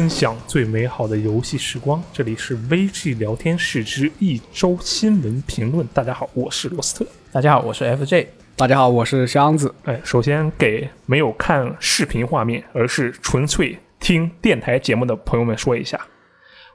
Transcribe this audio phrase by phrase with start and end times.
[0.00, 2.02] 分享最美好的游戏时光。
[2.10, 5.86] 这里是 VG 聊天室之一周新闻评论。
[5.88, 7.06] 大家好，我是罗斯特。
[7.30, 8.28] 大家好，我是 FJ。
[8.56, 9.74] 大家好，我是箱子。
[9.84, 16.00] 哎，首先给没有看视频画面，而是纯粹听电台节目的朋友们说一下，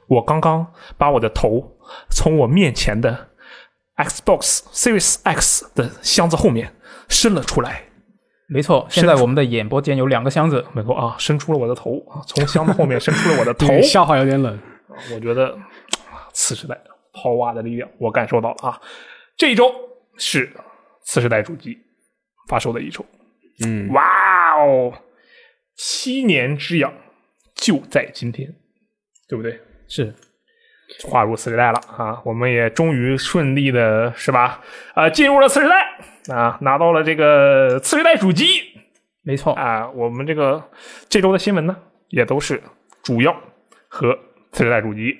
[0.06, 0.64] 我刚刚
[0.96, 1.76] 把我的头
[2.08, 3.30] 从我面前的
[3.96, 6.72] Xbox Series X 的箱子后面
[7.08, 7.86] 伸了出来。
[8.48, 13.80] 没错，现在我们的演播间有两个箱子，没错啊，伸出了我的头啊，从箱子后面伸出了我的头。
[13.82, 14.58] 笑话有点冷，
[15.12, 15.58] 我觉得
[16.32, 16.80] 次时代
[17.12, 18.80] 抛挖的力量，我感受到了啊。
[19.36, 19.74] 这一周
[20.16, 20.50] 是
[21.02, 21.76] 次时代主机
[22.48, 23.04] 发售的一周，
[23.64, 24.92] 嗯，哇哦，
[25.76, 26.92] 七年之痒
[27.54, 28.48] 就在今天，
[29.28, 29.60] 对不对？
[29.88, 30.14] 是
[31.04, 34.60] 划入次时代了啊，我们也终于顺利的是吧？
[34.94, 35.86] 啊，进入了次时代。
[36.34, 38.44] 啊，拿到了这个次时代主机，
[39.22, 39.88] 没错啊。
[39.94, 40.60] 我们这个
[41.08, 41.76] 这周的新闻呢，
[42.08, 42.60] 也都是
[43.04, 43.32] 主要
[43.86, 44.12] 和
[44.50, 45.16] 次时代主机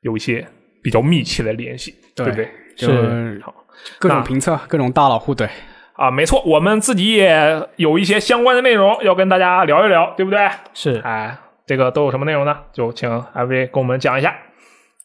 [0.00, 0.44] 有一些
[0.82, 2.50] 比较密切的联系，对不对？
[2.76, 3.54] 是好，
[4.00, 5.48] 各种评测，各种大佬互怼
[5.92, 6.10] 啊。
[6.10, 10.48] 没错，我们自己也有一些相关的内容要跟大家聊一聊，对不对？
[10.72, 12.58] 是，哎，这个都有什么内容呢？
[12.72, 14.34] 就请艾薇跟我们讲一下。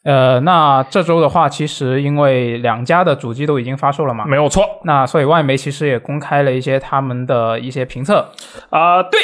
[0.02, 4.64] 呃，那这周的话，其实因为两家的主机都已经发售了嘛，没有错。
[4.84, 8.30] 那所以外媒其实也公开了一些他们的一些评测。
[8.70, 9.20] 啊，对。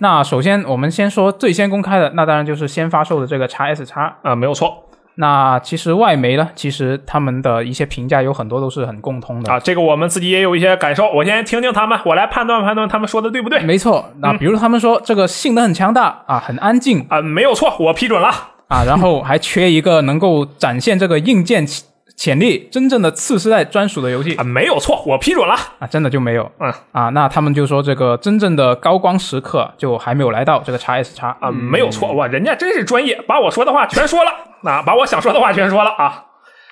[0.00, 4.84] 那首先我们先说最先公开的，那当然就是先发售的这个 x S x 啊，没有错。
[5.14, 9.58] 那其实外媒呢，其实他们的一些评价有很多都是很共通的啊。
[9.58, 13.60] 这个我们自己也有一些感受，我先听听他们，我来判断判断他们说的对不对。
[13.62, 14.04] 没错。
[14.18, 18.30] 那比如他们说这个性能很强大啊，很安静啊，没有错，我批准了。
[18.68, 21.66] 啊，然后还缺一个能够展现这个硬件
[22.16, 24.34] 潜力、真正的次世代专属的游戏。
[24.34, 25.54] 啊，没有错，我批准了。
[25.78, 26.72] 啊，真的就没有，嗯。
[26.92, 34.30] 啊，那他们就说这个真正的高光时刻就还没有来到，这个叉 S 叉啊，没有错，哇，人家真是专业，把我说的话全说了，
[34.64, 36.24] 啊，把我想说的话全说了啊。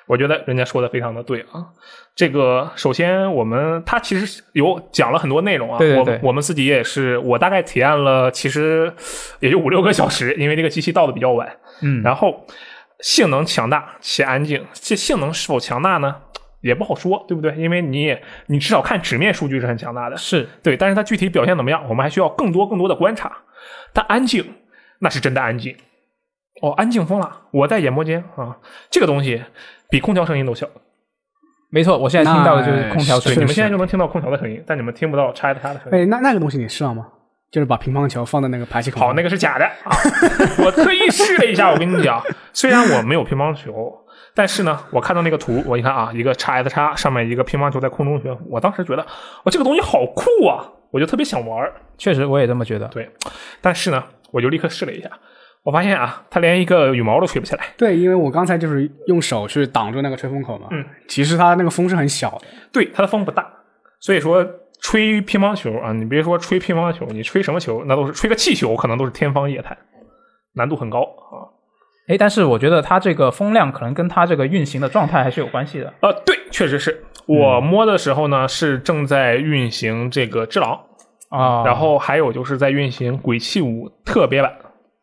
[0.07, 1.67] 我觉得人家说的非常的对啊，
[2.16, 8.91] 这个首先我们它其实有讲了很多内容啊，对对对，我们自己也是，我大概体验了，其实
[9.41, 12.47] 也就五六个小时，因为这个机器到的比较晚，嗯，然后
[13.00, 16.16] 性能强大且安静，这性能是否强大呢？
[16.62, 17.54] 也不好说，对不对？
[17.56, 23.31] 因为你也你至少看纸面数据是很强大的，是对，但是它具体表现怎么样，我们还需要更多更多的观察。
[23.93, 24.54] 但安静，
[25.00, 25.77] 那是真的安静，
[26.62, 27.43] 哦，安静疯了！
[27.50, 28.56] 我在演播间啊，
[28.91, 29.43] 这个东西。
[29.88, 30.66] 比空调声音都小，
[31.77, 33.39] 没错，我现在听到的就是空调声音。
[33.39, 35.99] 你们现在就能听到空调的声音，但你们听不到叉的它的声音。
[35.99, 37.07] 哎，那那个东西你试了吗？
[37.51, 38.99] 就是把乒乓球放在那个排气口。
[38.99, 39.93] 好，那个是假的啊！
[40.65, 42.19] 我特意试了一下，我跟你讲，
[42.55, 43.95] 虽然我没有乒乓球，
[44.35, 49.07] 但是呢，我看到那个图，我一看啊，一个叉 S 叉上面一个乒乓球在空中旋，我当时觉得，
[49.45, 51.71] 我这个东西好酷啊，我就特别想玩。
[51.99, 52.89] 确实，我也这么觉得。
[52.89, 53.07] 对，
[53.61, 55.11] 但是呢，我就立刻试了一下。
[55.66, 57.65] 我发现啊，它连一个羽毛都吹不起来。
[57.77, 60.69] 对，因为我刚才就是用手去挡住那个吹风口嘛。
[60.71, 62.43] 嗯，其实它那个风是很小的。
[62.72, 63.44] 对，它的风不大，
[63.99, 64.47] 所以说
[64.81, 69.77] 吹乒乓球啊，你别说吹乒乓球，你吹什么球，那都是吹个气球，可能都是天方夜谭，
[70.54, 71.50] 难度很高啊。
[72.06, 75.93] 哎，但是我觉得它这个风量可能跟它这个运行的状态还是有关系的。
[76.00, 80.81] 呃，对，确实是我摸的时候呢，是正在运行这个《只狼》
[81.37, 84.53] 啊，然后还有就是在运行《鬼泣五》特别版。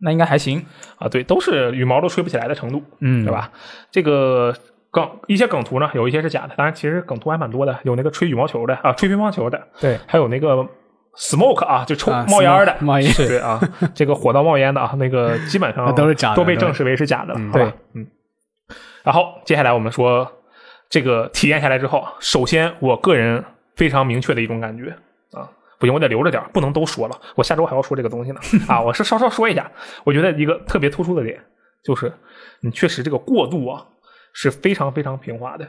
[0.04, 0.64] 那应该还行
[1.00, 3.50] 啊，对，都是羽毛都吹不起来的程度，嗯，对吧？
[3.90, 4.54] 这个
[4.92, 10.68] 梗一些梗图呢，有一些是假的，当然其实梗图还蛮多的，有那个吹羽毛球的啊，吹乒乓球的，对，还有那个
[11.18, 13.60] smoke 啊，就抽冒烟的，冒烟，对啊，
[13.96, 18.06] 这个火到冒烟的啊，那个基本上 都是假的，都被证实为是假的，了，好吧，嗯。
[19.04, 20.32] 然后接下来我们说
[20.90, 23.44] 这个体验下来之后，首先我个人
[23.76, 24.96] 非常明确的一种感觉。
[25.84, 27.20] 不行，我得留着点不能都说了。
[27.36, 28.40] 我下周还要说这个东西呢。
[28.70, 29.70] 啊，我是稍稍说一下。
[30.06, 31.44] 我觉得一个特别突出的点
[31.84, 32.14] 就是，
[32.62, 33.86] 你确实这个过渡啊
[34.32, 35.68] 是非常非常平滑的，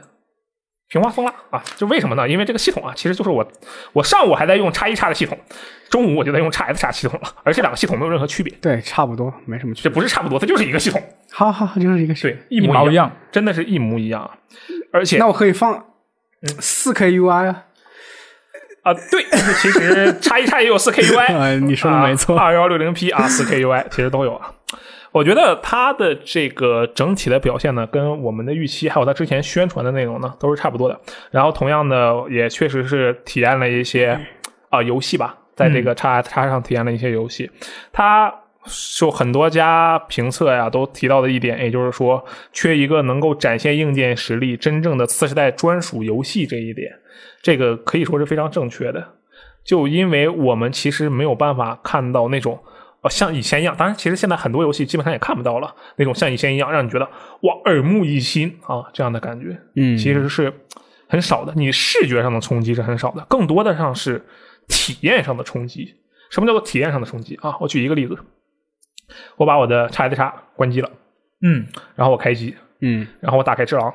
[0.87, 1.61] 平滑疯了啊！
[1.75, 2.29] 就为什么呢？
[2.29, 3.45] 因为这个系统啊，其实就是我
[3.91, 5.37] 我上午还在用叉一叉的系统，
[5.89, 8.55] 中午我就在用叉 S 叉系统了，而且两个系统没有任何区别。
[8.61, 9.89] 对，差不多，没什么区别。
[9.91, 11.03] 这不是差不多，它就是一个系统。
[11.33, 14.31] 好好，就是一个对，一模一样，真的是一模一样。
[14.93, 15.85] 而且，那我可以放
[16.59, 17.65] 四 K UI 啊。
[18.85, 19.23] 啊，对，
[19.61, 24.51] 其实叉一叉也有四 K UI， 你说的没错，二幺六零 P 啊，四 K UI 其实都有啊。
[25.11, 30.99] 我觉得它的这个整体的表现呢，跟我们的预期，还有它之前宣传的内容呢，都是差不多的。
[31.31, 34.19] 然后同样的，也确实是体验了一些
[34.69, 37.49] 啊游戏吧，在这个叉叉上体验了一些游戏。
[37.91, 38.31] 它
[38.97, 46.91] 就很多家评测呀都提到的一点，也就是说，缺一个能够展现硬件实力、真正的次时代专属游戏这一点。
[47.41, 49.13] 这个可以说是非常正确的，
[49.63, 52.59] 就因为我们其实没有办法看到那种
[53.01, 53.75] 呃，像以前一样。
[53.77, 57.05] 当然，其实现在很多游戏基本上也看不到了那种像以前一样让你觉得
[57.41, 59.55] 哇耳目一新啊这样的感觉。
[59.75, 60.51] 嗯，其实是
[61.07, 61.53] 很少的。
[61.55, 64.25] 你视觉上的冲击是很少的，更多的上是
[64.67, 65.93] 体验上的冲击。
[66.31, 67.55] 什么叫做体验上的冲击啊？
[67.61, 68.17] 我举一个例子，
[69.37, 70.89] 我把我的叉 S 叉关机了，
[71.41, 71.65] 嗯，
[71.95, 73.93] 然后我开机，嗯然后我打开只狼，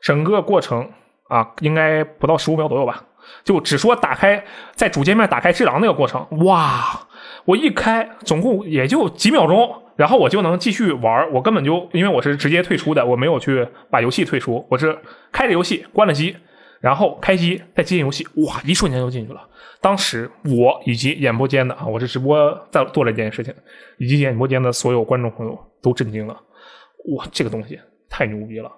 [0.00, 0.90] 整个过程
[1.28, 3.04] 啊，应该不到十五秒左右吧。
[3.42, 4.44] 就只说打开
[4.74, 7.08] 在主界面打开只狼那个过程，哇！
[7.46, 11.32] 我一开，总共也就几秒钟，然后我就能继续玩。
[11.32, 14.98] 我根本就因为我是直接退出的，我没有去把游戏退出，我是
[15.32, 16.36] 开着游戏关了机，
[16.84, 18.60] 然后开机再接进游戏，哇！
[18.62, 19.40] 一瞬间就进去了。
[19.80, 23.54] 当时我以及演播间的啊，我是直播在做了这件事情，
[23.96, 26.34] 以及演播间的所有观众朋友都震惊了。
[27.16, 28.70] 哇，这个东西太牛逼了！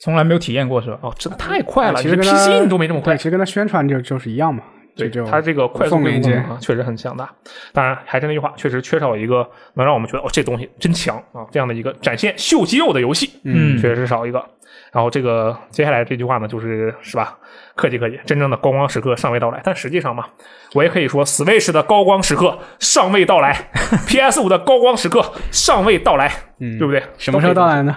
[0.00, 0.98] 从来没有体验过是吧？
[1.00, 2.02] 哦，真的太快了！
[2.02, 3.22] 其实 PC 你都没这么快对，其。
[3.22, 4.62] 实跟它宣传就就是一样嘛，
[4.94, 7.34] 对就就它这个快速凤链接啊，确实很强大。
[7.72, 14.46] 当然，还是那句话，确实缺少一个能让我们觉得哦，这东西真强啊，这样的一个展现秀肌肉的游戏，嗯确实是少一个。
[14.94, 17.36] 然后这个接下来这句话呢，就是是吧？
[17.74, 19.60] 客气客气，真正的高光时刻尚未到来。
[19.64, 20.24] 但实际上嘛，
[20.72, 23.70] 我也可以说，Switch 的高光时刻尚未到来，
[24.06, 26.30] PS 五的高光时刻尚未到来，
[26.60, 27.02] 嗯对不对？
[27.18, 27.96] 什么时候到来呢？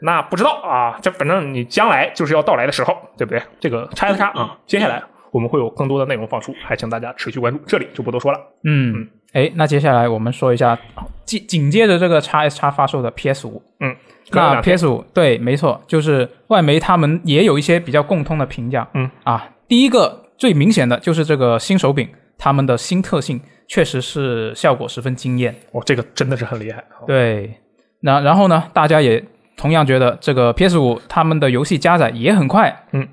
[0.00, 3.42] 那不知道啊，这反正你将来就是要到来的时候，对不对？
[3.58, 5.02] 这个叉 S 叉啊，接下来
[5.32, 7.58] 我们会有更多的内容放出，还请大家持续关注。
[7.66, 8.38] 这里就不多说了。
[8.62, 10.78] 嗯，哎，那接下来我们说一下
[11.24, 13.60] 紧紧接着这个叉 S 叉发售的 PS 五。
[13.80, 13.96] 嗯，
[14.32, 18.86] 那 PS 五对，没错，就是外媒他们也有一些比较共通的评价。
[18.94, 25.54] 嗯啊，第一个最明显的就是这个新手柄，他们的新特性确实是效果十分惊艳。
[25.72, 26.78] 哦，这个真的是很厉害。
[26.80, 27.54] 啊对，
[28.00, 29.24] 那然后呢，大家也
[29.56, 32.84] 同样觉得这个 PS 五他们的游戏加载也很快。
[32.92, 33.06] 嗯。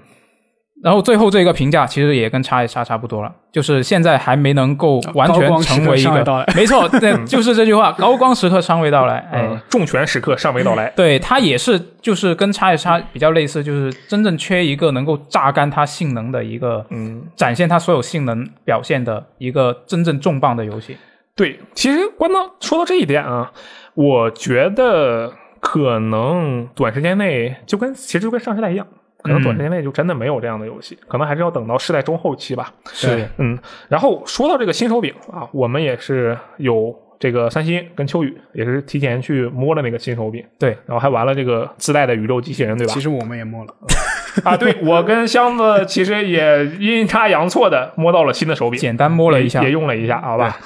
[0.84, 9.18] 然后最后这个评价其实也跟叉 S 叉差不多了，就是现在还没能够完全成为一个到来， 没错，对，就是这句话， 高光时刻尚未到来。
[9.32, 10.92] 哎，嗯，重拳时刻尚未到来。
[10.96, 20.98] 对，它也是就是跟叉 S 叉比较类似，就是真正缺一个能够榨干它性能的一个，嗯，展现它所有性能表现的一个真正重磅的游戏。
[21.36, 23.52] 对，其实关到说到这一点啊，
[23.94, 28.86] 我觉得可能短时间内就跟其实就跟上时代一样，
[29.26, 32.72] 可能短时间内就真的没有这样的游戏，可能还是要等到世代中后期吧。
[32.94, 33.58] 是嗯，
[33.90, 43.00] 然后说到这个新手柄啊，我们也是有这个三星跟秋雨也是提前去摸了那个新手柄，对，然后还玩了这个自带的宇宙机器人，对吧其？
[43.00, 43.74] 实我们也摸了，
[44.46, 50.60] 啊，对我跟箱子其实也阴差阳错的摸到了新的手柄，简单摸了一下也，也用了一下，好吧？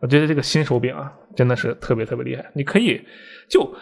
[0.00, 2.44] 我觉得这个新手柄啊，真的是特别特别厉害。
[2.54, 3.00] 你可以
[3.48, 3.72] 就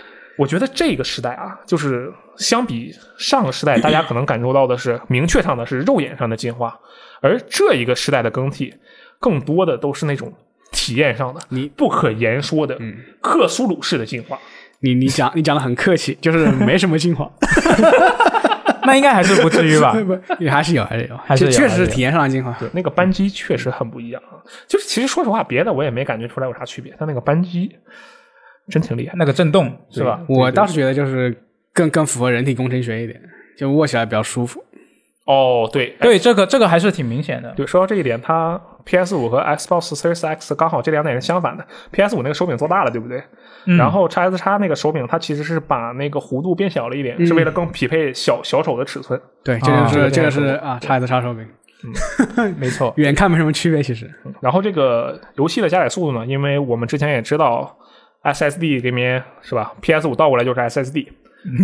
[0.41, 6.81] 我觉得这个时代啊，就是相比上个时代，大家可能感受到的是明确上的是肉眼上的进化，
[7.21, 8.73] 而这一个时代的更替，
[9.19, 10.33] 更多的都是那种
[10.73, 14.39] 体验上的，你不可言说的嗯克苏鲁式的进化。
[14.79, 17.31] 你你讲你讲的很客气，就是没什么进化
[18.85, 19.93] 那应该还是不至于吧？
[19.93, 22.57] 不，也还是有，还是有，还是确确实是体验上的进化。
[22.59, 24.41] 对，那个扳机确实很不一样啊。
[24.67, 27.77] 就是其实说实话，别的我也没感觉出来有啥区别，但那个扳机
[28.71, 29.15] 真挺厉害。
[29.17, 30.21] 那个震动是吧？
[30.29, 31.37] 我倒是觉得就是
[31.75, 33.21] 更更符合人体工程学一点，
[33.59, 34.63] 就握起来比较舒服。
[35.27, 37.53] 哦，对，对，这个这个还是挺明显的。
[37.57, 41.65] 对，说到这一点，它 PS 五和 Xbox Series X 刚好这两点是相反的。
[41.93, 43.23] PS 五那个手柄做大了，对不对？
[43.67, 49.21] 嗯然后 x S x 那个手柄，它其实是把那个弧度变小了一点，是为了更匹配小小手的尺寸。
[49.45, 51.47] 对，这啊就是这个是啊，叉 S 叉手柄，
[52.59, 54.11] 没错， 远看没什么区别，其实。
[54.41, 57.77] 然后这个游戏的加载速度呢，因为我们之前也知道
[58.23, 61.07] SSD 里面是吧？PS 五倒过来就是 SSD，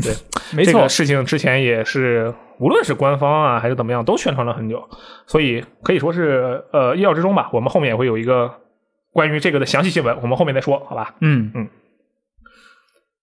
[0.02, 0.12] 对，
[0.56, 4.88] 没错这个，事情之前也是，无论是官方啊还是怎么样，都宣传了很久，
[5.26, 7.50] 所以可以说是呃意料之中吧。
[7.52, 8.52] 我们后面也会有一个
[9.12, 11.14] 关于这个的详细新闻，我们后面再说，好吧？
[11.20, 11.68] 嗯嗯。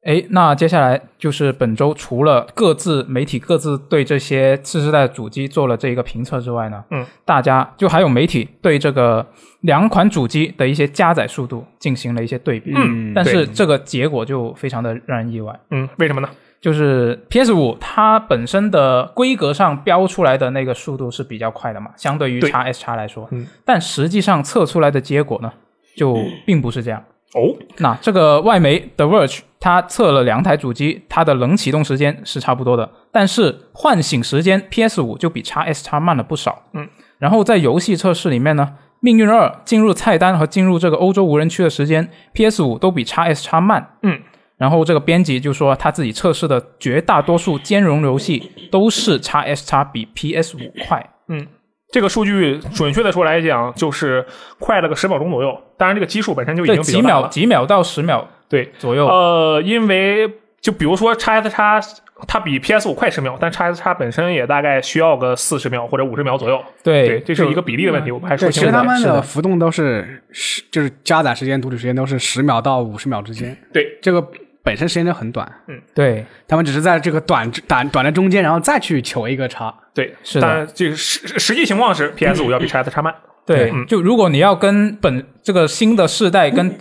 [0.04, 9.26] 哎，那接下来就是本周除了各自媒体各自对这些次世代主机做了这一个评测之外呢，嗯，大家就还有媒体对这个
[9.62, 15.58] 两款主机的一些加载速度进行了一些对比，嗯但是这个结果就非常的让人意外。
[15.72, 16.30] 嗯，为什么呢？
[16.60, 25.52] 就是 PS 五它本身的规格上标出来的那个速度是比较快的嘛，相对于对 x S 叉来说，嗯但实际上测出来的结果呢，
[25.96, 27.02] 就并不是这样。
[27.36, 36.64] 哦，那这个外媒 The Verge 它测了两台主机，它的冷启动时间是差不多的，但是唤醒时间 PS 五就比 x S 叉慢了不少。
[36.74, 36.88] 嗯，
[37.18, 43.96] 然后在游戏测试里面呢，命运二进入菜单和进入这个欧洲无人区的时间，PS 五都比 x S 叉慢。
[44.04, 44.20] 嗯，
[44.58, 51.10] 然后这个编辑就说他自己测试的绝大多数兼容游戏都是 x S 叉比 PS 五快。
[51.30, 51.48] 嗯，
[51.94, 54.26] 这个数据准确的说来讲，就是
[54.58, 55.56] 快了个十秒钟左右。
[55.78, 57.28] 当然，这个基数本身就已经比较几秒。
[57.28, 59.06] 几秒到十秒对，左右。
[59.06, 60.28] 呃，因为
[60.60, 66.60] 就比如说 x S x 它比 PS 五快十秒，但 x S x 本身也大概需要个四十秒或者五十秒左右。
[66.82, 68.84] 对对，这是一个比例的问题，我们还说对，其实清楚了。
[68.84, 73.56] 他们的是的浮动都是十，就是加载时间、读取时间都是十秒到五十秒之间。
[73.72, 74.26] 对，这个
[74.64, 79.74] 本身时间就很短，嗯对，他们只是在这个短短短的中间，然后再去求一个差。
[79.94, 83.14] 对，是的但这个实实际情况是 PS 五要比 x S x 慢。
[83.46, 86.74] 对，嗯就如果你要跟本这个新的世代跟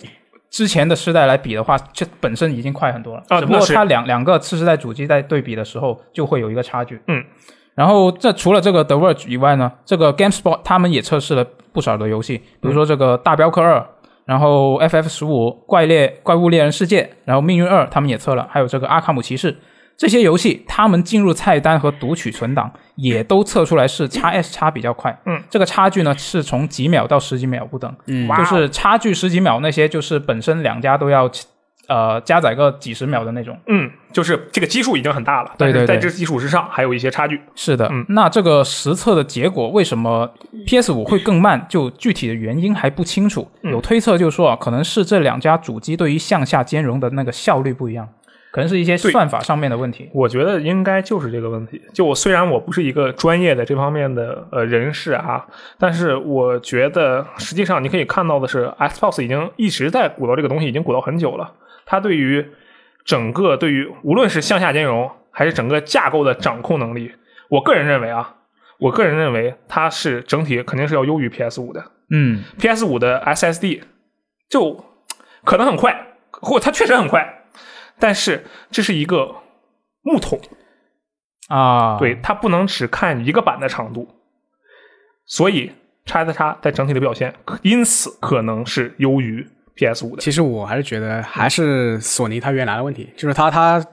[0.49, 3.25] 之前的世代来比的话，这本身已经快很多了。
[3.29, 7.01] 啊只不过那它两两个次世代主机在对比的时候，就会有一个差距。
[7.09, 7.25] 嗯，
[7.75, 13.85] 然后这除了这个 The Verge 以外呢，这个 GameSpot 他们也测试了不少的游戏，比如说这个大镖客二。
[14.25, 19.57] 然后 FF 十五、怪猎、怪物猎人世界，然后命运二他们也测了，还有这个阿卡姆骑士
[19.97, 25.17] 这些游戏，他们进入菜单和读取存档也都测出来是 x S 叉比较快。
[25.27, 27.95] 嗯，这个差距呢是从几秒到十几秒不等。
[28.07, 31.29] 嗯就是差距十几秒那些，就是本身两家都要
[31.89, 33.59] 呃加载个几十秒的那种。
[33.67, 37.41] 嗯，就是这个基数已经很大了，对对对在这基础之上还有一些差距。
[37.55, 40.31] 是的，嗯那这个实测的结果为什么
[40.67, 41.67] PS 五会更慢？
[41.69, 43.51] 就具体的原因还不清楚。
[43.63, 48.09] 嗯有推测就是说啊，可能是这两家主机对于向下兼容的那个效率不一样，
[48.51, 50.11] 可能是一些算法上面的问题。
[50.13, 51.81] 我觉得应该就是这个问题。
[51.95, 55.45] 就我虽然我不是一个专业的这方面的呃人士啊，
[55.79, 61.51] 但是我觉得实际上你可以看到的是，Xbox 已经一直在鼓捣这个东西，已经鼓捣很久了。
[61.85, 62.47] 它对于
[63.05, 67.13] 整个对于无论是向下兼容还是整个架构的掌控能力，
[67.49, 68.37] 我个人认为啊，
[68.79, 71.93] 我个人认为它是整体肯定是要优于 PS 五的。
[72.11, 73.83] 嗯，PS 五的 SSD
[74.51, 74.85] 就
[75.45, 77.45] 可能很快，或它确实很快，
[77.99, 79.37] 但是这是一个
[80.03, 80.39] 木桶，
[81.49, 84.09] 啊，对，它不能只看一个板的长度，
[85.25, 85.73] 所以
[86.05, 90.23] 叉 S 叉在整体的表现，因此可能是优于 PS 五的。
[90.23, 93.85] 其实我还是觉得还是索尼它原来的问题，就是它它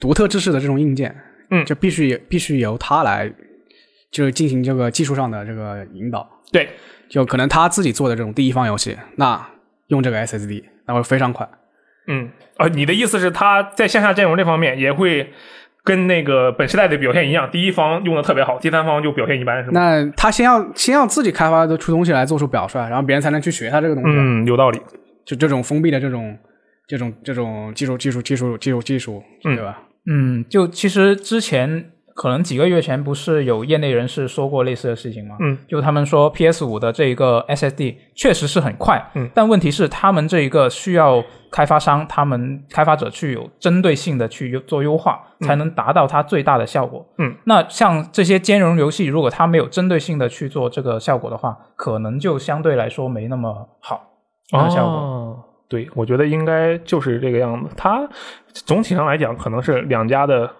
[0.00, 1.14] 独特制式的这种硬件，
[1.50, 3.32] 嗯就必须必须由它来，
[4.10, 6.28] 就是进行这个技术上的这个引导。
[6.50, 6.68] 对，
[7.08, 9.50] 就可能他自己做的这种第一方游戏，那
[9.88, 11.48] 用这个 SSD 那会非常快。
[12.06, 15.30] 嗯，呃，你的意思是它在向下兼容这方面也会
[15.88, 19.80] 跟那个本世代的表现一样，第一方用的特别好，第三方就表现一般，是吗？
[19.80, 24.10] 那他先要先要自己开发的出东西来做出表率，然后别人才能去学他这个东西。
[24.14, 24.78] 嗯，有道理。
[25.24, 26.36] 就这种封闭的这种
[26.86, 29.82] 这种这种技术技术技术技术技术，嗯对吧？
[30.10, 35.36] 嗯，就其实之前可能几个月前不是有业内人士说过类似的事情吗？
[35.40, 47.06] 嗯，就他们说 PS 五的这一个 SSD 确实是很快，嗯，但问题是他们这一个需要开发商他们开发者去有针对性的去优做优化，才能达到它最大的效果。
[47.18, 53.96] 嗯，那像这些兼容游戏，如果它没有针对性的去做这个效果的话，可能就相对来说没那么好。
[54.52, 57.70] 哦效果哦，对，我觉得应该就是这个样子。
[57.76, 58.08] 它
[58.52, 60.50] 总体上来讲，可能是两家的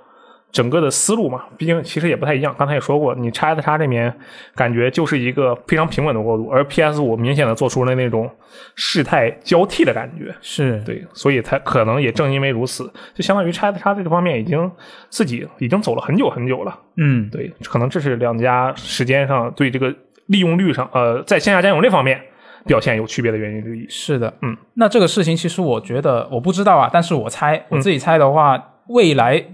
[0.50, 2.54] 整个的思路嘛，毕竟其实也不太一样。
[2.58, 4.12] 刚才也说过，你 x S x 这边
[4.54, 8.30] 感觉就是一个非常平稳的过渡，而 PS 五明显的做出了那种
[8.74, 10.34] 事态交替的感觉。
[10.40, 14.70] 是，对，所以它可能也正因为如此，就相当于 x S x 这个方面已经
[15.10, 16.78] 自己已经走了很久很久了。
[16.96, 19.94] 嗯，对，可能这是两家时间上对这个
[20.26, 22.20] 利用率上，呃，在线下兼容这方面
[22.66, 23.86] 表现有区别的原因之一。
[23.88, 29.44] 是的，嗯，那这个事情其实我觉得我不知道啊，但是我猜嗯我自己猜的话，未来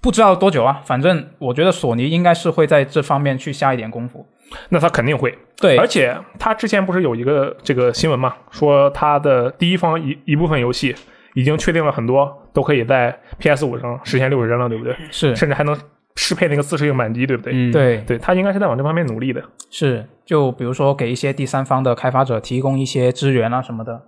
[0.00, 4.26] 不知道多久啊，反正我觉得索尼应该是会在这方面去下一点功夫。
[4.70, 10.94] 那他肯定会，对，而且他之前不是有一个这个新闻嘛，说他的第一方一一部分游戏
[11.34, 14.96] 已经确定了很多都可以在 PS 五上实现六十帧了，对不对？
[15.10, 15.78] 是，甚至还能
[16.16, 17.52] 适配那个自适应满机，对不对？
[17.54, 19.42] 嗯，对，对他应该是在往这方面努力的。
[19.68, 24.00] 是，就比如说给一些第三方的开发者提供一些资源啊什么的。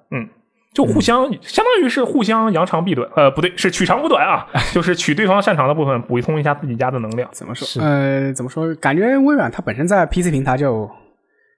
[0.72, 7.28] 就互相，相当于是互相扬长避短，呃，不对，是取长补短啊， 就是取对方擅长的部分，补充一下自己家的能量。
[7.32, 7.82] 怎么说？
[7.82, 8.72] 呃，怎么说？
[8.76, 10.88] 感觉微软它本身在 PC 平台就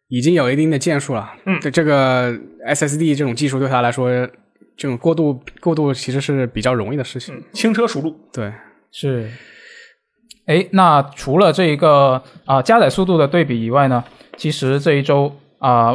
[0.09, 1.31] 已经有一定的建树了。
[1.45, 2.33] 嗯对这个
[2.67, 4.09] SSD 这种技术对它来说，
[4.77, 7.35] 这种过渡过渡其实是比较容易的事情。
[7.35, 8.17] 嗯，轻车熟路。
[8.33, 8.51] 对，
[8.91, 9.31] 是，
[10.47, 14.03] 哎，那除了这一个啊、加载速度的对比以外呢，
[14.39, 15.95] 其实这一周啊、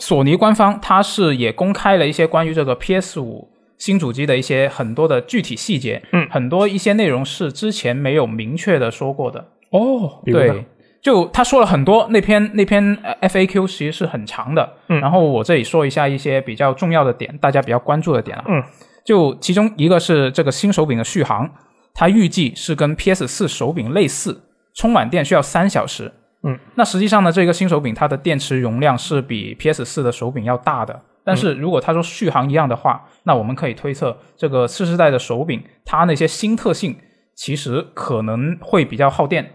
[0.00, 9.46] 索尼官方它是也公开了一些关于这个 PS 五新主机的一些很多的具体细节，嗯很多一些内容是之前没有明确的说过的。
[9.70, 10.64] 哦，对，
[11.00, 18.62] 就他说了很多，那篇那篇呃 FAQ 其实是很长的，嗯然后我这里说一下一些比较重要的点，大家比较关注的点啊，嗯，
[19.04, 21.48] 就其中一个是这个新手柄的续航，
[21.94, 24.42] 它预计是跟 PS 四手柄类似，
[24.74, 26.12] 充满电需要三小时，
[26.42, 31.00] 嗯，那实际上呢，这个新手柄它的电池容量是比 PS 四的手柄要大的。
[31.22, 36.96] 但是如果他说续航一样的话，那我们可以推测，这个次世代的手柄它那些新特性
[37.34, 39.52] 其实可能会比较耗电。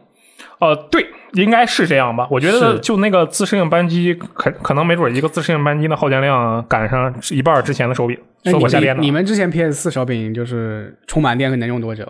[0.60, 2.27] 呃，对，应该是这样吧？
[2.30, 8.15] 我觉得就那个自适应扳机，可可能没准一个自适应扳机的耗电量赶上一半之前的手柄。
[8.44, 12.08] 那你说我瞎编的你，们之前 PS 四手柄就是充满电能用多久？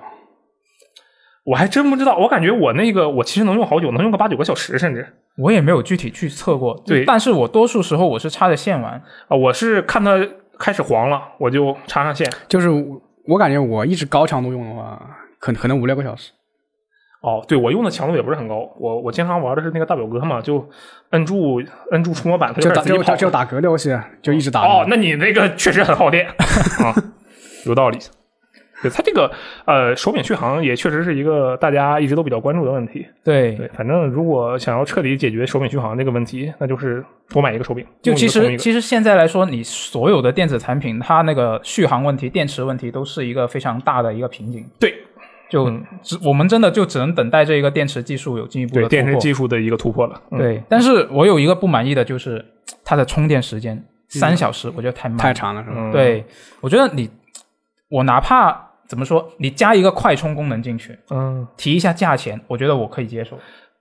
[1.46, 2.18] 我还真不知道。
[2.18, 9.02] 我感觉我那个我其实能用好久，能用个八九个小时，甚至我也没有具体去测过，对但是我多数时候我是插着线玩。
[9.28, 10.20] 啊，我是看它
[10.58, 12.30] 开始黄了，我就插上线。
[12.48, 15.00] 就是我我感觉我一直高强度用的话，
[15.40, 16.32] 可可能五六个小时。
[17.22, 20.64] 哦，对我用的强度也不是很高，我我经常玩的是那个大表哥嘛，就
[21.10, 21.60] 摁住
[21.92, 24.62] 摁住触摸板，它就打就就就打格斗游戏，就一直打。
[24.62, 26.28] 哦，那你那个确实很耗电
[26.84, 26.94] 啊，
[27.66, 27.98] 有道理。
[28.82, 29.32] 对它这个
[29.66, 33.06] 呃手柄续航也确实是一个大家一直都比较关注的问题。
[33.24, 37.86] 对，对，反正如果想要彻底解决手柄续航这个问题，那就是多买一个手柄。
[38.02, 44.66] 就其实其实现在来说，你所有的电子产品，它那个续航问题、电池问题都是一个非常大的一个瓶颈。
[44.80, 44.94] 对
[45.48, 49.16] 就嗯只我们真的就只能等待这一个电池技术有进一步的对电池。
[49.20, 50.20] 技术的一个突破了。
[50.32, 52.44] 嗯、对，但是我有一个不满意的就是
[52.84, 55.18] 它的充电时间三小时，我觉得太慢。
[55.18, 55.76] 太长了是吧？
[55.78, 56.26] 嗯，对，
[56.62, 57.10] 我觉得你
[57.90, 63.38] 我哪怕怎么说，你加一个快充功能进去，嗯提一下价钱，我觉得我可以接受。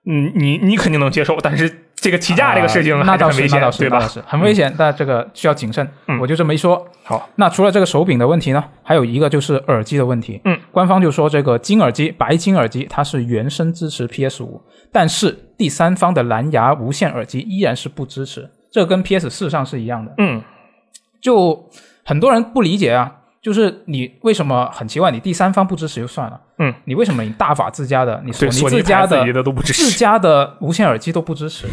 [0.07, 4.01] 嗯，你你肯定能接受，但是这个提价这个事情啊那倒是，那倒是，对吧？
[4.07, 5.89] 是很危险，但这个需要谨慎。
[6.09, 6.87] 嗯我就这么一说。
[7.05, 10.39] 好，那除了这个手柄的问题呢，还有一个就是耳机的问题。
[10.45, 14.61] 嗯，官方就说这个金耳机、白金耳机它是原生支持 PS 五，
[14.93, 20.13] 但是第三方的蓝牙无线耳机依然是不支持，这跟 PS 四上是一样的。
[20.19, 20.43] 嗯
[21.23, 21.71] 就
[22.05, 23.11] 很多人不理解啊，
[23.45, 29.23] 就是你为什么很奇怪，你第三方不支持就算了，嗯，你为什么你大法自家的，你索尼尼自家的
[29.63, 29.91] 自。
[29.99, 31.67] 家的无线耳机都不支持。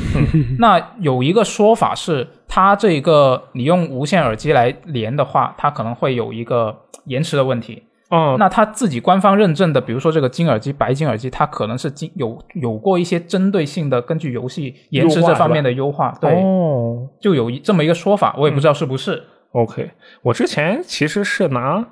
[0.60, 7.84] 那有一个说法是，它这个你用无线耳机来连的话，它可能会有一个延迟的问题。
[8.10, 19.24] 嗯，那它自己官方认证的，比如说这个金耳机、白金耳机，它可能是经有有过一些针对性的，根据游戏延迟这方面的优化，对，哦就有一这么一个说法，我也不知道是不是。
[19.52, 21.86] ，OK，我之前其实是拿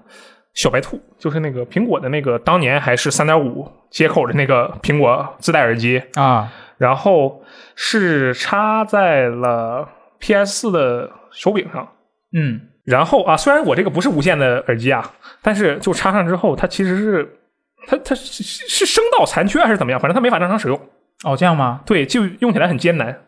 [0.54, 7.43] 小白兔，就是那个苹果的那个当年还是三点五接口的那个苹果自带耳机，啊，然后
[7.76, 9.88] 是插在了
[10.19, 11.88] PS 四的手柄上。
[12.34, 17.39] 嗯，然后啊，虽然我这个不是无线的耳机啊，但是就插上之后，它其实是
[17.88, 20.00] 它它是是是声道残缺还是怎么样？
[20.00, 20.80] 反正它没法正常使用。
[21.24, 21.82] 哦，这样吗？
[21.86, 23.24] 对，就用起来很艰难，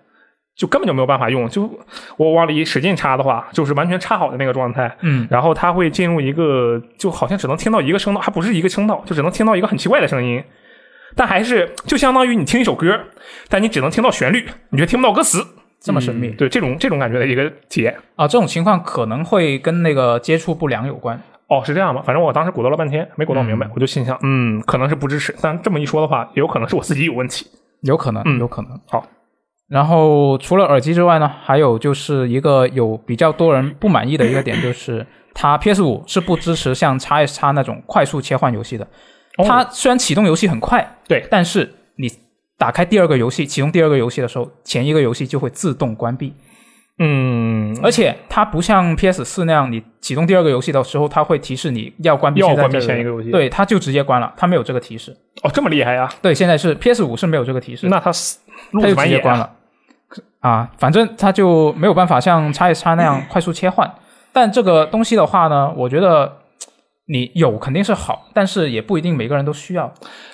[0.61, 1.49] 就根本就没有办法用。
[1.49, 1.67] 就
[2.17, 10.43] 我往里使劲插的话，就是完全插好的那个状态，嗯，然后它会进入一个就好像只能听到一个声道，还不是一个声道，就只能听到一个很奇怪的声音。
[11.15, 12.99] 但还是就相当于你听一首歌，
[13.49, 15.43] 但你只能听到旋律，你却听不到歌词。
[15.79, 17.97] 这么神秘对这种这种感觉的一个体验。
[18.15, 21.19] 啊，这种情况可能会跟那个接触不良有关。
[21.47, 22.03] 哦，是这样吗？
[22.05, 25.35] 反正我当时鼓捣了半天，没鼓捣明白，我就心想，嗯，可能是不支持。
[25.41, 27.47] 但这么一说的话，也有可能是我自己有问题。
[27.81, 28.79] 有可能，嗯有可能。
[28.87, 29.03] 好，
[29.71, 38.85] 然后除了耳机之外呢，还有就是一个有比较多人不满意的一个点，就是它 PS 五是不支持像 x S x 那种快速切换游戏的。
[39.37, 42.11] 哦它虽然启动游戏很快，对但是你
[42.57, 46.33] 打开第二个游戏，启动第二个游戏的时候，前一个游戏就会自动关闭。
[46.99, 55.15] 嗯，而且它不像 PS 四那样，你启动第二个游戏的时候，它会提示你要关闭要关闭前一个游戏对，它就直接关了，它没有这个提示。
[55.43, 56.13] 哦，这么厉害啊？
[56.21, 58.37] 对，现在是 PS 五是没有这个提示，那它是
[58.73, 58.93] 它就。
[58.93, 59.49] 直接关了。
[60.39, 63.91] 啊，反正它就没有办法像叉 S 叉那样快速切换。
[64.33, 66.31] 但这个东西的话呢，我觉得
[67.07, 69.91] 你有肯定是好，但是也不一定每个人都需要。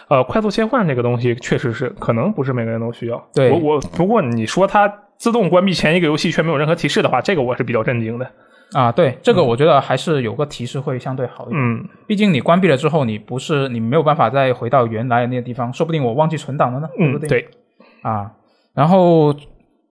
[0.08, 3.22] 呃，快速切换这个东西确实是可能不是每个人都需要。
[3.34, 4.88] 对我我不过你说它
[5.18, 8.32] 自动关闭前一个游戏却没有任何提示的话，这个我是比较震惊的。
[8.74, 11.60] 啊，对，这个我觉得还是有个提示会相对好一点。
[11.60, 17.30] 嗯，毕竟你关闭了之后，你不是你没有办法再回到原来的那个地方，说不定我忘记存档了呢，嗯，对？
[17.30, 17.50] 对，
[18.02, 18.30] 啊，
[18.74, 19.34] 然后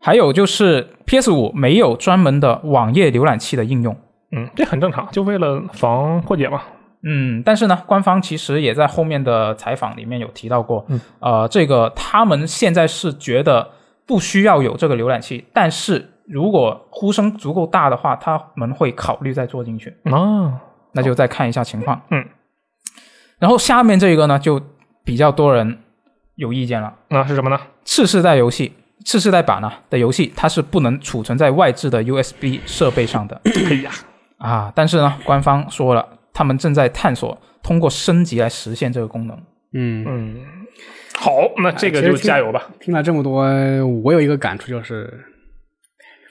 [0.07, 3.93] 还有就是 PS 五没有专门的网页浏览器的应用。
[4.31, 6.63] 嗯，这很正常，就为了防破解嘛。
[7.03, 13.69] 嗯，但是呢，官方其实也在后面的采访里面有提到过，嗯呃，这个他们现在是觉得
[14.07, 20.61] 不需要有这个浏览器，但是如果呼声足够大的话，他们会考虑再做进去，啊，
[20.93, 22.01] 那就再看一下情况。
[22.13, 22.25] 嗯，
[23.41, 24.63] 然后下面这个呢，就
[25.05, 25.79] 比较多人
[26.37, 27.59] 有意见了，那是什么呢？
[27.85, 28.73] 次世代游戏。
[29.05, 33.91] 次世代版呢的游戏，它是不能储存在外置的 USB 设备上的 哎呀，
[34.39, 34.73] 啊。
[34.75, 39.37] 但是呢，官方说了，他们正在探索通过升级来实现这个功能。
[39.75, 40.37] 嗯，嗯，
[41.17, 41.33] 好，
[41.63, 42.63] 那这个就加油吧。
[42.81, 43.45] 听了这么多，
[44.03, 45.25] 我有一个感触就是，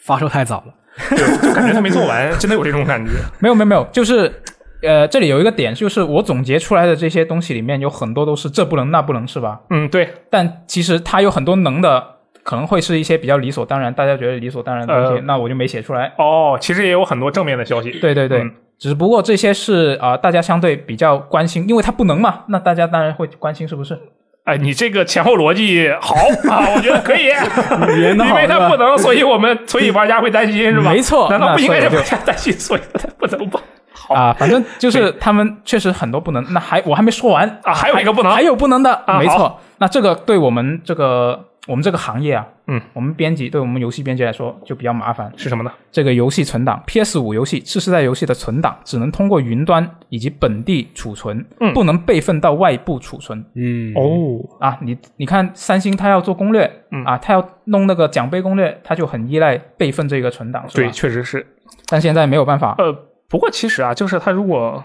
[0.04, 0.74] 发售太早了。
[1.42, 3.12] 就感觉他没做完，真的有这种感觉。
[3.40, 4.34] 没有没有没有，就是
[4.82, 9.60] 呃，这里有一个点，就是我总结出来的这些东西里面有很多都是这不能那不能，是吧？
[9.72, 12.15] 嗯，对，但其实它有很多能的，
[12.46, 16.14] 可能会是一些比较理所当然，大家觉得理所当然的东西，呃那我就没写出来。
[16.18, 17.90] 哦，其实也有很多正面的消息。
[18.00, 23.98] 对对对，嗯只不过这些是啊、大家相对比较关心，因为它不能嘛，那大家当然会关心是不是？
[24.44, 26.14] 哎，你这个前后逻辑好
[26.54, 27.24] 啊，我觉得可以。
[27.98, 30.92] 因为它不能，所以我们所以玩家会担心是吧？
[30.92, 33.60] 没错难道不应该那所以是玩家担心，所以它不能吧？
[33.94, 36.46] 好啊，反正就是他们确实很多不能。
[36.54, 39.60] 那还我还没说完啊还有一个不能还有不能的，啊没错。
[39.80, 45.32] 那这个对我们这个我们这个行业啊，嗯，我们编辑对我们游戏编辑来说就比较麻烦。
[45.36, 45.72] 是什么呢？
[45.92, 53.44] 这个游戏存档，PS 五游戏次世代游戏的存档只能通过云端以及本地储存，嗯不能备份到外部储存。
[53.56, 61.46] 嗯，哦，啊，你你看三星它要做攻略，嗯啊，它要弄那个奖杯攻略，它就很依赖备份这个存档，是对，确实是。
[61.88, 62.94] 但现在没有办法，呃，
[63.28, 64.84] 不过其实啊，就是它如果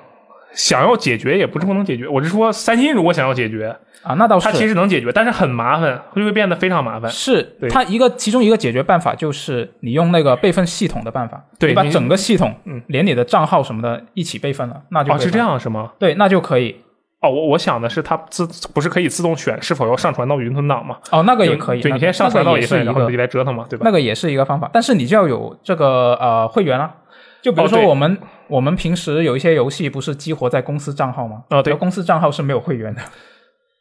[0.53, 2.09] 想要解决，也不是不能解决。
[2.09, 7.11] 我是说，三星如果想要解决，啊，那倒是它其实能解决，但是很麻烦，就会变得非常麻烦。
[7.11, 15.93] 是对它一个其中一个解决办法就是你用那个备份系统的办法，你把整个系统，嗯，连你的账号什么的一起备份了，那就哦，是这样是吗？
[15.99, 16.75] 对，那就可以，
[17.21, 20.97] 哦，我我想的是，它自不是可以自动选是否要上传到云存档吗？
[21.13, 23.83] 哦，那个也可以，对那你先上传到一一份，然后个自己来折腾嘛，对吧？
[23.85, 26.95] 那个也是一个方法，但是你就要有这个呃会员啊。
[27.43, 31.43] 就比如说我们、我们平时有一些游戏不是激活在公司账号吗？
[31.51, 33.01] 哦对公司账号是没有会员的，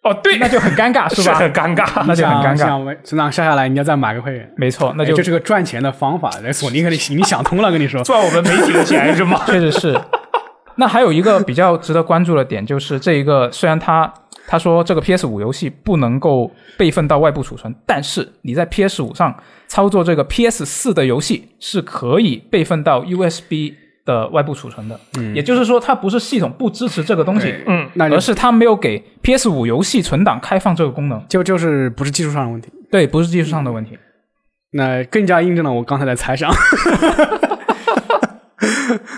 [0.04, 1.36] 哦，对，那就很尴尬， 是吧？
[1.36, 2.04] 很尴尬。
[2.08, 2.58] 那就很尴尬。
[2.58, 6.30] 想存档下下来，你要再买个会员，没错，那就哎这是个赚钱的方法。
[6.44, 8.02] 来，索尼肯定你想通了，跟你说。
[8.06, 9.42] 赚我们媒体的钱是吗？
[9.48, 10.00] 确实是。
[10.76, 14.10] 那还有一个比较值得关注的点，就是这一个虽然它
[14.48, 19.36] 他说这个 PS 五游戏不能够备份到外部储存，但是你在 PS 五上
[19.70, 23.72] 操作这个 PS 四的游戏是可以备份到 USB
[24.04, 25.00] 的外部储存的。
[25.18, 31.24] 嗯，也就是说，它不是系统不支持这个东西，嗯，那而是它没有给 PS 五游戏存档开放这个功能。
[31.30, 33.98] 就就是不是技术上的问题，对，不是技术上的问题。
[34.72, 36.52] 那更加印证了我刚才的猜想。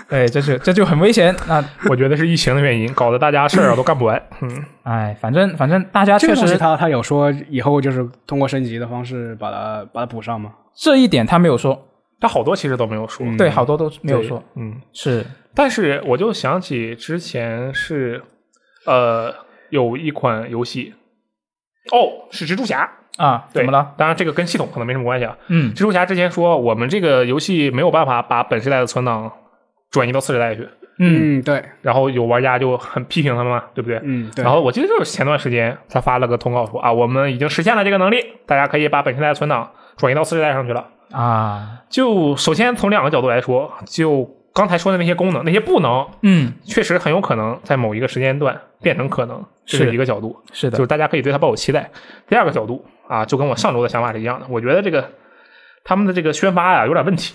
[0.08, 1.34] 对， 这就这就很危险。
[1.48, 4.20] 那 我觉得是疫情的原因，搞得大家事儿啊都干不完。
[4.40, 10.52] 嗯， 哎，反正反正大家确实他他有说以后就是通过升级的方式把它把它补上吗？
[10.76, 11.88] 这一点他没有说，
[12.20, 13.26] 他好多其实都没有说。
[13.26, 14.42] 嗯对，好多都没有说。
[14.56, 15.24] 嗯，是
[15.54, 18.22] 但是我就想起之前是，
[18.86, 19.34] 呃，
[19.70, 20.94] 有一款游戏，
[21.92, 22.88] 哦，是蜘蛛侠。
[23.18, 23.92] 啊，怎么了？？
[23.96, 25.36] 当然，这个跟系统可能没什么关系啊。
[25.48, 29.30] 嗯蜘蛛侠之前说，我们这个游戏没有办法把本世代的存档
[29.90, 30.62] 转移到次世代去，
[30.98, 34.00] 嗯嗯，对，然后有玩家就很批评他们嘛，对不对？
[34.02, 34.42] 嗯对。
[34.42, 40.86] 然后我记得就是前段时间他发了个通告说啊，我们已经实现了这个能力，大家可以把本世代的存档转移到次世代上去了。
[41.10, 51.90] 啊，就首先从两个角度来说，就刚才说的那些功能，那些不能，嗯，确实很有可能在某一个时间段变成可能，这是是一个角度，是的就是，大家可以对他抱有期待。
[52.28, 55.10] 第二个角度啊，就跟我上周的想法是一样的，我觉得这个
[55.84, 57.34] 他们的这个宣发呀有点问题，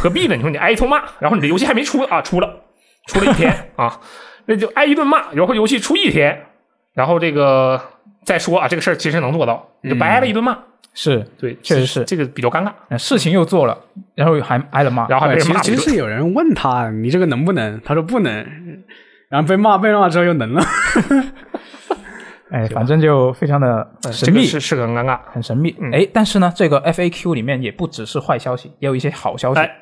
[0.00, 0.36] 何必呢？
[0.36, 2.62] 你说你挨一通骂，然后你的游戏还没出啊，出了，
[3.06, 4.00] 出了一天啊，
[4.46, 6.46] 那就挨一顿骂，然后游戏出一天，
[6.94, 7.80] 然后这个
[8.24, 10.56] 再说啊，这个事儿其实能做到，你就白挨了一顿骂。
[10.92, 12.72] 是，对，确实是这个比较尴尬。
[12.88, 13.78] 呃事情又做了，
[14.16, 15.06] 然后还挨了骂。
[15.06, 15.58] 然后还其实。
[15.60, 18.44] 其实是有人问他你这个能不能，他说不能，
[19.30, 20.62] 然后被骂被骂之后又能了。
[22.50, 25.20] 哎，反正就非常的呃神秘，这个是是个很尴尬。
[25.32, 25.90] 很神秘嗯。
[25.92, 29.60] 哎，但是呢，这个 FAQ 里面也不只是坏消息，也有一些好消息。
[29.60, 29.76] 哎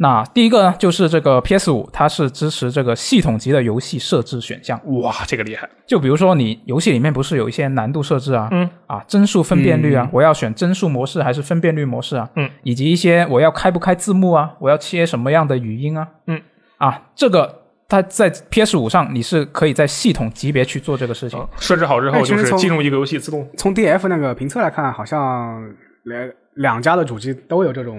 [0.00, 4.80] 那第一个呢，就是这个 PS 五，它是支持这个系统级的游戏设置选项。
[5.00, 5.68] 哇，这个厉害！
[5.88, 16.40] 就比如说你游戏里面不是有一些难度设置啊，嗯啊帧数分辨率啊，嗯我要选帧数模式还是分辨率模式啊，嗯，以及一些我要开不开字幕啊，我要切什么样的语音啊，嗯，
[16.76, 17.57] 啊，这个
[17.88, 21.38] 它在 PS 五上你是可以在系统级别去做这个事情。
[21.38, 25.74] 嗯设置好之后，就是进入一个游戏自动从 DF 那个评测来看，好像
[26.04, 27.98] 两两家的主机都有这种，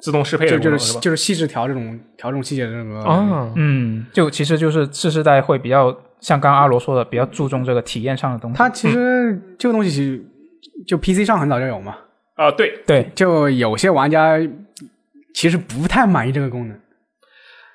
[0.00, 0.58] 自动适配就？
[0.58, 3.00] 就是就是细致调这种调这种细节的这个。
[3.02, 8.56] 啊，嗯，就其实就是次世代会比较像刚刚阿罗说的，比较注重这个体验上的东西。
[8.56, 10.24] 它其实这个东西其实
[10.86, 11.96] 就 PC 上很早就有嘛，
[12.36, 14.38] 啊，对，对，就有些玩家
[15.34, 16.80] 其实不太满意这个功能，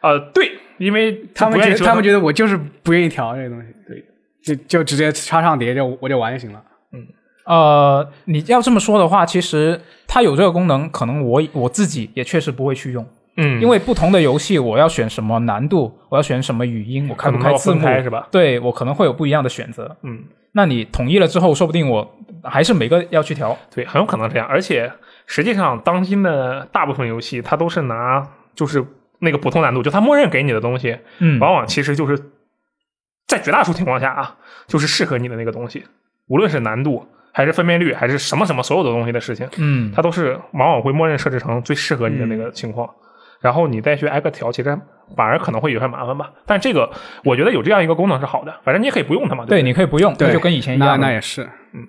[0.02, 4.04] 呃，对，因为他们觉得他们觉觉得我就是不愿意调这个东西，对，
[4.42, 6.62] 就就直接插上碟就我就玩就行了。
[6.94, 7.06] 嗯
[7.46, 13.06] 呃，你要这么说的话，其实它有这个功能，可能我我自己也确实不会去用。
[13.38, 18.28] 嗯，因为不同的游戏，我要选什么难度，我要选什么语音，我开不开字幕，开是吧？
[18.32, 19.96] 对我可能会有不一样的选择。
[20.02, 23.58] 嗯，那你统一了之后，说不定我还是每个要去调。
[23.74, 24.48] 对，很有可能这样。
[24.48, 24.92] 而且
[25.26, 28.84] 实际上，当今的大部分游戏，它都是拿就是
[29.20, 32.18] 那个普通难度，就它默认给你的东西，嗯，往往其实就是
[33.28, 34.36] 在绝大多数情况下啊，
[34.68, 35.84] 就是适合你的那个东西，
[36.28, 42.90] 无论是难度还是分辨率还是什么什么所有的东西的事情，嗯，它都是往往会默认设置成最适合你的那个情况。
[43.40, 44.76] 然后你再去挨个调，其实
[45.16, 46.32] 反而可能会有些麻烦吧。
[46.48, 46.92] 但这个
[47.24, 49.46] 我觉得有这样一个功能是好的，反正你也可以不用它嘛。
[49.46, 50.98] 对，不你可以不用，对那就跟以前一样了。
[50.98, 51.88] 那也是，嗯，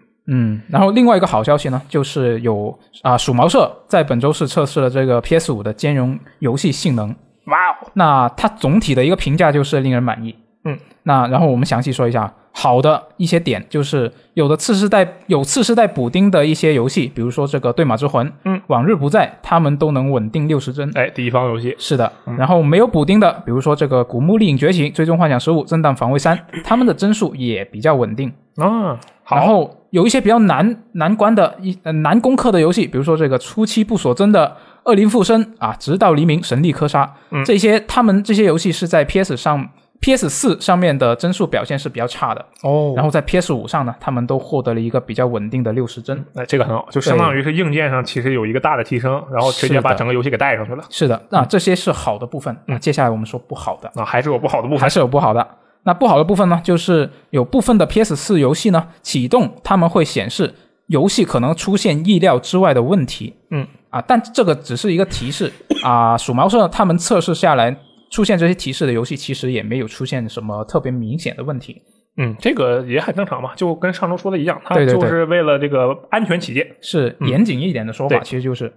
[0.69, 7.09] 然后另外一个好消息呢，就是有啊，鼠毛社在本周是测试了这个 PS 五的兼容游戏性能。
[7.47, 10.35] 哇哦，那它总体的一个评价就是令人满意。
[10.65, 20.91] 嗯，那然后我们详细说一下好的一些点，就是有的次世代有次世代补丁的一些游戏，比如说这个《对马之魂》、嗯，往日不在，他们都能稳定六十帧。
[20.95, 28.31] 哎，第一方游戏，是的，然后没有补丁的，比如说这个《古墓丽影觉醒》《最终幻想十五》《震荡防卫三》，他们的帧数也比较稳定。
[28.57, 34.57] 啊，好，然后有一些比较难难关的一呃难攻克的游戏，比如说这个初期不锁帧的
[34.91, 39.69] 《恶灵附身》啊，《直到黎明》《神力科杀》嗯这些，他们这些游戏是在 PS 上。
[40.01, 46.25] PS 四上面的帧数表现是比较差的，哦然后在 PS 五上呢，他们都获得了一个比较稳定的六十帧。
[46.37, 50.85] 哎，这个很好，就相当于是硬件上其实有一个大的提升，然后直接把整个游戏给带上去了。
[50.89, 52.57] 是的，那这些是好的部分。
[52.67, 53.91] 那嗯接下来我们说不好的。
[54.01, 54.89] 啊，还是有不好的部分还。
[54.89, 55.45] 是有不好的。
[55.89, 60.53] 那不好的部分呢，就是有部分的 PS 四游戏呢启动，他们会显示
[60.89, 63.35] 游戏可能出现意料之外的问题。
[63.51, 65.51] 嗯啊，但这个只是一个提示
[65.83, 66.15] 啊。
[66.15, 67.75] 鼠毛社他们测试下来
[68.11, 71.81] 出现这些提示的游戏，其实也没有出现什么特别明显的问题。
[72.19, 76.67] 嗯，这个也很正常嘛，就跟上周说的一样，它就是为了这个安全起见。
[76.83, 78.71] 是严谨一点的说法，对其实就是。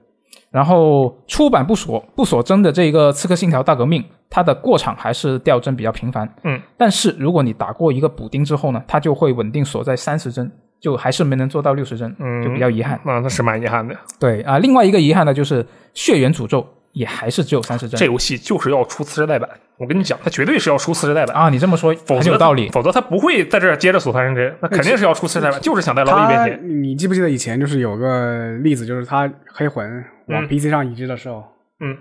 [0.50, 6.28] 然后出版不锁不锁帧的这个《刺客信条：大革命》，它的过场还是掉帧比较频繁。
[6.44, 12.96] 嗯，但是如果你打过一个补丁之后呢，它就会稳定锁在三十帧，就还是没能做到六十帧，嗯，就比较遗憾。
[13.04, 13.94] 啊，那是蛮遗憾的。
[14.18, 15.62] 对啊，另外一个遗憾呢，就是
[15.94, 16.62] 《血缘诅咒》
[16.94, 18.00] 也还是只有三十帧。
[18.00, 22.70] 这游戏就是要出次世代版，我跟你讲，它绝对是要出次世代版，啊，你这么说否则很有道理。
[22.70, 26.82] 否则它不会在这儿接着锁三十帧，那肯定是要出次世代版，就是想再捞一他遍钱。
[26.82, 31.44] 你记不记得以前就是有个例子，就是它黑魂往嗯 PC 上移植的时候，
[31.80, 31.98] 嗯，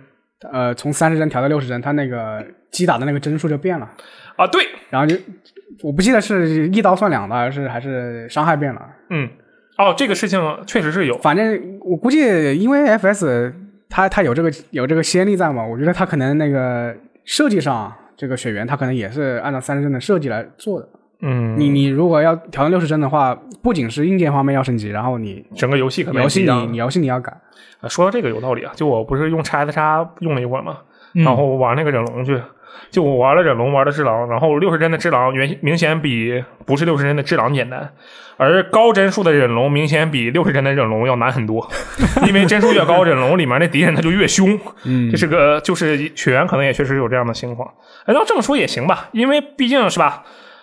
[0.53, 3.88] 呃，从三十帧调到六十帧，它那个击打的那个帧数就变了，
[4.37, 5.14] 啊，对，然后就
[5.83, 9.29] 我不记得是一刀算两刀，还是还是伤害变了，嗯，
[9.76, 12.18] 哦，这个事情确实是有，反正我估计
[12.59, 13.53] 因为 FS
[13.88, 20.88] 它它有这个有这个先例在嘛，我觉得它可能那个设计上这个血缘它可能也是按照三十帧的设计来做的。
[21.22, 27.30] 嗯，你你如果要调成六十帧的话，不仅是硬件方面要升级，然后你整个游戏可能游戏你你游戏你要改，
[27.80, 30.78] 啊说到这个有道理啊，就我不是用叉 S 叉用了一会儿嘛，
[31.14, 31.24] 嗯。
[31.24, 32.40] 然后玩那个忍龙去，
[32.90, 37.92] 就我玩了忍龙，玩的只狼，然后六十帧的只狼原明显比不是六十帧的只狼简单，
[38.38, 41.68] 而高帧数的忍龙明显比六十帧的忍龙要难很多，
[42.26, 45.11] 因为帧数越高，忍龙里面那敌人他就越凶， 嗯。
[45.11, 47.68] 这是个就是血缘可能也确实有这样的情况。
[48.06, 50.22] 哎，要这么说也行吧，因为毕竟是吧，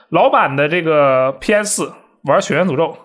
[0.10, 1.94] 老版的这个 PS 四
[2.24, 2.96] 玩血缘诅咒，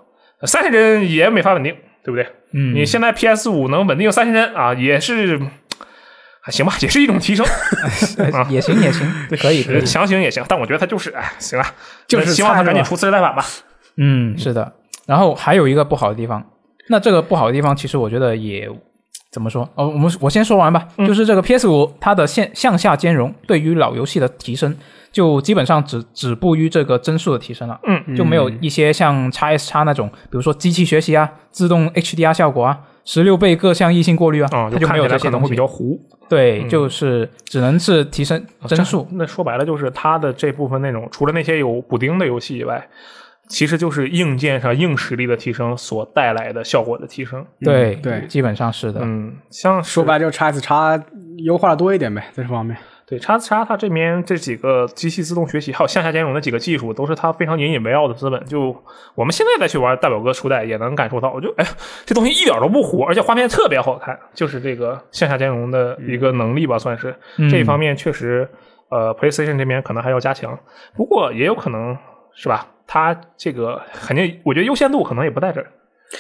[0.45, 2.27] 三十帧也没法稳定，对不对？
[2.53, 5.41] 嗯，你现在 PS 五能稳定三十帧啊，也是
[6.41, 7.47] 还行吧， 也是一种提升，
[8.33, 9.07] 啊也行也行，
[9.41, 9.85] 可以可以。
[9.87, 10.45] 强行也行。
[10.49, 11.65] 但我觉得它就是，哎，行了，
[12.07, 13.45] 就是希望它赶紧出次世代版吧。
[13.97, 14.73] 嗯，是的。
[15.07, 16.45] 然后还有一个不好的地方，
[16.89, 18.69] 那这个不好的地方，其实我觉得也
[19.31, 19.69] 怎么说？
[19.75, 20.87] 哦，我们我先说完吧。
[20.99, 24.77] 嗯就是这个 PS 五它的线向下兼容，对于老游戏的提升，
[25.13, 27.79] 就基本上止止步于这个帧数的提升了。
[27.87, 35.57] 嗯，就没有一些像 x S x 那种，比如说机器学习啊、自动 HDR 效果啊、十六倍各项异性过滤啊，啊，它就没有看起来可能会比这些东西。
[35.57, 36.01] 较糊。
[36.29, 39.07] 对，嗯就是只能是提升帧数。
[39.13, 42.89] 那说白了就是它的这部分内容，除了那些有补丁的游戏以外，
[43.49, 47.45] 其实就是硬件上硬实力的提升所带来的效果的提升。
[47.61, 49.01] 对对基本上是的。
[49.03, 50.99] 嗯，像说白了就 x S 叉
[51.45, 52.75] 优化的多一点呗，在这方面。
[53.13, 58.43] 对叉叉它这边这几个机器自动学习，还有向下兼容的几个技术，都是它非常引以为傲的资本。
[58.47, 58.75] 就
[59.15, 61.67] 我们现在再去玩大表哥初代，也能感受到，就哎，
[62.07, 68.49] 这东西一点都不糊，而且画面特别好看，就是这个向下兼容的一个能力吧，算是、嗯这一方面确实，
[68.89, 70.59] 呃，PlayStation 这边可能还要加强，
[70.97, 71.95] 不过也有可能
[72.35, 72.67] 是吧？
[72.87, 75.67] 它这个肯定，我觉得优先度可能也不在这儿。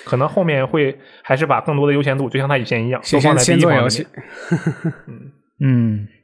[0.04, 4.06] 可能后面会还是把更多的优先度，就像它以前一样，都先放在第一方面做游戏。，
[5.58, 6.06] 嗯，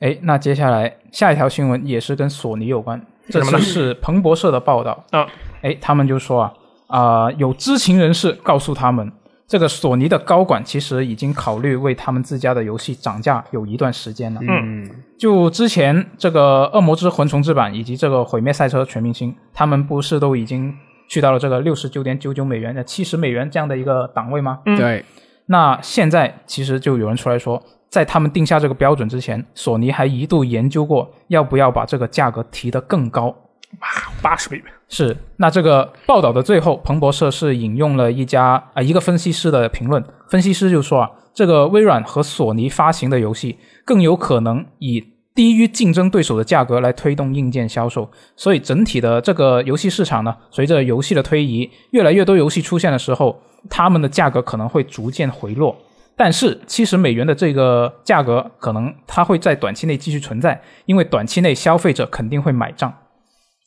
[0.00, 5.26] 哎，那接下来下一条新闻也是跟索尼有关，这次是彭博社的报道啊。
[5.62, 6.52] 哎，他们就说啊
[6.86, 9.12] 啊、有知情人士告诉他们，
[9.46, 14.40] 这个索尼的高管其实已经考虑为他们自家的游戏涨价有一段时间了。
[14.48, 20.72] 嗯，就之前这个《恶魔之魂重置版》以及这个《毁灭赛车全明星》，他们不是都已经
[21.08, 24.60] 去到了这个六十九点九九美元、的七十美元这样的一个档位吗？
[24.64, 25.04] 嗯对，
[25.46, 33.34] 那现在其实就有人出来说，在他们定下这个标准之前，索尼还一度研究过要不要把这个价格提得更高。
[33.80, 33.88] 哇
[34.22, 55.76] 八十美元，是，那这个报道的最后，彭博社是引用了一家啊、一个分析师的评论，分析师就说啊，这个微软和索尼发行的游戏更有可能以低于竞争对手的价格来推动硬件销售，所以整体的这个游戏市场呢，随着游戏的推移，越来越多游戏出现的时候，他们的价格可能会逐渐回落。
[56.18, 62.92] 但是七十美元的这个价格，可能它会在短期内继续存在，因为短期内消费者肯定会买账。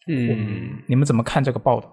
[0.08, 1.90] 嗯，你们怎么看这个报道？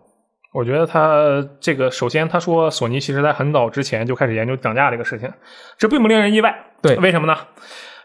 [0.53, 5.31] 我觉得他这个首先他说索尼其实在很早之前就开始研究涨价这个事情，
[5.79, 6.53] 这并不令人意外。
[6.83, 7.39] 对为什么呢？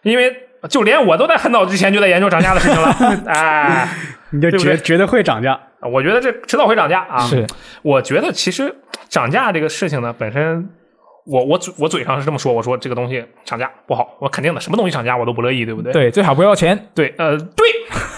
[0.04, 0.32] 因为
[0.70, 2.90] 就连我都在很早之前就在研究涨价的事情了。
[3.26, 3.90] 哎，
[4.30, 5.60] 你就对不对绝绝对会涨价。
[5.82, 7.20] 我觉得这迟早会涨价啊。
[7.20, 7.48] 是，
[7.82, 8.76] 我觉得其实
[9.10, 10.70] 涨价这个事情呢，本身
[11.26, 15.94] 我我嘴我嘴上是这么说，我说这个东西涨价不好，我肯定的，什么东西涨价我都不乐意，对不对？
[15.94, 16.90] 对，最好不要钱。
[16.94, 17.68] 对，呃，对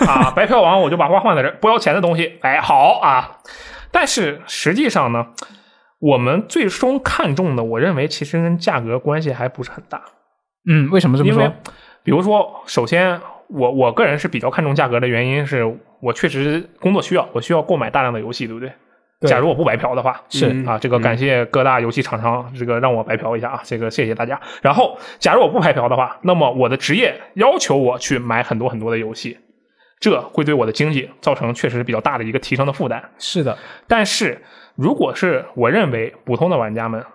[0.08, 3.38] 啊，白嫖王我就把话换在这儿，不要钱的东西，哎，好啊。
[3.92, 5.28] 但是实际上呢，
[6.00, 10.02] 我们最终看重的，我认为其实跟价格关系还不是很大，
[10.68, 11.54] 嗯，为什么这么因为说？
[12.04, 15.64] 比如说，首先我我个人是比较看重价格的原因是
[16.02, 18.72] 我确实工作需要，我需要购买大量的游戏，对不对？
[19.20, 24.40] 对假如我不白嫖的话，是嗯啊，这个感谢各大游戏厂商，这个让我白嫖一下啊，这个谢谢大家。
[24.62, 29.38] 然后，假如我不白嫖的话，那么我的职业要求我去买很多很多的游戏，
[30.00, 33.02] 这会对我的经济造成确实是比较大的一个提升的负担。
[33.18, 34.42] 是的，但是
[34.76, 37.06] 如果是我认为普通的玩家们，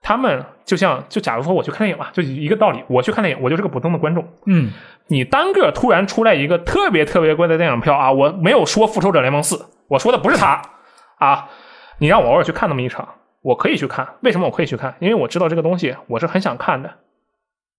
[0.00, 4.26] 他们就像就假如说我去看电影吧，就一个道理，我去看电影，我就是个普通的观众。
[4.46, 4.70] 嗯，
[5.08, 9.56] 你单个突然出来一个特别特别贵的电影票啊，我没有说《复仇者联盟四》，
[9.88, 10.60] 我说的不是它
[11.22, 11.48] 啊。
[11.98, 13.08] 你让我偶尔去看那么一场，
[13.42, 14.06] 我可以去看。
[14.22, 14.96] 为什么我可以去看？
[14.98, 16.90] 因为我知道这个东西我是很想看的，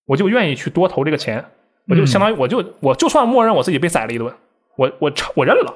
[0.05, 1.45] 我就愿意去多投这个钱。
[1.89, 4.33] 我就相当于我就我就算默认我自己被宰了一顿，
[4.77, 5.75] 我我承我认了。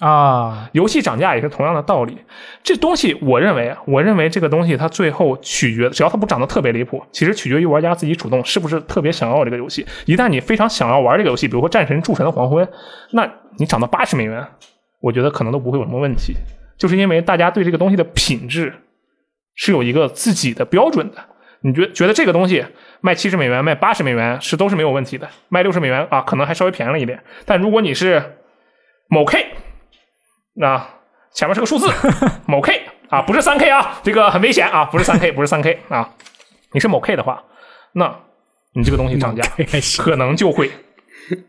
[0.00, 2.18] 啊，游戏涨价也是同样的道理。
[2.62, 9.86] 这东西，我认为，我认为这个东西它最后取决，只要它不涨得特别离谱，其实取决于玩家自己主动是不是特别想要这个游戏。
[10.04, 12.66] 一旦你非常想要玩这个游戏，比如说《战神：诸神的黄昏》，
[13.12, 14.44] 那你涨到八十美元，
[15.00, 16.34] 我觉得可能都不会有什么问题，
[16.82, 18.74] 就是因为大家对这个东西的品质
[19.54, 21.24] 是有一个自己的标准的。
[21.60, 22.66] 你觉觉得这个东西
[23.00, 27.22] 卖七十美元、卖八十美元是都是没有问题的，卖六十美元啊，可能还稍微便宜了一点。
[27.46, 28.36] 但如果你是
[29.08, 29.46] 某 K，
[30.54, 30.84] 那、
[31.32, 31.88] 前面是个数字，
[32.46, 36.10] 某 K 啊，不是三 K 啊，这个很危险啊，不是三 K，不是三 K 啊，
[36.72, 37.44] 你是某 K 的话，
[37.94, 38.12] 那
[38.74, 39.44] 你这个东西涨价
[40.02, 40.68] 可能就会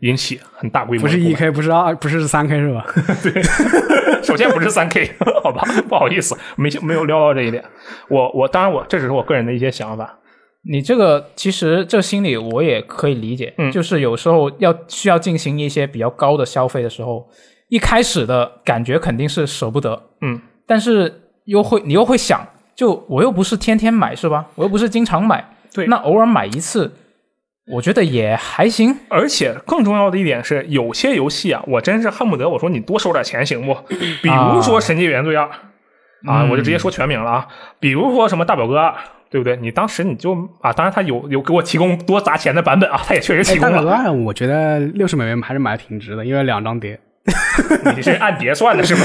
[0.01, 2.86] 引起很大规模不是一 K，不是二，不是三 K 是吧？
[3.23, 3.41] 对
[4.23, 5.12] 首先不是三 K，
[5.43, 7.63] 好吧，不好意思，没没有料到这一点。
[8.09, 10.19] 我我当然我这只是我个人的一些想法。
[10.65, 17.27] 你这个其实这心理我也可以理解，嗯就是有时候要需要进行一些比较高的消费的时候，
[17.67, 24.45] 一开始的感觉肯定是舍不得，嗯，但是又会你又会想，就我又不是天天买是吧？
[24.55, 26.89] 我又不是经常买，对那偶尔买一次，
[27.67, 28.95] 我觉得也还行。
[29.10, 33.73] 而且更重要的一点是，有些游戏啊，我真是恨不得我说你多收点钱行不？
[34.21, 37.47] 比如说《神界原罪二》啊，嗯我就直接说全名了啊。
[37.80, 38.89] 比如说什么《大表哥二》，
[39.30, 39.56] 对不对？
[39.58, 43.78] 你当时你就啊，当然他有有给我提供多砸钱的版本啊，他也确实哎，提供了。
[43.78, 46.99] 大表哥二，我觉得六十美元还是买的挺值的，因为两张碟。
[47.95, 49.01] 你是按碟算的是吗？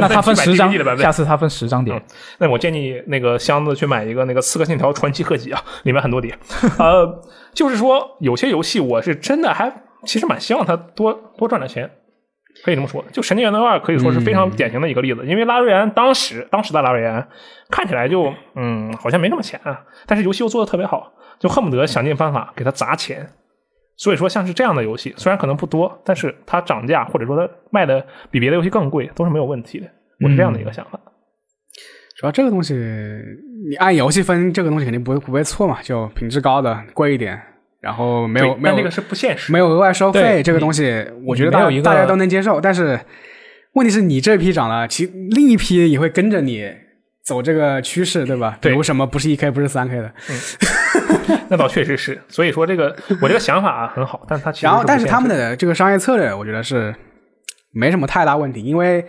[0.00, 1.12] 那他分十张下。
[1.12, 2.02] 次他分十张碟。
[2.38, 6.36] 那我建议那个箱子去买一个那个《刺客信条：传奇合集》啊， 里面很多碟。
[6.78, 7.22] 呃，
[7.54, 9.72] 就是说有些游戏我是真的还
[10.04, 11.88] 其实蛮希望它多多赚点钱，
[12.64, 13.04] 可以这么说。
[13.12, 17.28] 就《神经元的二》可以说是非常典型的一个例子，因为拉瑞安当时当时的拉瑞安
[17.70, 23.30] 看起来就嗯好像没那么钱啊，但是游戏又做的特别好，就恨不得想尽办法给他砸钱。
[23.96, 29.86] 所以说，像是这样的游戏，虽然可能不多，但是它涨价或者说它卖的比别的游戏更贵，都是没有问题的。
[30.20, 31.00] 我是这样的一个想法。
[32.16, 32.74] 主要这个东西，
[33.68, 37.40] 你按游戏分，这个东西肯定不会不会错嘛，就品质高的贵一点，
[37.80, 39.52] 然后没有没有那个是不现实。
[39.52, 41.50] 没有额外收费，这个东西我觉得
[41.82, 42.60] 大家都能接受。
[42.60, 42.98] 但是
[43.72, 46.68] 问题是你这批涨了，其另一批也会跟着你
[47.24, 48.58] 走这个趋势，对吧？
[48.60, 50.12] 对比如什么不是一 K 不是三 K 的，
[51.48, 56.94] 那倒确实是，所以说这个我这个想法啊很好，但它其实然后但是他们的这个商业策略，我觉得是
[57.72, 59.06] 没什么太大问题，因为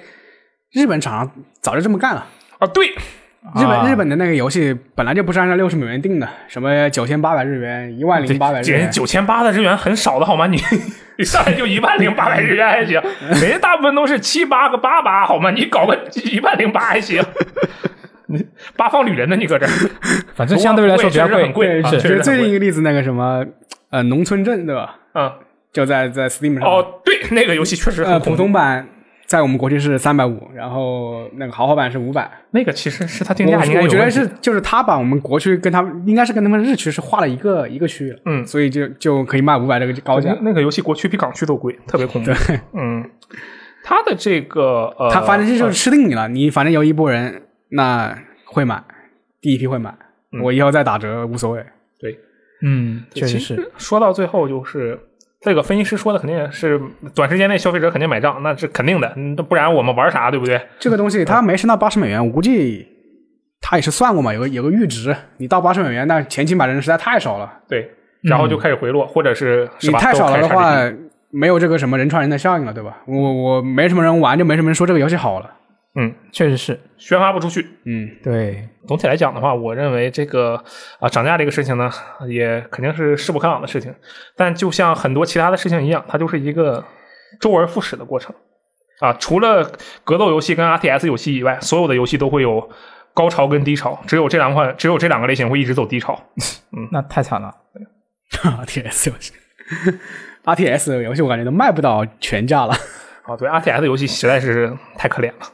[0.72, 2.26] 日本厂商早就这么干了。
[2.60, 10.48] 啊，对日本、啊日本的那个游戏本来就不是按照六十美元定的，什么九千八百日元、一万零八百日这元，九千八的日元很少的好吗？
[10.48, 10.58] 你
[11.18, 12.94] 你上来就一万零八百日元还行，
[13.42, 15.52] 人家大部分都是七八个八八好吗？
[15.52, 17.22] 你搞个一万零八还行。
[18.28, 18.46] 你
[18.78, 19.36] 八方旅人呢？
[19.36, 19.70] 你搁这儿，
[20.36, 23.46] 反正相对来说比较不过确实很贵啊是就是最近一个例子，那个什么
[23.90, 24.98] 呃农村镇对吧？
[25.14, 25.32] 嗯，
[25.72, 28.88] 就在在 Steam 上，哦，对，那个游戏确实呃很普通版
[29.26, 32.30] 在我们国区是三百五，然后那个豪华版是五百。
[32.52, 40.54] 那个其实是它定我价应该我觉得是就是他把我们国区跟他们应该是跟他们日区是划了一个一个区域，嗯所以就就可以卖五百这个高价那。
[40.54, 42.32] 个游戏国区比港区都贵，特别恐怖。
[42.32, 43.04] 对嗯，
[43.84, 47.42] 它的这个呃，他反正就是吃定你了，你反正有一波人
[47.76, 48.82] 那会买，
[49.42, 49.94] 第一批会买，
[50.32, 51.64] 嗯我以后再打折无所谓。
[52.00, 52.18] 对，
[52.62, 53.72] 嗯，确实是。
[53.78, 54.98] 说到最后，就是
[55.42, 56.82] 这个分析师说的，肯定是
[57.14, 60.62] 短时间内消费者肯定买账，那是肯定的，嗯不然我们玩啥，对不对？
[60.80, 62.88] 这个东西它没升到八十美元，我估计
[63.60, 67.92] 他也是算过嘛，有个有个阈值，你到八十美元，那前期买的人实在太少了，对，
[68.24, 69.94] 然后就开始回落，或者是是你？
[69.98, 70.76] 太少了的话，
[71.32, 72.98] 没有这个什么人传人的效应了，对吧？
[73.06, 75.52] 我我没什么人玩，就没什么人说这个游戏好了。
[75.98, 77.66] 嗯，确实是，宣发不出去。
[77.86, 80.62] 嗯，对，总体来讲的话，我认为这个
[81.00, 81.90] 啊涨价这个事情呢，
[82.28, 83.94] 也肯定是势不可挡的事情。
[84.36, 86.84] 但就像很多其他的事情一样，它就是一个
[87.40, 88.36] 周而复始的过程
[89.00, 89.14] 啊。
[89.14, 89.72] 除了
[90.04, 92.70] 格斗游戏跟 RTS 游戏以外，所有的游戏都会有
[93.14, 96.22] 高潮跟低潮，只有这两款，只有这两个类型会一直走低潮。
[96.76, 97.56] 嗯 那太惨了。
[98.32, 99.32] RTS 游戏
[100.44, 102.74] ，RTS 的游戏我感觉都卖不到全价了。
[103.24, 105.48] 啊，对 RTS 游戏实在是太可怜了。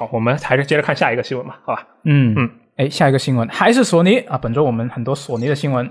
[0.00, 1.86] 好，我们还是接着看下一个新闻吧，好吧？
[2.04, 4.38] 嗯嗯，哎，下一个新闻还是索尼啊。
[4.38, 5.84] 本周我们很多索尼的新闻。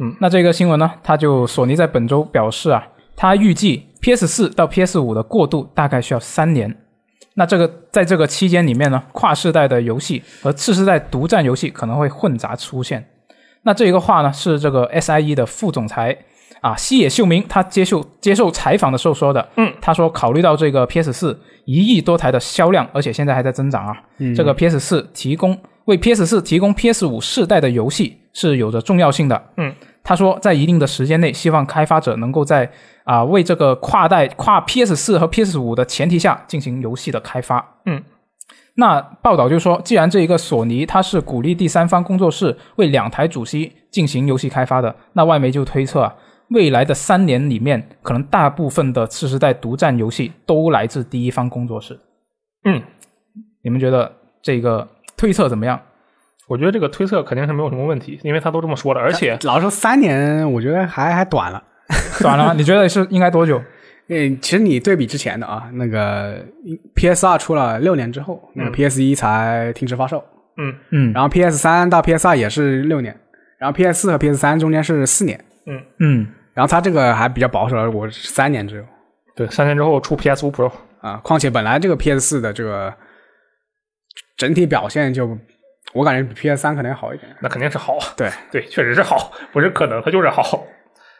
[0.00, 2.84] 嗯，那这个新闻呢，它就索尼在本周表示啊，
[3.14, 6.76] 它预计 PS 四到 PS 五的过渡大概需要三年。
[7.34, 13.06] 那这个在这个期间里面呢，跨世代的游戏和次世代独占游戏可能会混杂出现。
[13.62, 16.18] 那这一个话呢，是这个 SIE 的副总裁
[16.64, 19.46] 啊西野秀明他接受接受采访的时候说的。
[19.56, 29.42] 嗯，他说考虑到这个 PS 四一亿多台的销量，而且现在还在增长啊，嗯这个 PS 四提供为 PS 四提供 PS 五世代的游戏是有着重要性的。
[29.58, 32.70] 嗯，他说在一定的时间内，希望开发者能够在
[33.04, 37.76] 啊、为这个跨代跨 PS 四和 PS 五的前提下进行游戏的开发。
[37.84, 38.02] 嗯。
[38.76, 46.12] 那报道就说，既然这一个索尼它是鼓励第三方工作室为两台主机进行游戏开发的，那外媒就推测啊，
[46.50, 51.98] 未来的三年里面，可能大部分的次世代独占游戏都来自第一方工作室。
[52.64, 52.82] 嗯，
[53.62, 54.86] 你们觉得这个
[55.16, 55.80] 推测怎么样？
[56.46, 61.62] 我觉得这个推测肯定是没有什么问题，因为他都这么说了，而且老实说三年，我觉得还还短了。
[62.20, 62.52] 短了吗？
[62.56, 63.60] 你觉得是应该多久？
[64.08, 66.38] 嗯，其实你对比之前的啊，那个
[66.94, 70.22] PS 二出了六年之后，那个嗯 PS 一才停止发售，
[70.58, 73.18] 嗯嗯然后 PS 三到 PS 二也是六年，
[73.58, 78.88] 然后 PS 四和 PS 三中间是四年，嗯嗯，然后它这个还比较保守了，我三年之后
[79.36, 81.20] 对，三年之后出 PS 五 Pro，啊。
[81.24, 82.92] 况且本来这个 PS 四的这个
[84.36, 85.38] 整体表现就，
[85.92, 87.34] 我感觉比 PS 三可能要好一点。
[87.40, 90.64] 那肯定是好，对， 对，确实是好，不是可能，它就是好。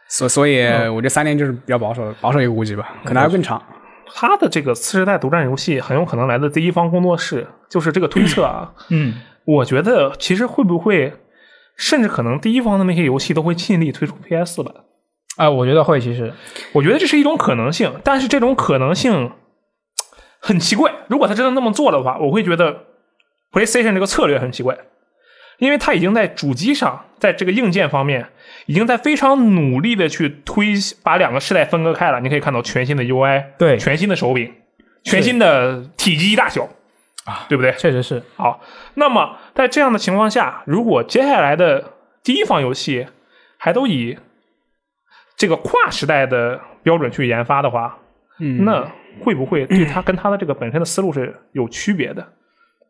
[0.09, 3.61] 所所以我这三年就是比较保守保守一个估计吧，可能还要更长。
[4.15, 8.73] 它的这个次世代独占游戏很有可能来自第一方工作室，就是这个推测啊。
[8.91, 9.15] 嗯，
[9.45, 11.13] 我觉得其实会不会，
[11.77, 14.75] 甚至可能第一方的那些游戏都会尽力推出 PS 版。
[15.37, 16.33] 啊、我觉得会，其实，
[16.73, 19.33] 我觉得这是一种可能性，但是这种可能性
[20.39, 20.93] 很奇怪。
[21.09, 22.85] 如果他真的那么做的话，我会觉得
[23.51, 24.79] PlayStation 这个策略很奇怪，
[25.59, 28.29] 因为他已经在主机上，在这个硬件方面，
[28.67, 32.21] 已经在非常努力的去推把两个世代分割开了。
[32.21, 34.53] 你可以看到全新的 UI，对全新的手柄，
[35.03, 36.69] 全新的体积大小
[37.25, 37.73] 啊，对不对？
[37.73, 38.61] 确实是，好，
[38.95, 43.07] 那么在这样的情况下，如果接下来的第一方游戏
[43.57, 44.19] 还都以
[45.37, 47.99] 这个跨时代的标准去研发的话，
[48.41, 48.87] 嗯，那
[49.21, 52.27] 会不会对它跟它的这个本身的思路是有区别的？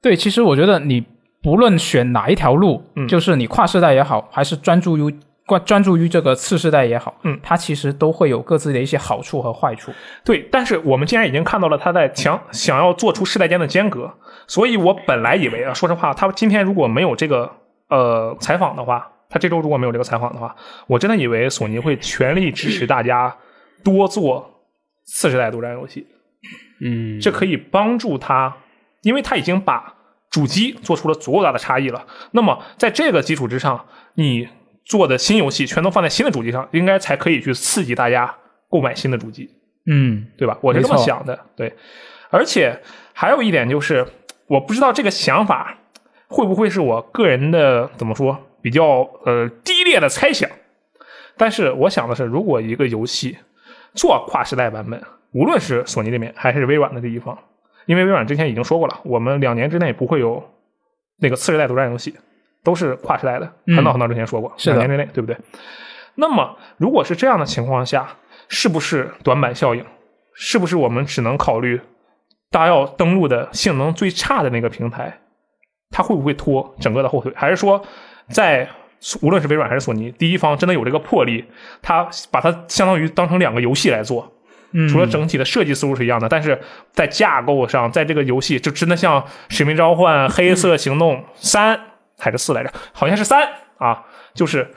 [0.03, 1.05] 对，其实我觉得你
[1.43, 5.14] 不论选哪一条路，嗯就是你跨时代也好，还是专注于
[5.47, 9.93] 关专注于这个次世代也好，嗯它其实都会有各自的一些好处和坏处。
[10.25, 14.13] 对，但是我们既然已经看到了他在强想要做出世代间的间隔，
[14.47, 17.51] 所以我本来以为啊，说实话，他今天如果没有这个
[17.89, 23.37] 呃采访的话，他这周如果没有这个采访的话，我真的以为索尼会全力支持大家
[23.83, 24.63] 多做
[25.05, 26.07] 次世代独占游戏。
[26.81, 28.57] 嗯，这可以帮助他，
[29.03, 29.95] 因为他已经把
[30.31, 32.07] 主机做出了足够大的差异了。
[32.31, 33.85] 那么在这个基础之上，
[34.15, 34.49] 你
[34.85, 38.35] 做的新游戏全都放在新的主机上，应该才可以去刺激大家
[38.68, 39.51] 购买新的主机，
[39.87, 40.59] 嗯，对吧？
[40.61, 41.39] 我是这么想的。
[41.57, 41.74] 对，
[42.30, 42.80] 而且
[43.12, 44.07] 还有一点就是，
[44.47, 45.78] 我不知道这个想法
[46.28, 50.51] 会不会是我个人的怎么说比较呃低劣的猜想？
[51.37, 53.37] 但是我想的是，如果一个游戏
[53.95, 57.39] 做跨时代版本，无论是索尼这边还是微软的这一方，
[57.87, 60.43] 因为微软之前已经说过了，我们两年之内不会有
[61.18, 62.14] 那个次世代独占游戏，
[62.65, 63.53] 都是跨时代的。
[63.67, 65.37] 嗯很早很早之前说过，两年之内，对不对？
[66.17, 68.09] 那么如果是这样的情况下，
[68.49, 69.85] 是不是短板效应？
[70.33, 71.81] 是不是我们只能考虑
[72.51, 75.21] 大家要登录的性能最差的那个平台，
[75.91, 77.33] 它会不会拖整个的后腿？
[77.37, 77.85] 还是说，
[78.29, 78.69] 在
[79.23, 81.45] 无论是微软还是索尼，第一方真的有这个魄力，
[81.83, 84.33] 它把它相当于当成两个游戏来做？
[84.73, 86.61] 嗯，除了整体的设计思路是一样的，但是
[86.93, 91.77] 在架构上，在这个游戏就真的像《使命召唤：黑色行动三》
[92.19, 92.71] 还是四来着？
[92.93, 93.49] 好像是三
[93.79, 94.05] 啊，
[94.35, 94.69] 就是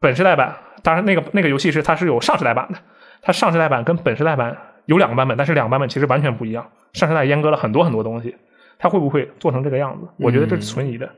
[0.00, 0.56] 本世代版。
[0.82, 2.78] 当然，那个那个游戏是它是有上世代版的，
[3.20, 4.56] 它上世代版跟本世代版
[4.86, 6.68] 有两个版本，但是两个版本其实完全不一样。
[6.92, 8.36] 上世代阉割了很多很多东西，
[8.78, 10.08] 它会不会做成这个样子？
[10.18, 11.08] 我觉得这是存疑的。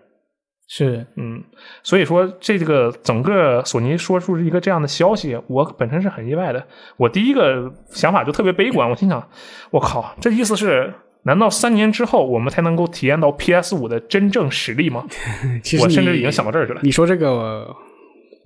[0.66, 1.42] 是嗯，
[1.82, 6.66] 所以说这个整个索尼说出一个这样的消息，我本身是很意外的。
[6.96, 9.28] 我第一个想法就特别悲观，我心想，
[9.70, 10.92] 我靠，这意思是，
[11.24, 15.06] 难道三年之后我们才能够体验到 PS 五的真正实力吗？
[15.62, 16.80] 其实我甚至已经想到这儿去了。
[16.82, 17.66] 你说这个，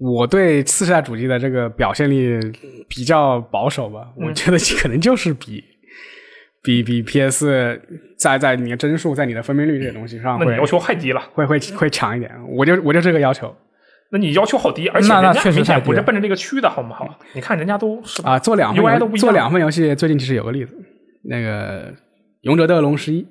[0.00, 2.38] 我对次世代主机的这个表现力
[2.88, 5.62] 比较保守吧，嗯我觉得可能就是比。
[6.60, 7.80] 比比 PS
[8.18, 13.54] 在在你的帧数，在你的分辨率这些东西上会那你要求太低了，会会会强一点，我就我就这个要求
[14.10, 17.08] 那你要求好低，而且人家明显不是奔着这个去的，好不好？
[17.32, 18.20] 你看人家都是？
[18.22, 18.38] 啊。
[18.40, 20.74] 做两份都不一样做两份游戏，最近其实有个例子，
[21.22, 21.92] 那个
[22.42, 23.22] 《勇者斗恶龙十一》，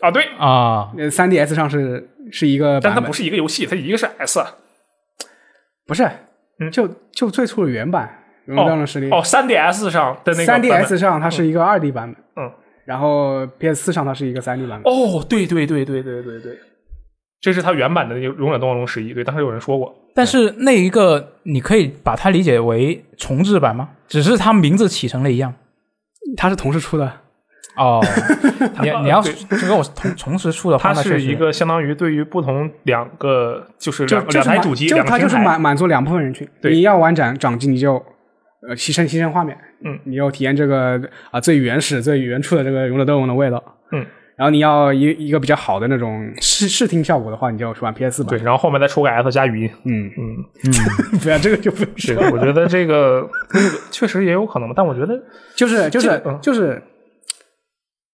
[0.00, 4.40] 啊，对，啊，呃三 DS 上是是一个版本，但它不是一个游戏，它一个是 S，
[5.86, 6.04] 不是，
[6.58, 6.70] 嗯。
[6.70, 12.52] 就就最初的原版《勇者斗龙十一》哦，三 DS 上的那个，三 DS 上它是一个二 D 版本，嗯，
[12.84, 14.92] 然后 PS 四上它是一个三 D 版本。
[14.92, 16.58] 哦，对对对对对对对，
[17.40, 23.90] 这是它原版的那个《勇者斗龙十一》，对，当时有人说过，但是那一个你可以把它理解为重置版吗？
[24.06, 25.52] 只是它名字起成了一样。
[26.36, 27.12] 它是同时出的，
[27.76, 28.00] 哦，
[28.82, 36.46] 你你要对这个我同同时出的话，它是一个相当于对于不同两个就是两就就是两台主机就它就是满满足两部分人群。
[36.60, 37.94] 对你要玩掌掌机，你就
[38.68, 41.00] 呃牺牲牺牲画面，嗯，你要体验这个
[41.30, 44.04] 啊、最原始最原初的这个勇者斗龙的味道，嗯。
[44.36, 48.30] 然后你要一一个比较好的那种视视听效果的话，你就要去玩 PS 吧。
[48.30, 55.14] 对，，然后后面再出个 S 加语音，嗯，嗯嗯， 不要这个就不用是说，我觉得这个这 个确实也有可能，但我觉得
[55.54, 56.82] 就是就是、这个嗯就是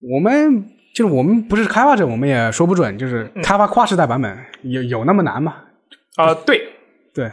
[0.01, 5.57] 我们就是我们不是开发者，我们也说不准，就是嗯开发跨时代版本有有那么难吗？
[6.17, 6.69] 啊、对
[7.15, 7.31] 对，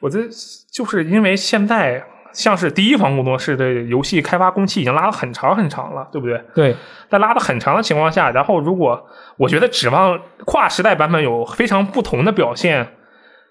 [0.00, 0.28] 我觉得
[0.72, 6.42] 就是因为现在像是第一方工作室的游戏开发工期已经拉了很长很长了，对不对？
[6.54, 6.76] 对，
[7.08, 9.06] 在拉的很长的情况下，然后如果
[9.36, 12.86] 我觉得指望跨时代版本有非常不同的表现，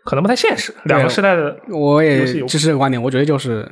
[0.03, 0.73] 可能不太现实。
[0.83, 3.63] 两个时代的，我也游戏有支持这个观点，我觉得就是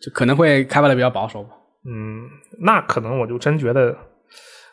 [0.00, 1.50] 就可能会开发的比较保守吧。
[1.88, 2.28] 嗯，
[2.60, 3.96] 那可能我就真觉得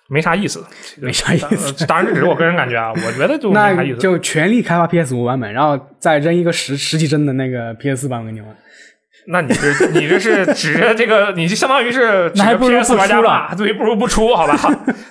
[0.09, 0.63] 没啥意思，
[1.01, 3.95] 没啥意思呃当然，这只是我个人感觉啊， 我觉得就没啥意思。
[3.95, 8.55] 那就全力开发 PS 五版本，然后再扔一个十十几帧的那个 PS 四版本给你玩。
[9.27, 14.55] 那你这你这是指着这个，你就相当于是那还不如 PS 不出了玩家吧，对，不如不出，好吧？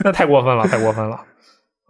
[0.05, 1.19] 那太过分了，太过分了。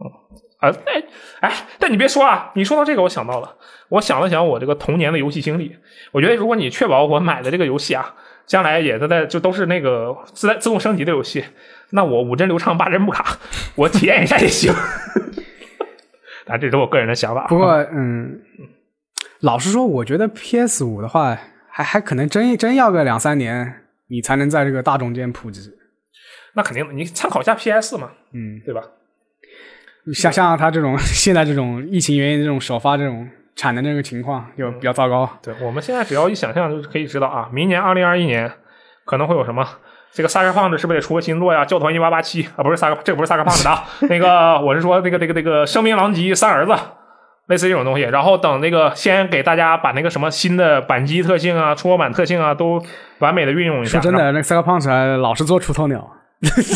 [0.01, 1.03] 嗯啊，哎
[1.41, 3.57] 哎，但你别说啊，你说到这个，我想到了，
[3.91, 5.77] 我想了想我这个童年的游戏经历，
[6.13, 8.15] 我觉得如果你确保我买的这个游戏啊，
[8.47, 11.45] 将来也都在就都是那个自带自动升级的游戏，
[11.91, 13.39] 那我五帧流畅八帧不卡，
[13.75, 14.73] 我体验一下也行。
[16.47, 17.47] 啊，这是我个人的想法。
[17.47, 18.41] 不过，嗯，
[19.41, 21.39] 老实说，我觉得 PS 五的话，
[21.71, 25.73] 还还可能真真要个两三年，你才能在这个大众间普及。
[26.55, 28.83] 那肯定的，你参考一下 PS 嘛，嗯，对吧？
[30.13, 33.27] 像像他这种现在这种疫情原因这种首发这种
[33.57, 35.29] 产的那个情况就比较糟糕。
[35.43, 38.51] 对，我们现在只要一想象，就是可以知道啊，明年二零二一年
[39.05, 39.67] 可能会有什么。
[40.13, 41.65] 这个萨克胖子是不是得出个新作呀？
[41.65, 46.73] 教团一八八七啊，不是萨克，这个不是萨克胖子的啊，那个我是说那个那个那个声名狼藉三儿子，
[47.49, 48.03] 类似这种东西。
[48.03, 52.81] 然后等那个先给大家把那个什么新的扳机特性啊、触摸板特性啊都
[53.19, 54.01] 完美的运用一下。
[54.01, 56.09] 说真的，那个 Cyberpunk 老是做出头鸟，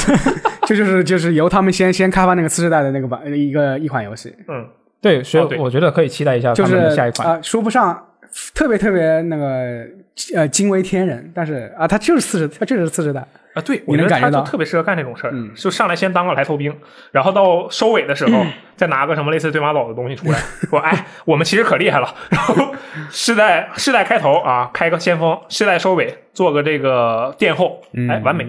[0.67, 4.67] 这就是就是由他们先先开发那个次世代的那个版一个一款游戏，嗯，
[5.01, 7.29] 对，所以我觉得可以期待一下他就是们的下一款。
[7.29, 8.07] 啊、说不上
[8.55, 9.87] 特别特别那个
[10.35, 13.25] 呃惊为天人，但是啊，他就是四十，他就是四十代。
[13.55, 16.73] 啊，对，我觉得他就特别适合干这种事儿，嗯就上来先当个来头兵，
[17.11, 18.45] 然后到收尾的时候
[18.77, 20.39] 再拿个什么类似对马岛的东西出来，
[20.69, 22.15] 说哎，我们其实可厉害了。
[22.31, 22.75] 然后
[23.11, 28.47] 世代世代开头啊，开个先锋，世代收尾做个这个殿后，嗯哎，完美。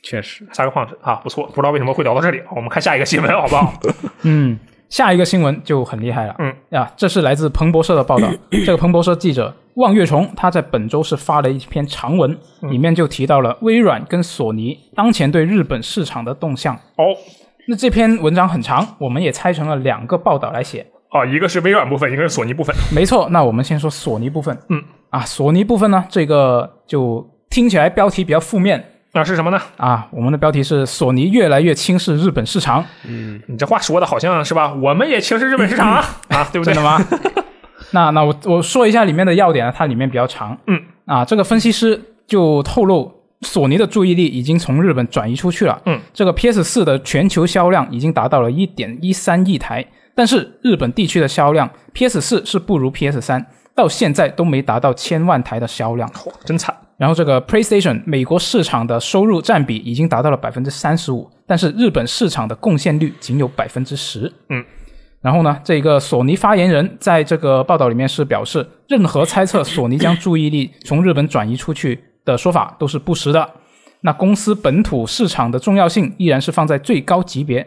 [0.00, 3.74] 确实，三个胖子啊，不错，不知道为什么会聊到这里，我们看下一个新闻好不好？
[4.22, 4.56] 嗯，
[4.88, 8.28] 下一个新闻就很厉害了，嗯啊，这是来自彭博社的报道。
[8.64, 16.74] 这个彭博社记者望月虫他在本周是发了一篇长文，嗯里面就提到了微软跟索尼当前对日本市场的动向。
[16.74, 17.14] 哦
[17.70, 20.86] 那这篇文章很长，我们也拆成了两个报道来写。
[21.10, 22.74] 哦，一个是微软部分，一个是索尼部分。
[22.94, 24.56] 没错，那我们先说索尼部分。
[24.70, 28.82] 嗯，啊，索尼部分呢，这个就听起来标题比较负面
[29.12, 29.60] 那、是什么呢？
[29.76, 30.06] 啊。
[30.10, 34.72] 我们的标题是索尼越来越轻视日本市场，嗯你这话说的好像是吧？
[34.74, 36.82] 我们也轻视日本市场啊，啊，对不对真的？
[36.88, 37.04] 吗？
[37.92, 40.56] 那那我我说一下里面的要点啊，它里面比较长。
[40.66, 45.80] 嗯，啊，这个分析师就透露，索尼的注意力已经从日本转移出去了。
[45.86, 49.84] 嗯，这个 PS 四的全球销量已经达到了一点一三亿台，
[50.14, 56.06] 但是日本地区的销量，PS 四是不如 PS 三，到现在都没达到千万台的销量。
[56.26, 56.76] 哇真惨。
[56.98, 64.32] 然后这个 PlayStation 美国市场的收入占比已经达到了百分之三十五，但是日本市场的贡献率仅有百分之十。
[64.48, 64.64] 嗯，
[65.20, 73.48] 然后呢，这个索尼发言人在这个报道里面是表示，任何猜测索尼将注意力从日本转移出去的说法都是不实的。
[74.00, 77.64] 那公司本土市场的重要性依然是放在最高级别。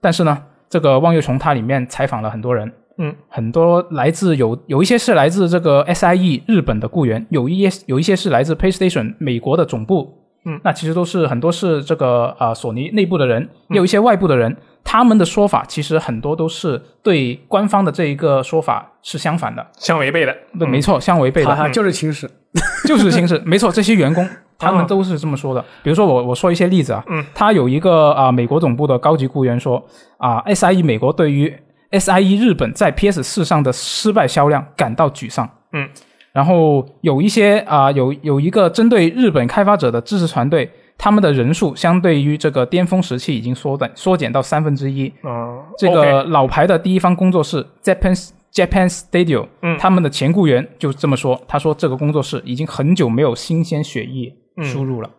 [0.00, 20.36] 但是呢，这个望月虫它里面采访了很多人，嗯，很多来自有有一些是来自这个 SIE 日本的雇员，有一些有一些是来自 PlayStation 美国的总部，嗯，那其实都是很多是这个啊、呃索尼内部的人，也有一些外部的人，他们的说法其实很多都是对官方的这一个说法是相反的，相违背的。
[20.58, 22.30] 对，没错，相违背的，哈哈，就是轻视。
[22.86, 24.28] 就是轻视，没错，这些员工
[24.58, 25.64] 他们啊都是这么说的。
[25.82, 29.82] 比如说我我说一些例子啊，嗯，他有一个啊、美国总部的高级雇员说
[30.18, 31.50] 啊、SIE 美国对于
[31.92, 35.88] SIE 日本在 PS 四上的失败销量感到沮丧，嗯，
[36.32, 40.70] 然后有一些啊、有有一个针对日本开发者的支持团队。
[40.98, 48.14] 他们的人数相对于这个巅峰时期已经缩短缩减到三分之一，哦，这个老牌的第一方工作室 Japan
[48.52, 49.76] Japan Studio，嗯。
[49.78, 54.64] 他们的前雇员就这么说，他说这个工作室已经很久没有新鲜血液嗯。
[54.64, 55.10] 输入了，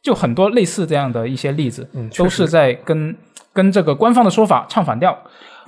[0.00, 3.14] 就很多类似这样的一些例子，嗯都是在跟
[3.52, 5.18] 跟这个官方的说法唱反调。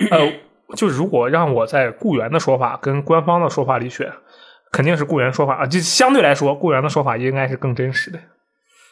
[0.09, 0.33] 呃，
[0.75, 4.11] 就如果让我在雇员的说法跟官方的说法里选，
[4.71, 5.65] 肯定是雇员说法啊。
[5.65, 8.19] 就相对来说，雇员的说法应该是更真实的。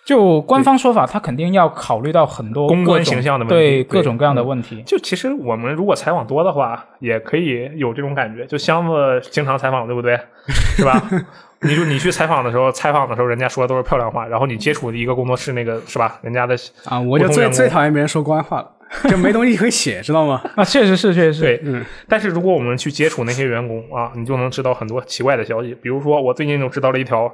[0.06, 4.82] 就官方说法，他肯定要考虑到很多公关形象的问题对对各种各样的问题。
[4.84, 8.46] 就其实我们如果采访多的话，也可以有这种感觉。
[8.46, 10.18] 就箱子经常采访，对不对？
[10.48, 11.02] 是吧？
[11.62, 16.18] 你就你去采访的时候，采访的时候人家说的都是漂亮话，然后你接触的一个工作室，那个是吧？
[16.22, 16.56] 人家的
[16.86, 18.72] 啊，我就最最讨厌别人说官话了，
[19.10, 20.42] 就没东西可以写，知道吗？
[20.56, 21.42] 啊，确实是，确实是。
[21.42, 25.76] 对，嗯但是如果我们去接触那些员工啊，你就能知道很多奇怪的消息。
[25.82, 27.32] 比如说，我最近就知道了一条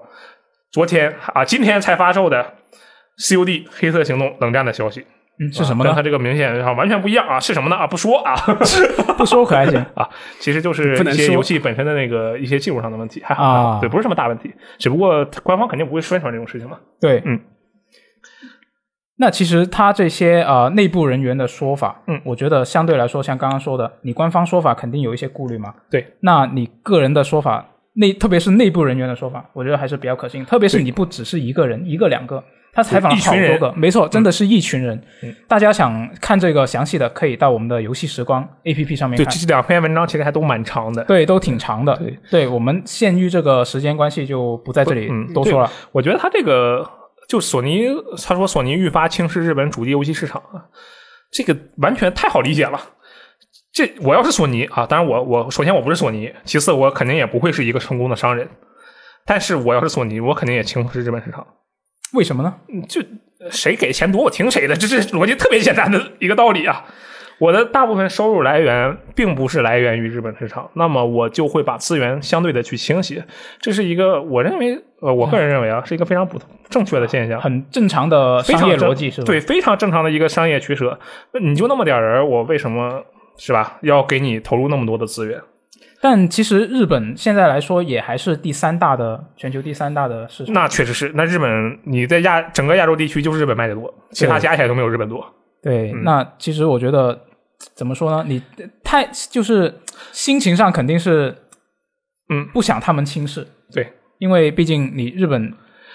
[0.71, 2.53] 昨天啊，今天才发售的
[3.19, 5.05] COD 黑色行动冷战的消息，
[5.39, 5.91] 嗯，是什么呢？
[5.91, 7.39] 啊跟它这个明显上完全不一样啊！
[7.39, 7.75] 是什么呢？
[7.75, 8.35] 啊，不说啊
[9.17, 9.79] 不说可还行。
[9.95, 14.51] 啊，其实就是一些游戏本身的那个一些技术上的问题，还好，啊还好对，不是什么大问题。
[14.79, 16.77] 只不过官方肯定不会宣传这种事情嘛。
[16.99, 17.39] 对，嗯。
[19.23, 25.73] 那其实他这些呃内部人员的说法，嗯我觉得相对来说，像刚刚说的，你官方说法肯定有一些顾虑嘛。
[25.89, 26.05] 对。
[26.19, 30.43] 那你个人的说法，内特别是内部人员的说法，我觉得还是比较可信。
[30.43, 32.43] 特别是你不只是一个人，一个两个，
[32.73, 35.01] 他采访了好多个，没错，真的是一群人。
[35.21, 39.33] 嗯大家想看这个详细的，可以到我们的游戏时光 APP 上面对，看。
[39.33, 41.01] 这两篇文章其实还都蛮长的。
[41.05, 41.95] 对，都挺长的。
[41.95, 45.71] 对，对我们限于这个时间关系，就不在这里嗯多说了。
[45.93, 46.85] 我觉得他这个
[47.33, 47.87] 就索尼，
[48.23, 50.69] 他说索尼愈发轻视日本主机游戏市场啊，
[51.31, 52.79] 这个完全太好理解了。
[53.71, 58.47] 这我要是索尼啊，当然我我首先我不是索尼，其次我肯定也不会是一个成功的商人。
[59.25, 61.43] 但是我要是索尼，我肯定也轻视日本市场。
[62.13, 62.53] 为什么呢？
[62.87, 63.01] 就
[63.49, 66.85] 谁给钱多，我听谁的，这是逻辑特别简单的一个道理啊。
[67.43, 73.21] 我的大部分收入来源并不是来源于日本市场，那么我就会把资源相对的去倾斜，
[73.59, 76.39] 这是一个我认为，呃，我个人认为啊，是一个非常不
[76.69, 79.25] 正确的现象，很正常的商业逻辑是吧？
[79.25, 80.97] 对，非常正常的一个商业取舍。
[81.33, 83.03] 那你就那么点人，我为什么
[83.37, 83.77] 是吧？
[83.81, 85.37] 要给你投入那么多的资源？
[86.01, 90.53] 但其实日本现在来说也还是第三大的全球第三大的市场。
[90.53, 95.25] 那确实是，那日本你在亚整个亚洲地区就是日本卖的多，其他加起来都没有日本多。
[95.61, 97.17] 对，嗯那其实我觉得
[97.75, 98.25] 怎么说呢？
[98.27, 98.41] 你
[98.83, 99.73] 太就是
[100.11, 101.35] 心情上肯定是，
[102.29, 103.47] 嗯，不想他们轻视。
[103.71, 105.53] 对，因为毕竟你日本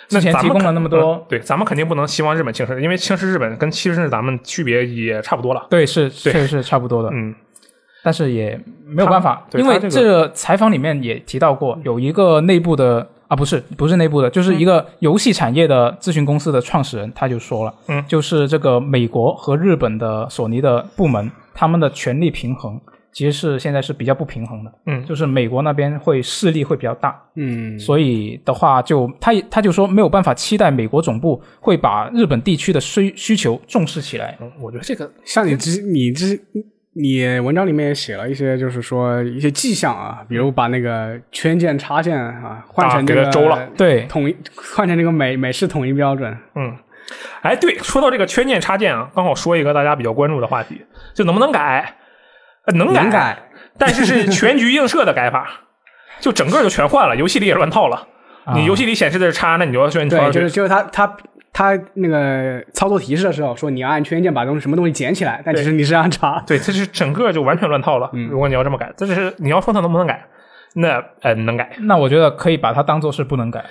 [0.09, 5.67] 之前提供了那么多嗯，对，咱们肯定不能希望日本轻视，因为轻视日本跟轻视咱们区别也差不多了。
[5.71, 7.11] 对，是确实是差不多的。
[7.13, 7.35] 嗯，
[8.03, 22.81] 但是也没有办法，因为这个采访里面也提到过，有一个内部的啊，不是不是内部的，就是一个游戏产业的咨询公司的创始人，他就说了，嗯就是这个美国和日本的索尼的部门，他们的权力平衡
[23.11, 24.73] 其实是现在是比较不平衡的。
[24.87, 34.39] 嗯就是美国那边会势力会比较大，嗯，所以的话就他他就说没有办法期待美国总部会把日本地区的需需求重视起来。
[34.41, 36.41] 嗯，我觉得这个像你之你之
[36.93, 44.37] 你文章里面也写了一些，就是说一些迹象啊，比如把那个圈键插件啊换成这个给它周了对，统一，
[44.75, 46.37] 换成这个美美式统一标准。
[46.57, 46.77] 嗯，
[47.43, 50.85] 哎，对，说到这个圈键插件啊，刚好说一个大家比较关注的话题，
[51.15, 51.95] 就能不能改？
[52.67, 53.39] 呃能改，能改，
[53.79, 55.49] 但是是全局映射的改法，
[56.21, 58.07] 就整个就全换了，游戏里也乱套了。
[58.55, 61.17] 你游戏里显示的是叉，那你就要选对，圈就是就是他他
[61.53, 66.43] 他那个操作提示的时候说你要按圈键把东西什么东西捡起来，但其实你是按叉。
[66.47, 68.11] 对，这是整个就完全乱套了。
[68.31, 70.27] 如果你要这么改，这是你要说它能不能改，
[70.81, 73.65] 那呃能改，那我觉得可以把它当做是不能改。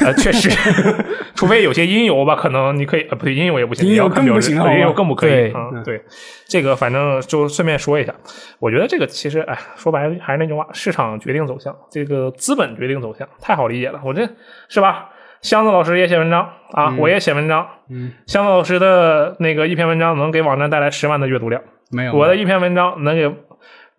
[0.00, 0.48] 呃确实，
[1.36, 6.02] 除非有些音游吧，可能你可以呃不对，音游也不行，音游更不行音游更不可以对啊、对，
[6.48, 8.14] 这个反正就顺便说一下，
[8.58, 14.00] 我觉得这个其实哎，说白了还是那句话，市场决定走向，这个资本决定走向，太好理解了。
[14.02, 14.26] 我这
[14.68, 15.10] 是吧？
[15.42, 17.66] 箱子老师也写文章啊，我也写文章。
[17.90, 21.60] 嗯，箱子老师的那个一篇文章能给网站带来十万的阅读量，
[21.90, 23.30] 没有，我的一篇文章能给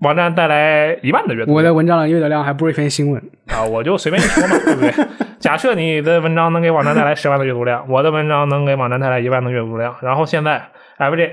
[0.06, 1.56] 网站带来一万的阅读量。
[1.56, 3.20] 我的文章的阅读量还不是一篇新闻。
[3.48, 4.92] 啊，我就随便一说嘛，对不对？
[5.42, 11.32] 假设你的文章能给网站带来十万的阅读量，我的文章能给网站带来一万的阅读量，然后现在 FJ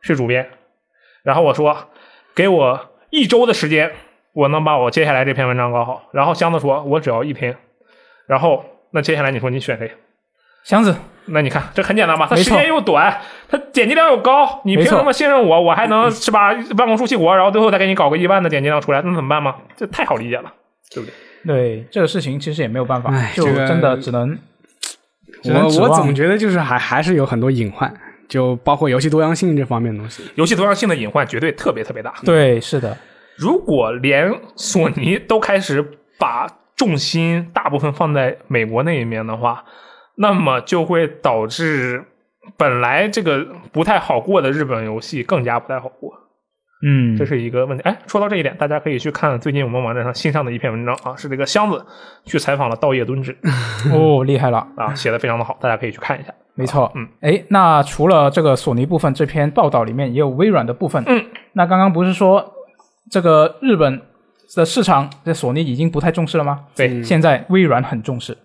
[0.00, 0.48] 是主编，
[1.22, 1.76] 然后我说
[2.34, 2.80] 给我
[3.10, 3.92] 一周的时间，
[4.32, 6.08] 我能把我接下来这篇文章搞好。
[6.12, 7.56] 然后箱子说我只要一篇，
[8.26, 9.92] 然后那接下来你说你选谁？
[10.64, 10.94] 箱子，
[11.26, 12.26] 那你看这很简单吧？
[12.28, 15.60] 它时间又短，它点击量又高，你凭什么信任我？
[15.62, 16.54] 我还能是吧？
[16.76, 19.54] 办公出气活，然后最后再给你搞个一万的点击量出来，那怎么办吗？
[19.76, 20.52] 这太好理解了，
[20.94, 21.14] 对不对？
[21.46, 24.36] 对这个事情其实也没有办法，就真的只能
[25.42, 27.92] 只能我我总觉得就是还还是有很多隐患，
[28.28, 30.24] 就包括游戏多样性这方面的东西。
[30.34, 32.12] 游戏多样性的隐患绝对特别特别大。
[32.24, 32.96] 对，是的，
[33.36, 35.82] 如果连索尼都开始
[36.18, 36.46] 把
[36.76, 39.64] 重心大部分放在美国那一面的话，
[40.18, 42.04] 那么就会导致
[42.56, 46.12] 本来这个不太好过的日本游戏更加不太好过，
[46.82, 47.82] 嗯，这是一个问题。
[47.84, 51.84] 哎，说到这一点，大家可以去看最近我们网站上新上的一篇文章啊，是这个箱子
[52.24, 53.36] 去采访了道叶敦志
[53.92, 54.66] 哦，厉害了。
[54.76, 56.34] 啊，写的非常的好，大家可以去看一下。
[56.54, 61.02] 没错，嗯，哎，那除了这个索尼部分，这篇报道里面也有微软的部分。
[61.06, 62.54] 嗯，那刚刚不是说
[63.10, 64.00] 这个日本
[64.56, 66.64] 的市场，这索尼已经不太重视了吗？
[66.74, 68.36] 对，现在微软很重视。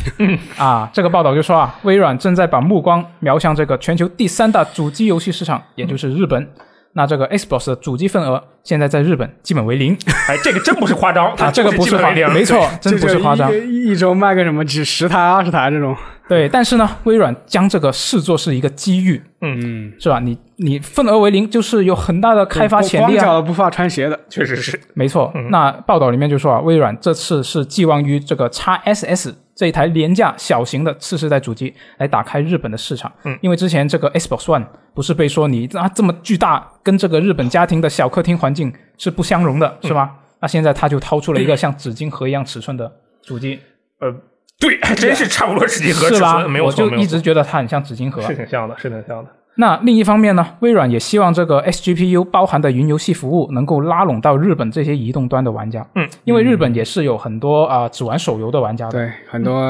[0.56, 6.48] 啊，这个报道就说啊，微软正在把目光瞄向这个全球第三大主机游戏市场，也就是日本。
[6.94, 9.96] 那这个 Xbox 的主机份额现在在日本基本为零
[10.28, 13.50] 哎，这个真不是夸张，它 啊，这个不是夸张， 没错，真不是夸张。
[13.50, 15.96] 一一周卖个什么几十台、二十台这种。
[16.28, 20.20] 对，但是呢，微软将这个视作是一个机遇，嗯，是吧？
[20.20, 23.24] 你你份额为零，就是有很大的开发潜力啊。
[23.24, 24.20] 光脚不怕穿鞋的。
[24.28, 24.78] 确实是。
[24.92, 33.12] 没错，那报道里面就说啊，微软这次是寄望于这个 x SS 这一台廉价小型的次世代主机来打开日本的市场。
[33.24, 40.18] 嗯，因为之前这个 Xbox One 不是被说你啊这么巨大，跟这个日本家庭的小客厅环境是不相容的，是吧？
[40.40, 42.90] 那现在他就掏出了一个像纸巾盒一样尺寸的
[43.22, 43.60] 主机，
[44.00, 44.12] 呃，
[44.58, 46.58] 对，还真是差不多纸巾盒尺是吧寸，没？
[46.58, 48.26] 有我就一直觉得它很像纸巾盒啊。
[48.26, 49.30] 是挺像的，是挺像的。
[49.56, 55.86] 那另一方面呢，微软也希望这个 XGPU 包含的云游戏服务能够拉拢到日本这些移动端的玩家。
[55.94, 58.92] 嗯，因为日本也是有很多啊、只玩手游的玩家的。
[58.92, 59.62] 对，很多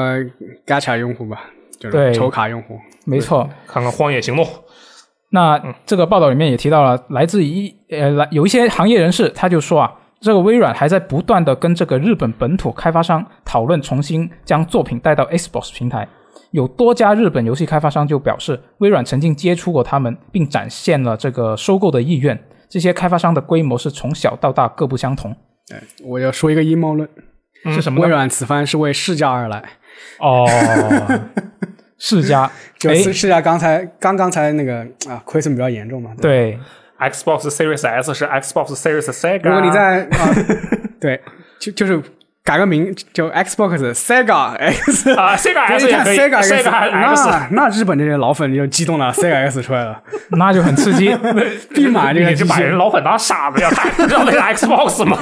[0.65, 1.41] Gacha 用户吧，
[1.77, 2.79] 就是对抽卡用户。
[3.05, 3.49] 没错。
[3.67, 4.45] 看看《荒野行动》，
[5.31, 16.07] 那这个报道里面也提到了，来自一呃来有一些行业人士他就说啊，这个微软还在不断的跟这个日本本土开发商讨论重新将作品带到 Xbox 平台。
[16.51, 22.39] 有多家日本游戏开发商就表示，微软曾经接触过他们，并展现了这个收购的意愿。
[22.69, 25.35] 这些开发商的规模是从小到大各不相同。
[26.03, 27.07] 我要说一个阴谋论，
[27.65, 28.01] 是什么？
[28.01, 29.63] 微软此番是为世家而来。
[30.19, 30.47] 哦，
[31.97, 36.09] 世嘉，哎 就世世家刚才刚刚才那个啊亏损比较严重嘛。
[36.09, 36.59] 吧对
[36.99, 39.43] ，Xbox Series S 是 Xbox Series Sega。
[39.43, 40.33] 如果你在啊，
[40.99, 41.21] 对，
[41.59, 42.01] 就就是
[42.43, 45.11] 改个名，就 Xbox Sega X。
[45.13, 50.01] 啊 Sega X 也看可以 Sega X，，Sega X 那那日本这些老粉就激动了，Sega X 出来了，
[50.37, 51.15] 那就很刺激。
[51.73, 53.69] 必买这个你是把人老粉当傻子呀？
[53.73, 55.17] 他还不知道那是 Xbox 吗？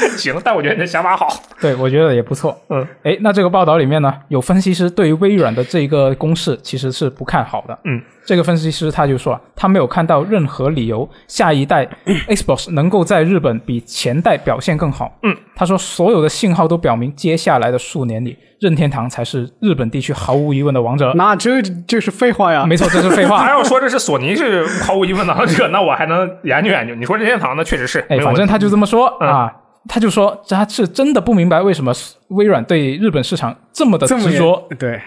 [0.16, 1.28] 行，但我觉得你的想法好。
[1.60, 2.58] 对，我觉得也不错。
[2.68, 7.78] 嗯，哎，那这个报道里面呢，有分析师对于微软的这一个公式其实是不看好的。
[7.84, 11.88] 嗯，这个分析师他就说啊，他没有看到任何理由下一代
[12.28, 15.18] Xbox 能够在日本比前代表现更好。
[15.22, 21.12] 嗯，他说所有的信号都表明，接下来的数年里，任天堂才是日本地区毫无疑问的王者。
[21.14, 22.66] 那这这是废话呀！
[22.66, 23.38] 没错，这是废话。
[23.44, 23.52] 还。
[23.52, 26.94] 要说这是索尼是毫无疑问的王者，那我还能研究研究。
[26.94, 29.52] 你说任天堂呢确实是，哎，反正他就这么说、嗯啊，
[29.88, 31.92] 他就说他是真的不明白为什么
[32.28, 35.00] 微软对日本市场这么的执着，对，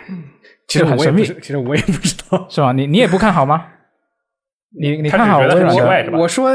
[0.68, 2.46] 其实很神秘我也不是，其实我也不知道。
[2.50, 2.72] 是吧？
[2.72, 3.66] 你你也不看好吗？
[4.80, 6.18] 你你看好微软是吧？
[6.18, 6.50] 我说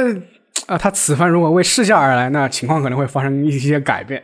[0.66, 4.22] 啊，他此番如果为试下而来，那情况可能会发生一些改变。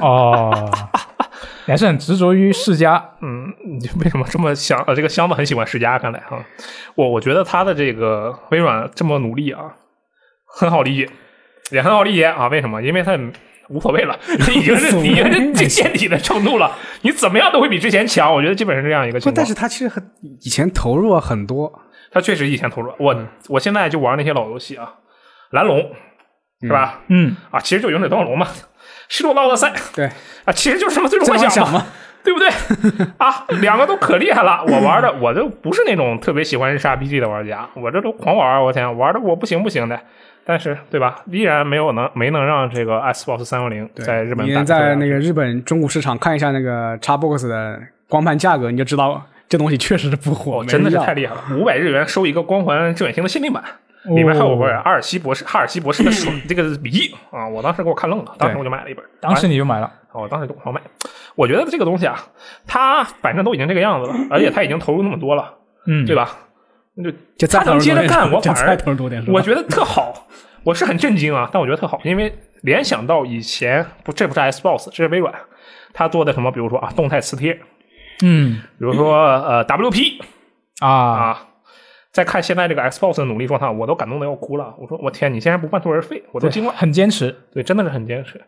[0.00, 0.68] 哦，
[1.64, 3.02] 你还是很执着于世嘉。
[3.22, 3.46] 嗯，
[3.80, 4.78] 你为什么这么想？
[4.80, 6.44] 呃，这个箱子很喜欢世嘉，看来哈，
[6.96, 9.72] 我我觉得他的这个微软这么努力啊，
[10.58, 11.08] 很好理解，
[11.70, 12.48] 也很好理解啊。
[12.48, 12.80] 为什么？
[12.82, 13.18] 因为他
[13.68, 14.18] 无所谓了，
[14.54, 18.32] 已经是你已经是最见底的程度了，你怎么样都会比之前强。
[18.32, 19.34] 我觉得基本是这样一个情，况。
[19.34, 20.02] 但是他其实很
[20.40, 21.72] 以前投入了很多，
[22.10, 23.16] 他确实以前投入，我
[23.48, 24.94] 我现在就玩那些老游戏啊，
[25.50, 25.92] 蓝龙
[26.62, 27.00] 是吧？
[27.08, 28.48] 嗯，啊，其实就勇者斗恶龙嘛，
[29.08, 30.06] 失落的奥德赛对，
[30.44, 31.86] 啊，其实就是什么最终幻想嘛。
[32.22, 32.50] 对不对？
[33.16, 34.62] 啊，两个都可厉害了。
[34.68, 39.98] 我玩的我就不是那种特别喜欢日式 RPG 的玩家，我这都狂玩，我天，玩的我不行不行的。
[40.44, 41.22] 但是对吧？
[41.30, 53.62] 依然没有能没能让这个 Xbox 三六零在日本你在那个日本中古市场看一下那个 Xbox 的光盘价格，你就知道 这东西确实是不火，哦，真的是太厉厉害了，五百日元收一个光环致远星的限定版。
[54.04, 59.04] 里面还有本阿尔西博士、哈尔西博士的手 这个笔记啊，我当时给我看愣了，当时我就买了一本。
[59.20, 59.92] 当时你就买了。
[60.12, 60.80] 哦，我当时就狂买。
[61.34, 62.16] 我觉得这个东西啊，
[62.66, 65.52] 它反正都已经这个样子了，而且它已经投入那么多了，
[65.86, 66.30] 嗯，对吧？
[66.96, 68.76] 那就他能接着干，我反而
[69.28, 70.26] 我觉得特好，
[70.64, 72.32] 我是很震惊啊，但我觉得特好，因为
[72.62, 75.32] 联想到以前不，这不是 Xbox，这是微软，
[75.92, 77.58] 他做的什么，比如说啊，动态磁贴，
[78.22, 80.20] 嗯比如说呃 WP
[80.80, 81.48] 啊，啊，
[82.12, 84.74] 再看现在这个 Xbox 的努力状态，我都感动的要哭了。
[84.78, 86.72] 我说我天，你竟然不半途而废，我都惊了。
[86.72, 87.34] 很坚持。
[87.52, 88.40] 对，真的是很坚持。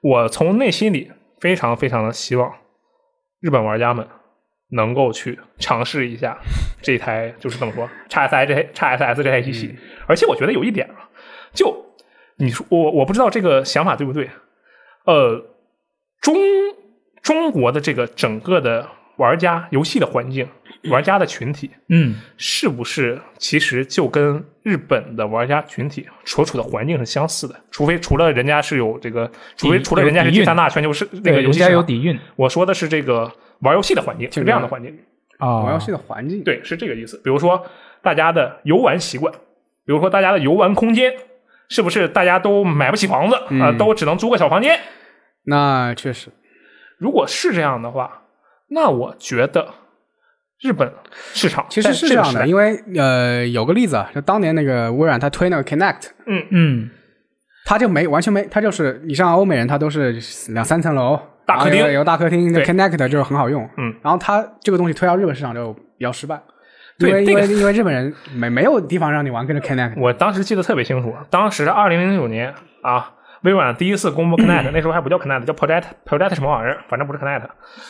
[0.00, 2.52] 我从内心里非常非常的希望
[3.40, 4.06] 日本玩家们
[4.74, 6.36] 能够去尝试一下
[6.82, 9.74] 这台，就是怎么说，x S I 这叉 S S 这台机器。
[10.06, 11.08] 而且我觉得有一点啊，
[11.52, 11.94] 就
[12.36, 14.28] 你说我我不知道这个想法对不对，
[15.04, 15.44] 呃，
[16.20, 16.36] 中
[17.22, 20.46] 中国的这个整个的玩家游戏的环境，
[20.90, 27.54] 玩家的群体，嗯，是不是其实就跟日本的玩家群体所处的环境是相似的？
[27.70, 33.30] 除非除了人家是有这个，除非除了人家是第三大全球是那个游戏市场，有底蕴我说的是这个
[33.64, 34.96] 玩游戏的环境，是这样的环境。
[35.38, 35.62] 啊。
[35.62, 37.16] 玩游戏的环境，对，是这个意思。
[37.24, 37.66] 比如说
[38.02, 39.32] 大家的游玩习惯，
[39.84, 41.12] 比如说大家的游玩空间，
[41.68, 44.78] 是不是大家都买不起房子啊、都只能租个小房间？
[45.46, 46.28] 那确实，
[46.98, 48.22] 如果是这样的话，
[48.68, 49.74] 那我觉得
[50.60, 50.90] 日本
[51.34, 56.90] 市场其实是这样的，因为呃有个例子啊，就当年那个微软它推那个 Connect，嗯嗯，
[57.66, 60.12] 它就没完全没，它就是你像欧美人，他都是
[60.52, 66.40] 两三层楼，大客厅有大客厅，那 Connect 就是很好用，嗯，然后它这个东西推到日本市场就比较失败，
[66.98, 77.42] 因为对这个因为因为日本人没没有地方让你玩跟着 Connect，我当时记得特别清楚，当时二零零九年啊，微软第一次公布 Connect，那时候还不叫 Connect，叫 Project Project 什么玩意儿，反正不是 Connect。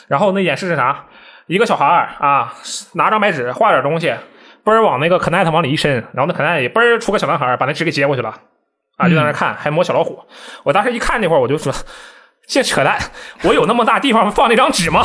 [0.08, 1.04] 然后那演示是啥？
[1.46, 2.54] 一个小孩儿啊，
[2.94, 4.12] 拿张白纸画点东西，
[4.64, 8.34] 嘣儿往那个 Connect 往里一伸，然后那 Connect 里嘣儿出个小男孩儿，把那纸给接过去了，
[8.96, 10.18] 啊，就在那看，还摸小老虎。
[10.64, 11.72] 我当时一看那会儿，我就说。
[12.46, 12.98] 这扯淡！
[13.42, 15.02] 我有那么大地方放那张纸吗？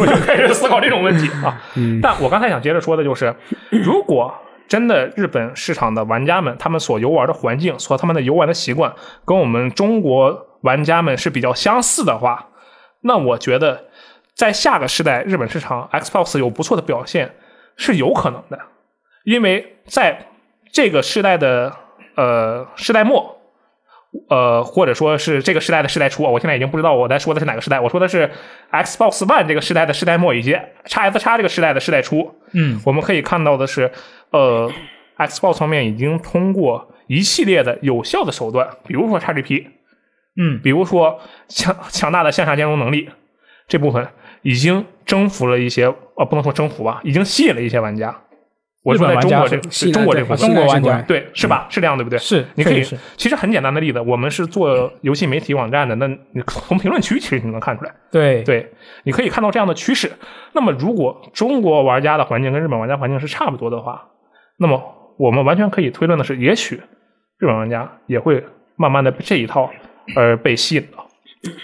[0.00, 1.60] 我就开始思考这种问题啊。
[2.02, 3.34] 但我刚才想接着说的就是，
[3.70, 4.34] 如果
[4.66, 8.92] 真的日本市场的玩家们，他们所游玩的环境，所他们的游玩的习惯，
[9.26, 12.48] 跟我们中国玩家们是比较相似的话，
[13.02, 13.84] 那我觉得
[14.34, 17.34] 在下个时代，日本市场 Xbox 有不错的表现
[17.76, 18.58] 是有可能的，
[19.24, 20.28] 因为在
[20.72, 21.76] 这个时代的
[22.16, 23.37] 呃时代末。
[24.30, 27.78] 呃，或者说是这个时代的时代初，我现在已经不知道我在说的是哪个时代。
[27.78, 28.30] 我说的是
[28.72, 32.34] Xbox One 这个时代的时代末，以及 x S x 这个时代的时代初。
[32.52, 33.90] 嗯，我们可以看到的是，
[34.30, 34.72] 呃
[35.18, 39.66] ，Xbox 方面已经通过一系列的有效的手段，比如说 XGP，
[40.40, 43.10] 嗯，比如说强强大的向下兼容能力
[43.66, 44.08] 这部分，
[44.42, 45.84] 已经征服了一些，
[46.16, 48.22] 呃，不能说征服吧，已经吸引了一些玩家。
[48.88, 49.56] 我说在中国这
[49.92, 51.66] 中国这部分，中国玩家对是吧？
[51.68, 52.18] 是这样对不对？
[52.18, 52.82] 是，你可以
[53.16, 58.72] 其实很简单的例子，我们是做游戏媒体网站的，那你从评论区其实你能看出来，对，对，
[59.04, 60.10] 你可以看到这样的趋势。
[60.52, 64.02] 那么，如果中国玩家的环境跟日本玩家环境是差不多的话，
[64.58, 64.82] 那么
[65.18, 66.76] 我们完全可以推论的是，也许
[67.38, 68.42] 日本玩家也会
[68.76, 69.70] 慢慢的被这一套
[70.16, 71.06] 而被吸引到。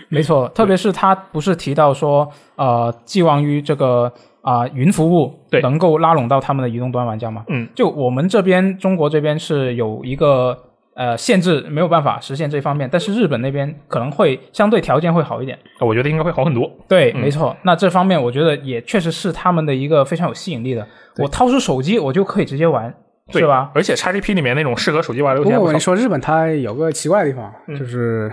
[0.08, 4.12] 没错，特别是他不是提到说，呃，寄望于这个
[4.44, 7.44] 啊、云服务对能够拉拢到他们的移动端玩家吗？
[7.48, 10.54] 嗯，就我们这边中国这边是有一个
[10.94, 15.58] 呃限制，没有办法实现这方面，但是日本那边可能会相对条件会好一点。
[15.80, 16.70] 我觉得应该会好很多。
[16.86, 17.56] 对，嗯没错。
[17.62, 20.86] 那这方面我觉得也确实是他们的一个非常有吸引力的。
[21.16, 22.94] 我掏出手机，我就可以直接玩，
[23.32, 23.70] 对是吧？？
[23.74, 25.80] 而且 XGP 里面那种适合手机玩的游戏不不过我跟你。
[25.80, 28.30] 说，日本它有个奇怪的地方，嗯就是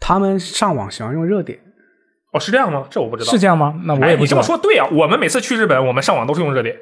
[0.00, 1.56] 他们上网喜欢用热点。
[2.32, 2.84] 哦，是这样吗？
[2.90, 3.30] 这我不知道。
[3.30, 3.74] 是这样吗？
[3.84, 4.40] 那我哎，也不知道。
[4.40, 6.76] 你这么说对啊，我们每次去日本，我们上网都是用热点。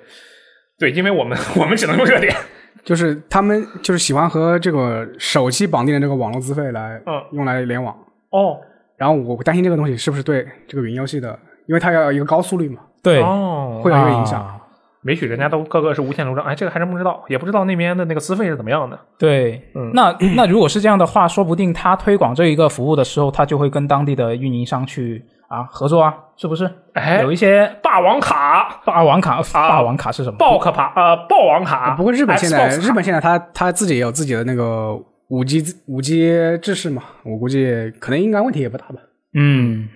[0.79, 2.35] 对，因为我们我们只能用热点。
[2.83, 7.95] 就是他们就是喜欢和这个手机绑定的这个网络资费来嗯，用来联网，
[8.31, 8.57] 哦
[8.97, 14.41] 然后我担心这个东西是不是对这个云游戏的，因为它要一个高速率嘛，对，哦，会有一个影响。
[14.41, 14.57] 啊
[15.03, 18.99] 没许人家都个个是无线流量，哎，这个还真不知道，也不知道那边的那个资费是怎么样的。
[19.19, 26.71] 对，嗯那那如果是这样的话，说不定他推广这一个服务的时候，他就会跟当地的运营商去啊合作啊，是不是？
[26.95, 30.39] 哎有，一些霸王卡、霸王卡，霸王卡是什么？
[30.39, 31.97] 爆克卡、呃，霸王卡。
[31.97, 34.95] 不过日本现在日本现在他他自己也有自己的那个
[35.27, 39.01] 五 G 五 G 制式嘛，我估计可能应该问题也不大吧。
[39.35, 39.89] 嗯，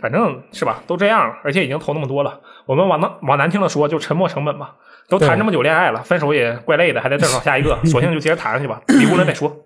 [0.00, 2.40] 反正是吧，都这样了，而且已经投那么多了。
[2.66, 4.76] 我们往难往难听的说，就沉没成本吧。
[5.08, 9.56] 都谈这么久恋爱了，分手也怪累的，还得再找下一个， 索性就接着谈下去吧，离婚了再说。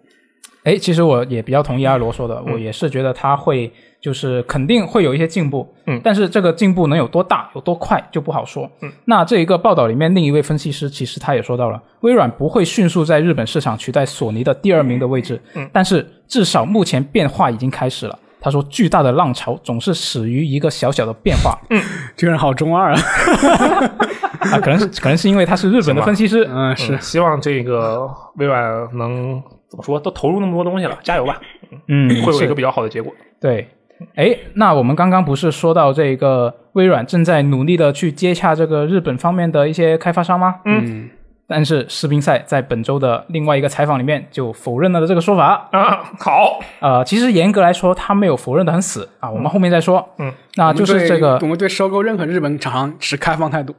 [0.64, 6.01] 哎，其实我也比较同意阿罗说的，我也是觉得他会就是肯定会有一些进步，嗯。
[6.03, 8.71] 但是这个进步能有多大、有多快就不好说。
[8.83, 15.69] 嗯，那这一个报道里面，另一位分析师其实他也说到了，微软不会迅速在日本市场取代索尼的第二名的位置，嗯。
[15.73, 18.19] 但是至少目前变化已经开始了。
[18.43, 21.79] 他说：“巨大的浪潮总是始于一个小小的变化嗯。
[22.17, 23.01] 这个人好中二啊！
[24.51, 26.95] 啊，可能是可能是因为他是日本的分析师，嗯，是。
[26.95, 31.39] 嗯，希望这个微软能怎么说，都投入那么多东西了，加油吧，
[31.89, 33.13] 嗯，会有一个比较好的结果。
[33.39, 33.69] 对，
[34.15, 40.57] 哎，那我们刚刚不是说到这个微软正在努力的去接洽这个日本方面的一些开发商吗？
[40.65, 41.11] 嗯，
[41.53, 45.69] 但是士兵赛在本周的另外一个采访里面就否认了这个说法。
[45.73, 50.09] 啊，好，呃，其实严格来说，他没有否认的很死啊，我们后面再说。
[50.19, 53.75] 嗯，那就是这个我，们对收购任何日本厂商持开放态度。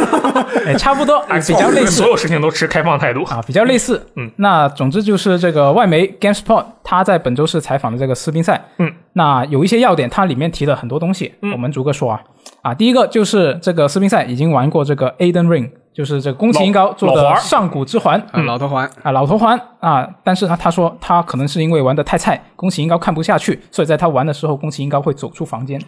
[0.66, 3.24] 哎，差不多， 比较类似所有事情都持开放态度。
[3.24, 4.06] 啊，比较类似。
[4.16, 8.62] 嗯，那总之就是这个外媒 GameSpot 他在本周是采访的这个斯宾塞。
[8.76, 12.20] 嗯，那有一些要点，它里面提了很多东西，嗯我们逐个说啊。
[12.60, 20.08] 啊，第一个就是这个斯宾塞已经玩过这个 Aiden Ring，就是这个宫崎英高做的上古之环啊，老头环，啊，老头环啊。
[20.22, 25.80] 但是呢，他说他可能是因为玩的太菜，宫崎英高看不下去，所以在他玩的时候，宫崎英高会走出房间。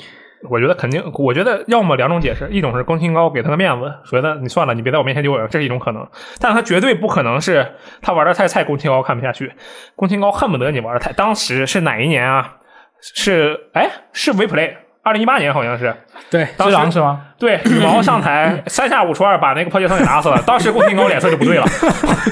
[0.51, 6.05] 我觉得肯定，我觉得要么两种解释，一种是宫崎英高给他个面子，觉得你算了，你别在我面前丢人，这是一种可能。
[6.41, 7.65] 但他绝对不可能是
[8.03, 9.53] 他玩的太菜，宫崎英高看不下去，
[9.95, 11.13] 宫崎英高恨不得你玩的太。
[11.13, 12.57] 当时是哪一年啊？
[13.01, 15.95] 是哎，是 WePlay，二零一八年好像是。
[16.31, 17.23] 对，之当时狼是吗？
[17.39, 21.65] 对，羽毛上台三下五除二把那个破杰森给打死了，当时宫崎英高脸色就不对了，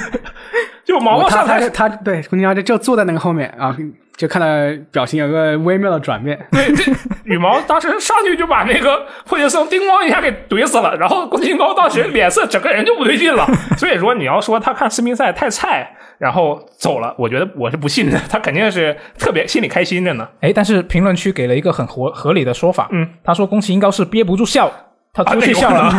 [0.84, 3.74] 就毛毛上台他他对宫崎英高就就坐在那个后面啊，
[4.18, 4.46] 就看到
[4.90, 6.36] 表情有个微妙的转变。
[6.50, 6.92] 对，这
[7.22, 13.46] 羽毛当时上去就把那个破杰森叮咣一下给怼死了，然后宫崎英高当时脸色整个人就不对劲了。
[13.78, 15.88] 所以说你要说他看世乒赛太菜，
[16.18, 20.28] 然后走了，我觉得我是不信的，他肯定是特别心里开心着呢。
[20.40, 24.68] 哎，但是评论区给了一个很合合理的说法，嗯，他说宫崎英高是憋不住笑，
[25.12, 25.92] 他啊出去笑了。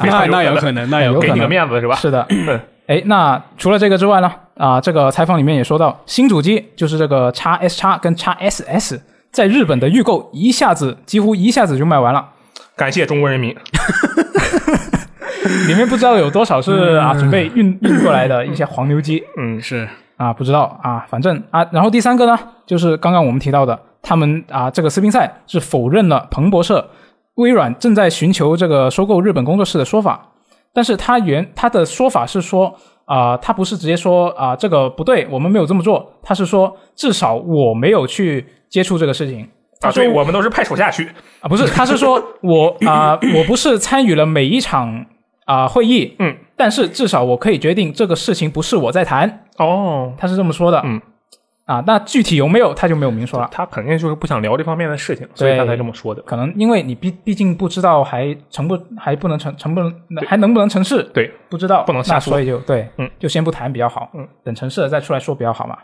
[0.00, 1.94] 那 那有，可能，那有有可能给你个面子是吧？
[1.94, 4.32] 是的，嗯哎，那除了这个之外呢？
[4.56, 9.00] 啊，这个采访里面也说到，新主机就是这个 x S x 跟 x SS，
[9.30, 12.28] 在日本的预购一下子几乎一下子就卖完了，
[12.76, 13.56] 感谢中国人民。
[15.66, 26.90] 里面不知道有多少是啊准备运运过来的一些黄牛机嗯，是啊，不知道啊，反正啊，然后第三个呢，就是刚刚我们提到的，他们啊这个斯宾塞是否认了彭博社
[27.36, 30.28] 微软正在寻求这个收购日本工作室的说法，
[30.72, 32.76] 但是他原他的说法是说。
[33.12, 36.10] 啊、他不是直接说啊、这个不对，我们没有这么做。
[36.22, 39.46] 他是说，至少我没有去接触这个事情。
[39.78, 41.06] 他啊，所以我们都是派手下去。
[41.40, 45.04] 啊，不是，他是说 我啊、我不是参与了每一场
[45.44, 50.98] 啊、会议，嗯，但是至少我可以决定这个事情不是我在谈，哦，他是这么说的，嗯，
[51.64, 56.20] 啊，那具体有没有他就没有明说了，他肯定就是不想聊这方面的事情，所以他才这么说的。
[56.22, 59.94] 可能因为你毕毕竟不知道还成不还不能成成不能
[60.26, 65.78] 还能不能成事，对，不知道不能下说所以就对，嗯，就先不谈比较好，嗯，等成事了再出来说比较好嘛。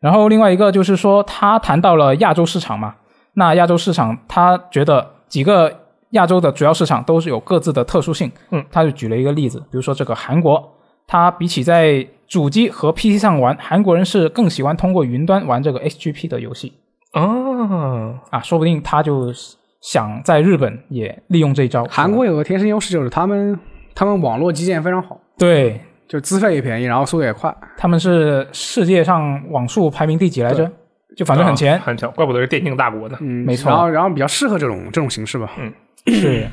[0.00, 2.94] 然后另外一个就是说，他谈到了亚洲市场嘛，
[3.34, 5.70] 那亚洲市场他觉得几个
[6.10, 10.62] 亚洲的主要市场都是有各自的特殊性，嗯，他就举了一个例子，比如说这个韩国，
[11.06, 16.72] 它比起在主机和 PC 上玩，韩国人是更喜欢通过云端玩这个 XGP 的游戏
[17.12, 19.32] 哦，啊，说不定他就
[19.80, 21.84] 想在日本也利用这一招。
[21.84, 23.58] 韩国有个天生优势就是他们
[23.94, 27.54] 他们网络基建非常好，对就资费也便宜，然后速度也快。
[27.76, 30.70] 他们是世界上网速排名第几来着？
[31.16, 33.16] 就反正很前啊，很强，怪不得是电竞大国呢。
[33.20, 35.50] 嗯，没错然后然后比较适合这种这种形式吧。
[35.58, 35.72] 嗯
[36.12, 36.46] 是。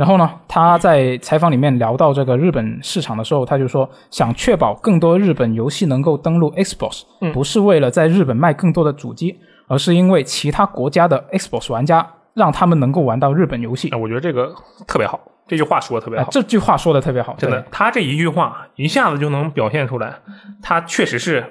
[0.00, 7.30] 然后呢，他在采访里面聊到这个日本市场的时候，他就说想确保更多日本游戏能够登陆 Xbox，、嗯。
[7.34, 13.90] 不是为了在日本卖更多的主机，而是因为其他国家的 Xbox 玩家让他们能够玩到日本游戏。
[13.90, 14.54] 啊，我觉得这个
[14.86, 20.14] 特别好，这句话说的特别啊好，，这句话说的特别好，真的，他这一句话一下子就能表现出来，
[20.62, 21.44] 他确实是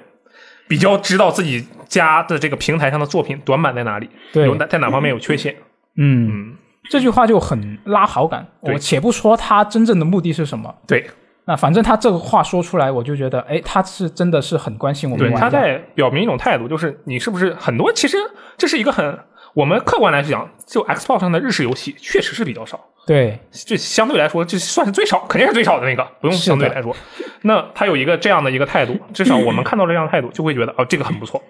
[0.66, 4.44] 比较知道自己家的这个平台上的作品短板在哪里，对。
[4.44, 5.54] 有哪在哪方面有缺陷。
[5.96, 6.54] 嗯，嗯，
[6.88, 8.46] 这句话就很拉好感。
[8.60, 11.04] 我且不说他真正的目的是什么，对
[11.46, 18.16] 那反正他这个话说出来，我就觉得，哎，他是真的是很关心我们对，他在表明一种态度，就是你是不是很多，其实
[18.56, 19.18] 这是一个很。
[19.52, 26.94] 我们客观来讲，就 Xbox 上的日式游戏确实是比较少，对这相对来说，这算是最少，肯定是最少的那个，不用相对来说。
[27.42, 31.42] 那他有一个这样的一个态度，至少我们看到这样的态度，就会觉得哦，这个很不错。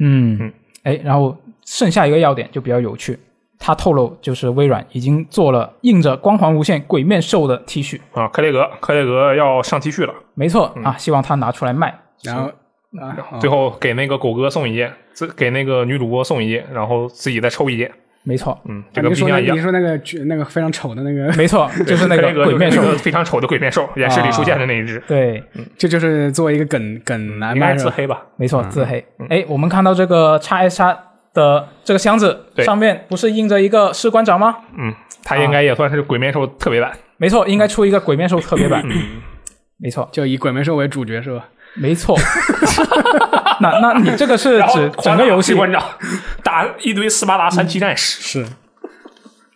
[0.00, 0.52] 嗯嗯，
[0.84, 1.36] 哎，然后
[1.66, 3.18] 剩下一个要点就比较有趣，
[3.58, 11.92] 他透露就是微软已经做了印着“光环无限”鬼面兽的 T 恤，啊，克雷格，克雷格要上 T 恤了，没错、嗯啊，希望他拿出来卖。
[12.22, 12.50] 然后
[13.00, 17.90] 啊，最后给那个狗哥送一件，自给那个女主播送一件，然后自己再抽一件。
[18.24, 19.62] 没错，嗯，这个你说那冰箱一样你。
[19.62, 22.82] 说那个剧那个非常丑的那个， 没错，就是那个 鬼面兽。
[22.82, 25.42] 那个非常丑的鬼面兽，演示里出现的那一只，对，
[25.78, 27.90] 这就是作为一个梗梗来应该卖是吧？
[27.90, 28.26] 是自黑吧？
[28.36, 29.02] 没错，自黑。
[29.30, 30.98] 哎，我们看到这个叉 S 叉
[31.38, 34.56] 的这个箱子对上面不是印着一个士官长吗？
[34.76, 36.92] 嗯，他应该也算是鬼面兽特别版。
[37.16, 38.82] 没错，应该出一个鬼面兽特别版。
[38.84, 39.22] 嗯
[39.80, 41.44] 没错，就以鬼面兽为主角是吧？
[41.74, 42.18] 没错。
[43.60, 45.54] 那那你这个是指整个游戏？
[45.54, 45.80] 馆长
[46.42, 48.46] 打一堆斯巴达三七战士，是，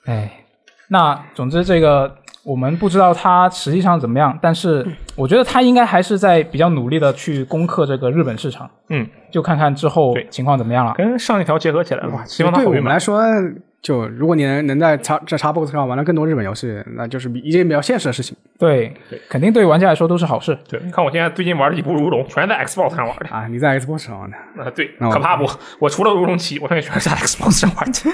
[0.06, 0.44] 哎，
[0.88, 4.84] 那总之这个我们不知道它实际上怎么样，但是
[5.16, 10.95] 我觉得它应该还是在比较努力的去攻克这个日本市场，嗯，就看看之后情况怎么样了。
[10.97, 12.80] 跟上一条结合起来了，希望他对好运吧。
[12.80, 13.22] 我们来说，
[13.80, 18.93] 就如果你能能在叉这 Xbox 上玩到更多日本游戏，那就是比一件比较现实的事情对，
[19.28, 20.57] 肯定对玩家来说都是好事。
[20.68, 23.28] 对，你看我现在最近玩的几部《如龙》，全是在 Xbox 上玩的。
[23.28, 23.47] 啊！
[23.49, 25.49] 你在 Xbox 上玩的，啊，对，那可怕不？
[25.78, 28.11] 我除了《如龙七》，我剩下全是在 Xbox 上玩的。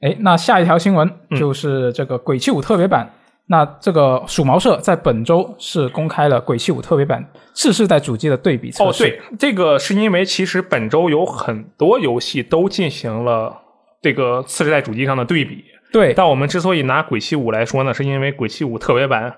[0.00, 3.10] 哎，那下一条新闻嗯就是这个《鬼泣五》特别版。
[3.46, 13.60] 那这个鼠毛社在本周是公开了《鬼泣五》特别版次世代主机的对比测哦，对，这个是因为其实本周有很多游戏都进行了
[14.00, 15.64] 这个次世代主机上的对比。
[15.92, 19.34] 对但我们之所以拿《鬼泣五》来说呢，是因为《鬼泣五》特别版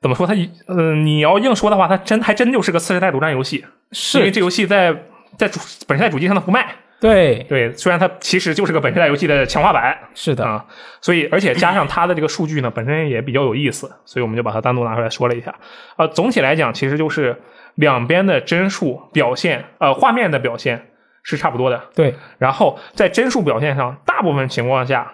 [0.00, 0.26] 怎么说？
[0.26, 0.34] 它
[0.68, 4.94] 嗯、你要硬说的话，它真还真就是个次世代独占游戏，是因为，这游戏在
[5.36, 6.74] 在主本世代主机上它不卖。
[7.04, 10.64] 对，对，虽然它其实就是个本世代游戏的强化版是的，啊，
[11.02, 15.54] 所以而且加上它的这个数据呢，本身也比较有意思，所以我们就把它单独拿出来说了一下。
[15.98, 17.38] 呃，总体来讲，其实就是
[17.74, 20.86] 两边的帧数表现，呃，画面的表现
[21.22, 21.78] 是差不多的。
[21.94, 25.12] 对，然后在帧数表现上，大部分情况下，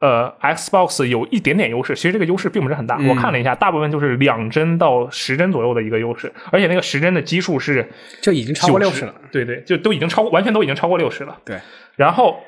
[0.00, 2.96] 呃，Xbox 有一点点优势，其实这个优势并不是很大。
[2.98, 7.86] 嗯我看了一下，大部分就是两帧到十帧左右的一个优势，而且那个十帧的基数是
[8.22, 9.14] 就已经超过六十90了。。
[9.30, 11.38] 对对，就都已经超过，完全都已经超过六十了。
[11.44, 11.58] 对，
[11.96, 12.40] 然后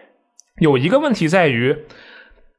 [0.61, 1.77] 有一个问题在于，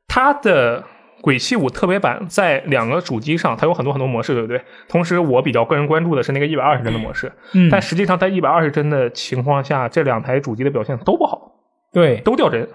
[0.08, 0.82] 它的
[1.22, 4.62] 《鬼泣五》特别版在两个主机上，它有很多很多模式，对不对？
[4.88, 11.52] 同时，我比较个人关注的是那个一百二十帧的模式，嗯，但实际上在一百二十帧的情况下，这两台主机的表现都不好。
[11.92, 12.68] 对，都掉帧。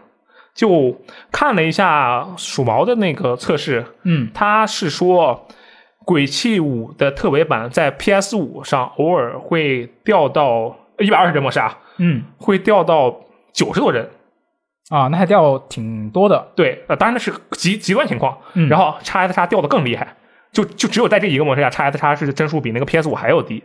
[0.59, 5.47] 就看了一下鼠毛的那个测试，嗯，他是说
[6.05, 13.21] 《鬼泣五》的特维版在 PS 五上偶尔会掉到一百二十帧模式啊，嗯，会掉到
[13.53, 14.11] 九十多帧。
[14.91, 18.37] 啊，那还掉挺多的，对，呃，当然那是极极端情况。
[18.55, 20.17] 嗯，然后叉 S 叉掉的更厉害，
[20.51, 23.63] 就就只有在这一个模式下叉 S 叉是帧数比那个 PS 五还要低。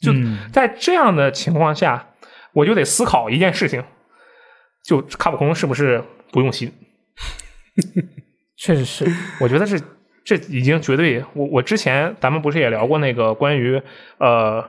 [0.00, 2.06] 就嗯在这样的情况下，
[2.54, 3.84] 我就得思考一件事情，
[4.84, 6.00] 就卡普空是不是
[6.30, 6.70] 不用心？
[8.56, 9.04] 确实是，
[9.40, 9.76] 我觉得这
[10.24, 13.82] 这已经绝对，我我之前咱们不是也聊过那个关于
[14.18, 14.64] 呃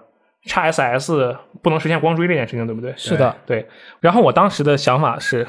[0.48, 2.94] x SS 不能实现光追这件事情，对不对？
[2.98, 3.68] 是的，对。
[4.00, 5.46] 然后我当时的想法是，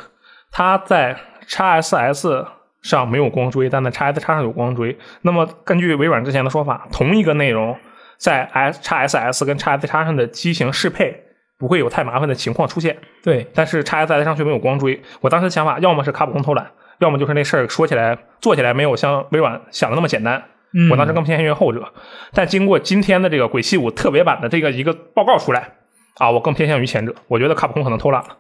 [0.51, 1.17] 它在
[1.47, 1.63] x
[1.93, 2.45] SS
[2.83, 4.97] 上没有光追，但在 x S 叉上有光追。
[5.23, 7.77] 那么根据微软之前的说法，同一个内容
[8.17, 11.25] 在 S x SS 跟 x S 叉上的机型适配
[11.59, 12.97] 不会有太麻烦的情况出现。
[13.23, 15.01] 对，但是 x S 上却没有光追。
[15.21, 20.43] 我当时想法，要么是卡普空偷懒，要么就是那事儿说起来做起来没有像微软想的那么简单。
[20.75, 21.93] 嗯我当时更偏向于后者。
[22.33, 25.77] 但经过今天的这个《鬼泣五》特别版的这个一个报告出来
[26.19, 27.15] 啊，我更偏向于前者。
[27.29, 28.37] 我觉得卡普空可能偷懒了。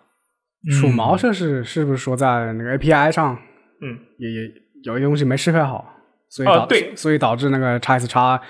[0.81, 3.39] 鼠毛这是是不是说在那个 API 上，
[3.81, 4.53] 嗯，也也
[4.83, 5.95] 有些东西没适配好，
[6.29, 8.41] 所以导、哦对所以导致那个 x S 叉，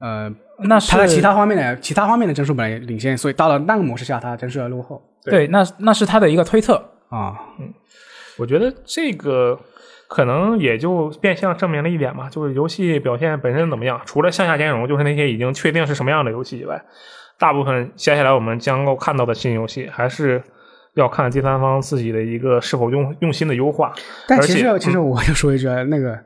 [0.00, 0.28] 呃，
[0.60, 6.74] 那是它在其他方面的其他方面的帧数本来领先，所以到了那个模式下，它帧数要落后对，那那是它的一个推测。
[7.08, 7.34] 啊。
[7.58, 7.72] 嗯
[8.38, 9.58] 我觉得这个
[10.06, 16.80] 可能也就变相证明了一点嘛，就是游戏表现本身怎么样，除了向下兼容，就是那些已经确定是什么样的游戏以外，
[17.36, 20.40] 大部分接下来我们将够看到的新游戏，还是
[20.94, 23.92] 要看第三方自己的一个是否用用心的优化。
[24.28, 26.14] 但其而且嗯实其实我就说一句，那个《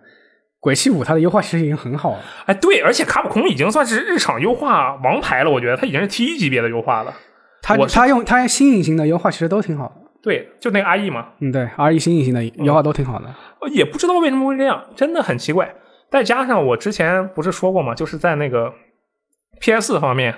[0.62, 2.20] 鬼泣五》它的优化其实已经很好了。
[2.46, 7.12] 哎，对，而且卡普空已经算是日常优化王牌了，我觉得它已经是 T 一级别的优化了。
[7.60, 9.94] 它它用它新引擎的优化其实都挺好的。
[10.22, 13.26] 对，就那个 RE 嘛，嗯，对，RE 新引擎的优化都挺好的。
[13.60, 15.74] 呃也不知道为什么会这样，真的很奇怪。
[16.08, 17.92] 再加上我之前不是说过嘛？
[17.92, 18.72] 就是在那个
[19.60, 20.32] PS 方面，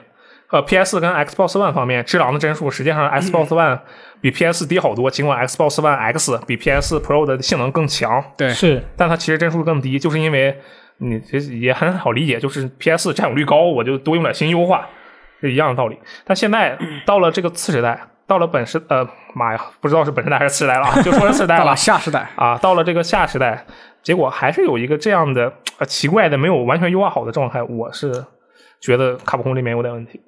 [0.54, 3.80] 呃，PS 跟 Xbox One 方面，只狼的帧数实际上 Xbox One
[4.20, 10.56] 比 PS 低好多，尽管 Xbox One X 比 PS Pro 的性能更强，对，是但它其实帧数更低，就是因为
[10.98, 14.86] 你其实也很好理解，就是 PS 占有率高，我就多用点新优化，
[15.40, 15.98] 是一样的道理。
[16.24, 19.04] 但现在 到了这个次时代，到了本时呃，
[19.34, 21.76] 妈呀，不知道是本时代还是次时代了啊，就说是次时代了到了。
[21.76, 23.66] 下时代，啊，到了这个下时代，
[24.04, 28.24] 结果还是有一个这样的、呃、奇怪的、没有完全优化好的状态，我是
[28.80, 30.20] 觉得卡普空这边有点问题。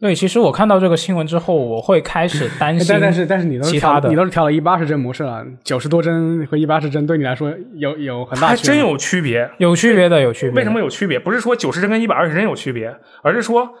[0.00, 0.14] 对。
[0.14, 2.86] 其实我看到这个新闻之后，我会开始 担心。
[2.88, 9.50] 但但是但是你都是调其他的你都是调了一百二十帧模式了，九十多帧和一百二十帧对你来说有有很大区别还真有区别。
[9.58, 10.56] 有区别的，有区别。
[10.56, 11.18] 为什么有区别？
[11.18, 13.74] 不是说九十帧跟一百二十帧有区别，而是说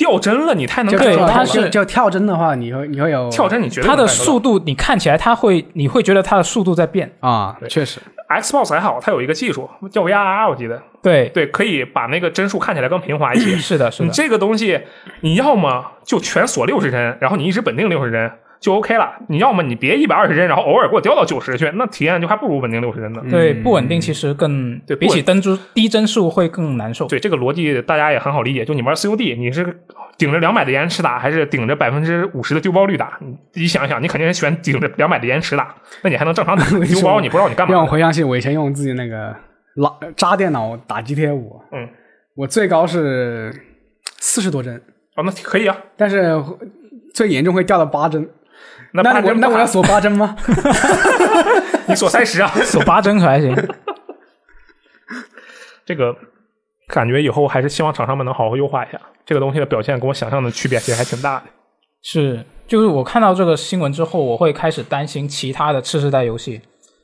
[0.00, 7.14] 掉帧了，你太能对它是就就跳帧的话，你会你会有跳帧，你觉得它的速度，你看起来它会，你会觉得它的速度在变。
[7.20, 8.00] 啊，确实
[8.30, 13.56] Xbox 还好，它有一个技术叫 VRR，我记得对，对，可以把那个帧数看起来更平滑一些。
[13.60, 14.06] 是的，是的。
[14.06, 14.80] 你这个东西，
[15.20, 18.30] 你要么就全锁六十帧，然后你一直稳定六十帧
[18.60, 23.22] 就 OK 了；你要么你别一百二十帧，然后偶尔给我调到九十去，那体验就还不如稳定六十帧呢。
[23.30, 27.06] 对，不稳定其实更对比起不登珠低帧数会更难受。
[27.06, 28.62] 对这个逻辑，大家也很好理解。
[28.62, 29.82] 就你玩 COD，你是
[30.18, 33.18] 顶着两百的延迟打，还是顶着百分之五十的丢包率打？
[33.22, 37.76] 你你想一想，你肯定是选顶着两百的延迟打，那你还能正常打 丢包，你不知道你干嘛呢？
[37.78, 39.34] 让我回想起我以前用自己那个
[39.76, 41.88] 老扎电脑打 GTA 五，嗯，
[42.34, 43.50] 我最高是
[44.18, 44.76] 四十多帧，
[45.16, 45.74] 哦，那可以啊。
[45.96, 46.38] 但是
[47.14, 48.28] 最严重会掉到八帧。
[48.92, 50.36] 那那我那我要锁八帧吗？
[51.86, 52.48] 你锁三十啊？
[52.64, 53.56] 锁八帧可还行。
[55.86, 56.14] 这个
[56.88, 61.44] 感觉以后还是希望厂商们能好好优化一下这个东西的表现，跟我想象的区别其实还挺大的。
[62.02, 66.60] 是，就是我看到这个新闻之后，我会开始担心其他的次世代游戏，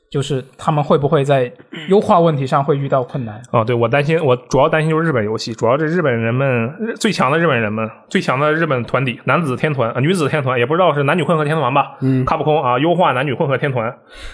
[0.09, 1.51] 就是他们会不会在
[1.89, 3.41] 优化问题上会遇到困难。
[3.51, 11.97] 哦，对我担心，我主要担心就是日本游戏，主要是日本人们最强的日本人们，最强的日本团体，男子天团、呃、女子天团，也不知道是男女混合天团吧？
[12.01, 13.93] 嗯卡普空啊，优化男女混合天团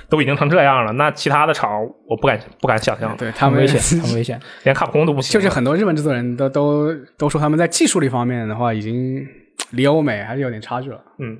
[0.09, 4.39] 都已经成这样了，那其他的厂我不敢不敢想象，对他们很危险， 很危险。
[4.63, 5.33] 连卡普空都不行。
[5.33, 9.25] 就是很多日本制作人都都都说他们在技术力方面的话，已经
[9.71, 10.99] 离欧美还是有点差距了。
[11.17, 11.35] 嗯，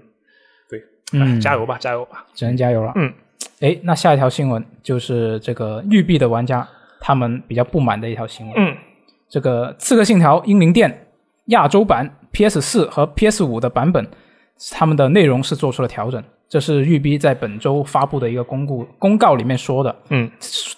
[0.70, 0.82] 对
[1.14, 2.26] 嗯，加油吧，加油吧！
[2.34, 2.92] 只能加油了。
[2.96, 3.14] 嗯，
[3.60, 6.68] 哎，那下一条新闻就是这个育碧的玩家
[7.00, 8.56] 他们比较不满的一条新闻。
[8.58, 8.76] 嗯，
[9.30, 10.90] 这个《刺客信条：英灵殿》
[11.46, 14.08] 亚洲版 PS 四和 PS 五的版本，
[14.72, 16.24] 他们的内容是做出了调整。
[16.54, 19.96] 这是育碧在本周发布的一个公布公告里面说的。
[20.10, 20.30] 嗯，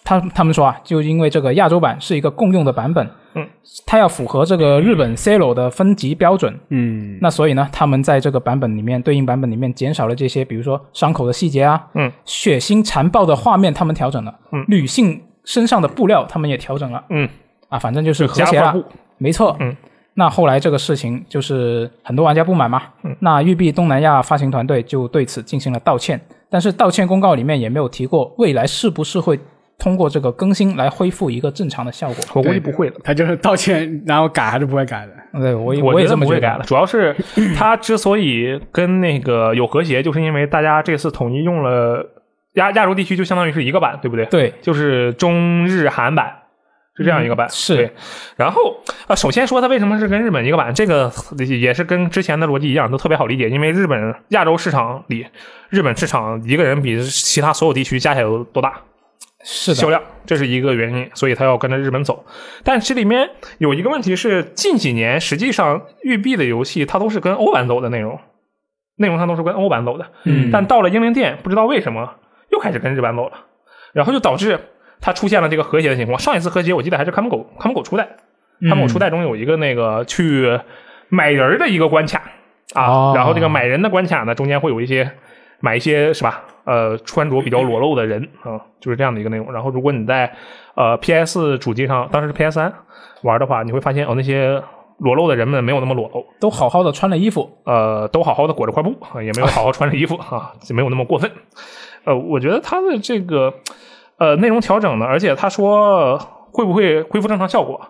[0.06, 3.46] 他他们说啊，就因为这个亚洲版是一个共用的版本，嗯，
[3.86, 14.64] 它要符合这个日本 CELO 的分级标准，嗯，那所以呢，他们在这个版本里面对应版本里面减少了这些，比如说伤口的细节啊，嗯，血腥残暴的画面他们调整了，嗯。
[14.70, 17.28] 女性身上的布料他们也调整了，嗯，
[17.68, 18.74] 啊，反正就是和谐了
[19.18, 19.76] 没错，嗯。
[20.18, 26.20] 那后来这个事情就是很多玩家不满嘛，嗯那育碧东南亚发行团队就对此进行了道歉，
[26.50, 29.38] 但是道歉公告里面也没有提过未来是不是会
[29.78, 32.16] 通过这个更新来恢复一个正常的效果。
[32.34, 32.96] 我估计不会了。
[33.04, 35.40] 他就是道歉，然后改还是不会改的。
[35.40, 37.14] 对我也我也这么觉得不会改了，主要是
[37.58, 42.10] 他之所以跟那个有和谐，就是因为大家这次统一用了
[42.54, 44.26] 亚亚洲地区，就相当于是一个版，对不对？
[44.28, 46.34] 对，就是中日韩版。
[46.98, 47.92] 是这样一个版，嗯是对。
[48.36, 48.78] 然后
[49.08, 53.50] 啊，首先说它为什么是跟日本一个版，这个也是跟之前的逻辑一样，都特别好理解。
[53.50, 55.28] 因为日本亚洲市场里，
[55.70, 58.82] 日本市场一个人比其他所有地区加起来都多大？
[59.48, 62.26] 是的，销量，这是一个原因，所以他要跟着日本走。
[62.64, 68.20] 但这里面有一个问题是，近几年实际上育碧的游戏它都是跟欧版走的内容，
[68.98, 70.08] 内容上都是跟欧版走的。
[70.24, 72.16] 嗯但到了英灵殿，不知道为什么
[72.50, 73.34] 又开始跟日版走了，
[73.94, 74.60] 然后就导致
[75.02, 76.18] 它出现了这个和谐的情况。
[76.20, 78.08] 上一次和谐我记得还是看门狗看门狗初代，
[78.62, 80.60] 看门狗初代中有一个那个去
[81.10, 82.22] 买人的一个关卡
[82.74, 85.12] 啊，哦然后这个买人的关卡呢中间会有一些
[85.60, 86.44] 买一些是吧？
[86.66, 89.54] 呃，穿着比较裸露的人啊，就是这样的一个内容。
[89.54, 90.34] 然后如果你在
[90.74, 92.74] 呃 PS 主机上，当时是 PS 三
[93.22, 94.60] 玩的话，你会发现哦那些
[94.98, 101.30] 裸露的人们没有那么裸露，都好好的穿了衣服，呃，都好好的裹着块布啊，也没有好好穿着衣服啊，就没有那么过分。
[102.06, 103.54] 呃，我觉得他的这个
[104.18, 106.18] 呃内容调整呢，而且他说
[106.52, 107.90] 会不会恢复正常效果？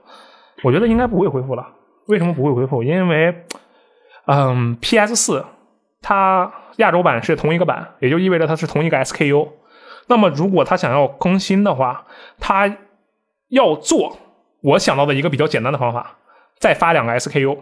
[0.63, 1.67] 我觉得应该不会恢复了。
[2.07, 2.81] 为什么不会恢复？
[2.81, 3.45] 因为
[4.25, 5.45] 嗯，PS 四
[6.01, 9.49] 它亚洲版是同一个版，也就意味着它是同一个 SKU。
[10.07, 12.05] 那么如果他想要更新的话，
[12.39, 12.77] 他
[13.49, 14.17] 要做
[14.61, 16.17] 我想到的一个比较简单的方法，
[16.59, 17.57] 再发两个 SKU，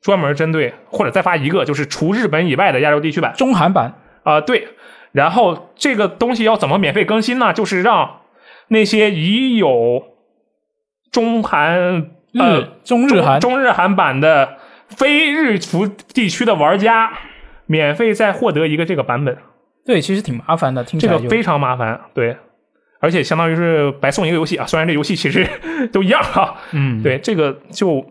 [0.00, 3.94] 专门针对或者再发一个，就是除日本以外的亚洲地区版中韩版
[4.24, 4.68] 啊、对。
[5.16, 7.54] 然后这个东西要怎么免费更新呢？
[7.54, 8.20] 就是让
[8.68, 10.02] 那些已有
[11.10, 17.10] 中韩日、呃中日韩中中日韩版的非日服地区的玩家，
[17.64, 19.38] 免费再获得一个这个版本。
[19.86, 22.36] 对，其实挺麻烦的，听这个非常麻烦，对，
[23.00, 24.66] 而且相当于是白送一个游戏啊。
[24.66, 25.48] 虽然这游戏其实
[25.92, 28.04] 都一样哈、嗯，对，这个就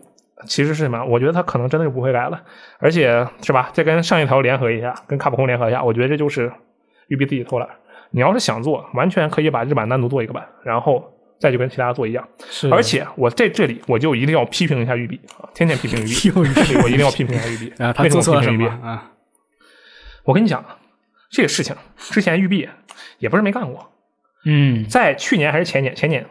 [0.46, 1.04] 其实是什么？
[1.04, 2.42] 我觉得他可能真的就不会改了，
[2.80, 3.70] 而且是吧？
[3.72, 6.50] 再跟上一条联合一下，跟卡普空联合一下，我觉得这就是
[7.08, 7.68] 育碧自己偷懒。
[8.10, 11.04] 你要是想做，完全可以把日版单独做一个版，然后
[11.38, 12.26] 再就跟其他做一样。
[12.48, 16.30] 是，而且我在这里我就一定要批评一下育碧啊，天天批评育碧，
[16.72, 17.82] 对我一定要批评一下育碧。
[17.82, 18.86] 啊他为什做错了什么批评育碧？
[18.86, 19.10] 啊？
[20.24, 20.64] 我跟你讲，
[21.30, 22.68] 这个事情之前育碧
[23.18, 23.90] 也不是没干过，
[24.44, 26.24] 嗯，在去年还是前年，前年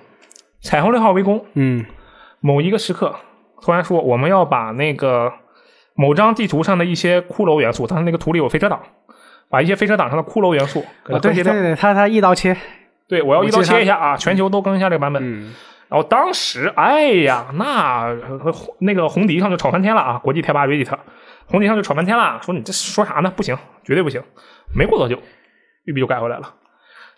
[0.61, 1.85] 彩虹六号围攻嗯
[2.39, 3.15] 某一个时刻，
[3.61, 5.31] 突然说我们要把那个
[5.93, 8.81] 某张地图上的一些骷髅元素，当时那个图里有飞车党，
[9.49, 11.53] 把一些飞车党上的骷髅元素给它啊，对和谐掉。
[11.53, 12.55] 对对，他他一刀切，
[13.07, 15.21] 对，我要一刀切一下啊，全球都更一下这个版本。
[15.23, 15.53] 嗯
[15.87, 20.17] 然后当时，哎呀，那呃那个红迪上就吵翻天了啊！
[20.17, 20.91] 国际贴吧 Reddit，
[21.45, 23.31] 红迪上就吵翻天了，说你这说啥呢？
[23.33, 24.19] 不行，绝对不行。
[24.75, 25.21] 没过多久，
[25.83, 26.55] 育碧就改回来了。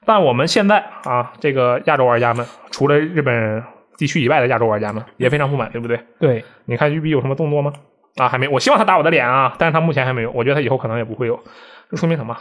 [0.05, 3.63] 但我们现在啊，这个亚洲玩家们，除了日本
[3.97, 5.97] 地区以外的亚洲玩家们，也非常不满，对不对？
[6.19, 7.71] 对，你看育碧有什么动作吗？
[8.17, 8.49] 啊，还没。
[8.49, 10.31] 我希望他打我的脸啊，但是他目前还没有。
[10.31, 11.39] 我觉得他以后可能也不会有。
[11.89, 12.37] 这说明什么？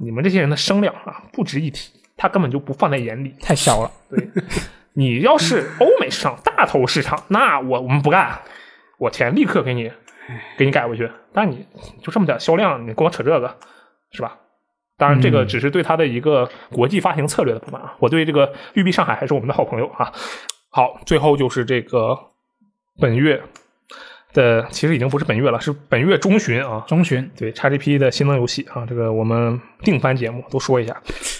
[0.00, 3.34] 你们这些人的声量啊，不值一提，他根本就不放在眼里。
[3.40, 4.28] 太小了，对，
[4.94, 8.40] 你要是欧美市场大头市场，那我我们不干，
[8.98, 9.92] 我钱，立刻给你
[10.58, 11.08] 给你改回去。
[11.32, 11.66] 但你
[12.02, 13.56] 就这么点销量，你跟我扯这个，
[14.10, 14.36] 是吧？
[14.96, 17.94] 当然，这个嗯只是对他的一个国际发行策略的不满啊。
[17.98, 20.12] 我对这个育碧上海还是我们的好朋友啊。
[20.70, 22.16] 好，最后就是这个
[23.00, 23.42] 本月
[24.34, 26.84] 的，其实已经不是本月了，是本月中旬啊。
[26.86, 30.94] 中旬对 XGP 的新增游戏啊，这个我们定番节目都说一下。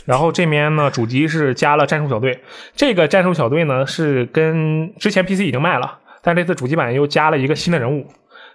[0.06, 2.40] 然后这边呢，主机是加了战术小队，
[2.74, 8.06] 这个战术小队呢是跟之前 PC 已经卖了，但这次主机版又加了一个新的人物，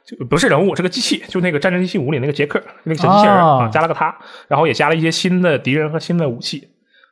[0.05, 4.17] 就不是人物，是个机器，就那个《战争机器五》里那个杰克，那个小机器人、哦啊，加了个他，
[4.47, 6.69] 然后也加了一些新的敌人和新的武器。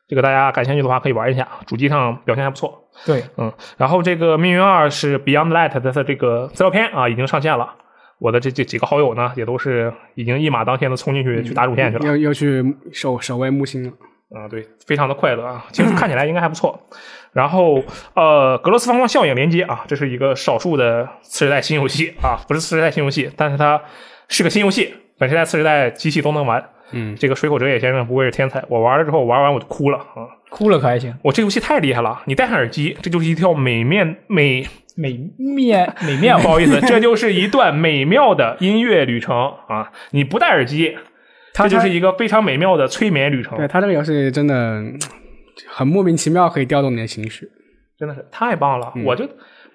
[0.08, 2.90] 这个大家感兴趣的话可以玩一下，主机上表现还不错。
[3.06, 7.76] 对，嗯，然后这个《命运二》是 Beyond Light 的这个资料片啊，已经上线了。
[8.20, 12.08] 我的这这几个好友呢，也都是已经一马当先的冲进去去打主线去了。
[12.08, 13.92] 要要去守守卫木星了。
[14.30, 16.78] 啊，对，非常的快乐啊，其实看起来应该还不错。
[17.32, 17.82] 然后
[18.14, 23.82] 呃，格罗斯方框效应连接啊，这是一个少数的次时代新游戏啊，不是次时代新游戏，但是它
[24.28, 26.62] 是个新游戏，本时代次时代机器都能玩。
[26.92, 30.28] 嗯，这个水口哲也先生不愧是天才，我玩了之后玩完我就哭了啊！
[30.50, 34.66] 哭了可还行，我这游戏太厉害了，你戴上耳机，这就是一条美面美
[34.96, 39.36] 美面美面 不好意思，这就是一段美妙的音乐旅程
[39.68, 39.92] 啊！
[40.12, 40.98] 你不戴耳机，
[41.54, 43.58] 它这就是一个非常美妙的催眠旅程。
[43.58, 44.98] 对他这个游戏真的嗯
[45.68, 47.50] 很莫名其妙，可以调动你的情绪。
[48.00, 48.94] 真的是太棒了！
[48.96, 49.28] 嗯我就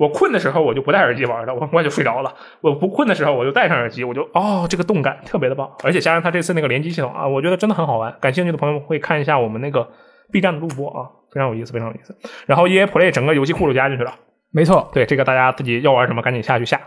[0.03, 2.35] 我困的时候我就不戴耳机玩了，我很快就睡着了。
[2.61, 8.13] 我不困的时候我就戴上耳机，我就哦，这个动感特别的棒，而且加上它这次那个联机系统啊，我觉得真的很好玩。
[8.21, 9.89] 感兴趣的朋友们会看一下我们那个
[10.33, 12.17] B 站的录播啊，非常有意思，非常有意思。
[12.47, 14.13] 然后 EA Play 整个游戏库都加进去了，
[14.51, 16.81] 没错，对这个大家自己要玩什么赶紧下去下。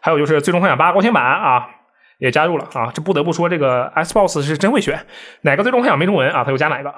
[0.00, 1.68] 还有就是《最终幻想八》高清版啊。
[2.18, 2.90] 也加入了啊！
[2.94, 4.98] 这不得不说，这个 Xbox 是真会选，
[5.42, 6.88] 哪个最终幻想没中文啊，他就加哪个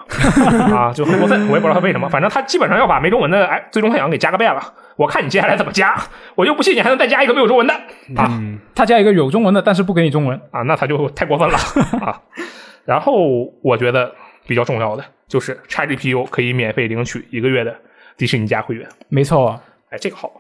[0.76, 1.48] 啊，就很过分。
[1.48, 4.62] 我也不知道他为什么，反正他基本上要把没中文的哎最终幻想给加个遍了。
[4.96, 5.94] 我看你接下来怎么加，
[6.34, 7.74] 我就不信你还能再加一个没有中文的。
[8.16, 8.28] 啊。
[8.30, 11.58] 嗯，他加一个有中文的，但是不给你中文，啊，那他就太过分了。
[12.04, 12.20] 啊。
[12.84, 14.12] 然后我觉得
[14.46, 17.74] 比较重要的就是 XGPU 可以免费领取一个月的
[18.16, 19.60] 迪士尼加会员，没错，
[19.90, 20.30] 哎，这个好，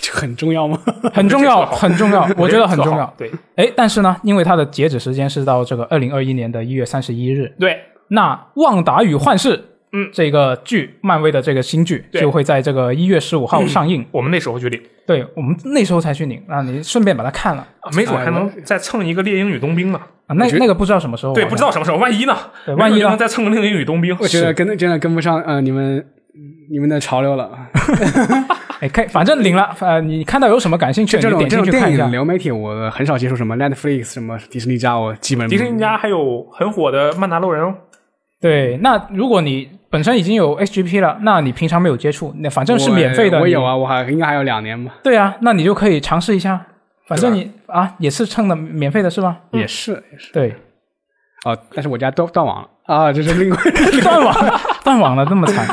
[0.00, 0.78] 这很重要吗？
[1.12, 3.14] 很重要，很重要， 我觉得很重要。
[3.18, 3.30] 对。
[3.56, 9.58] 哎，但是呢，因为它的截止时间是到这个二零二一年的一月三十一日，对，那《旺达与幻视》
[9.92, 14.04] 嗯这个剧，漫威的这个新剧就会在这个一月十五号上映。
[14.10, 20.00] 我们那时候去领，对我们那时候才去领，啊，你顺便把它看了啊没准还能再蹭一个猎鹰与冬兵呢。
[20.26, 21.34] 啊，那那个不知道什么时候。
[21.34, 22.36] 对，不知道什么时候，万一呢？
[22.64, 24.16] 对万一能再蹭个猎鹰与冬兵。
[24.18, 26.04] 我觉得跟真的跟不上呃你们
[26.70, 27.50] 你们的潮流了。
[28.80, 32.10] 哎，看，反正领了，呃，你看到有什么感兴趣，这种你点这种电进去看一下影。
[32.10, 37.74] 流媒体，我很少接触什么 Netflix 什么迪士尼家，我基本迪士尼家还有很火的曼达洛人哦，
[38.40, 43.36] 对，那如果你本身已经有 HGP 了，那你平常没有接触，那反正是免费的。
[43.36, 44.94] 我我有啊，我还应该还有两年吧。
[45.02, 46.66] 对啊，那你就可以尝试一下，
[47.06, 49.40] 反正你啊也是蹭的免费的是吧？
[49.50, 50.54] 也是也是对，
[51.44, 53.56] 哦，但是我家断断网了啊，这是另外
[54.02, 55.68] 断网了，断网了，这么惨。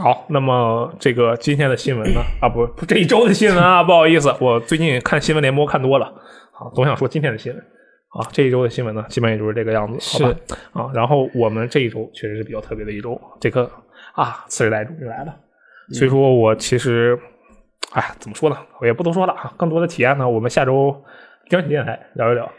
[0.00, 2.22] 好，那么这个今天的新闻呢？
[2.40, 6.10] 啊，不，不这一周的新闻啊，不好意思，我最近看新闻联播看多了，
[6.50, 7.62] 好，总想说今天的新闻。
[8.12, 10.38] 啊，这一周的新闻呢，基本也就是这个样子，好吧？
[10.72, 13.70] 啊，然后我们这一周确实是比较特别的一周，这个
[14.14, 15.34] 啊，次世代终于来了，
[15.92, 17.18] 所以说我其实，
[17.92, 18.56] 哎，怎么说呢？
[18.80, 20.94] 我也不多说了啊，更多的体验呢，我们下周
[21.48, 22.50] 江体电台聊一聊，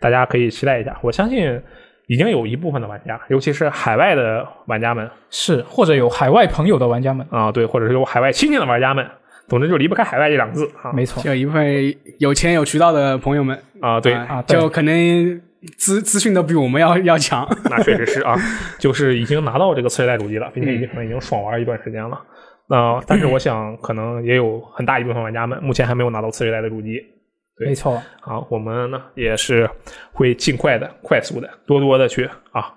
[0.00, 0.98] 大家可以期待一下。
[1.02, 1.62] 我相信
[2.06, 9.06] 已经有一部分的玩家，尤其是海外的玩家们，是，或者有海外朋友的玩家们，啊，对，或者是有海外亲戚的玩家们，
[9.48, 10.92] 总之就离不开海外这两个字啊。
[10.92, 15.40] 没错，就一部分有钱有渠道的朋友们啊，对，啊对就可能
[15.76, 17.48] 资资讯都比我们要 要强。
[17.70, 18.36] 那确实是啊，
[18.78, 22.20] 就是已经拿到这个次世代主机了，并且已经可能已经爽玩一段时间了。
[22.68, 27.00] 那、但是我想，可能也有很大一部分玩家们目前还没有拿到次世代的主机。
[27.58, 29.70] 对没错，好，我们呢也是
[30.12, 32.74] 会尽快的、快速的、多多的去啊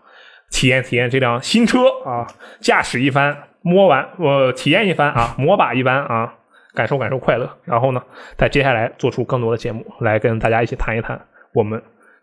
[0.52, 2.26] 体验体验这辆新车啊，
[2.62, 6.34] 驾驶一番，摸完我、体验一番啊，摸把一番啊，
[6.80, 7.46] 感受感受快乐。
[7.66, 8.02] 然后呢，
[8.38, 11.20] 在接下来做出更多的节目来跟大家一起谈一谈
[11.54, 11.82] 我们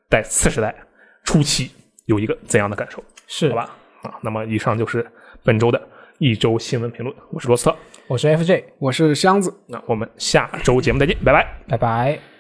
[0.09, 0.75] 在次时代
[1.25, 1.71] 初期
[2.07, 3.77] 有一个怎样的感受，是好吧？
[4.03, 5.05] 啊，那么以上就是
[5.45, 5.79] 本周的
[6.19, 7.77] 一周新闻评论，我是罗斯特，
[8.07, 9.53] 我是 FJ，我是箱子。
[9.69, 11.47] 那我们下周节目再见，拜拜。
[11.69, 12.36] 拜拜。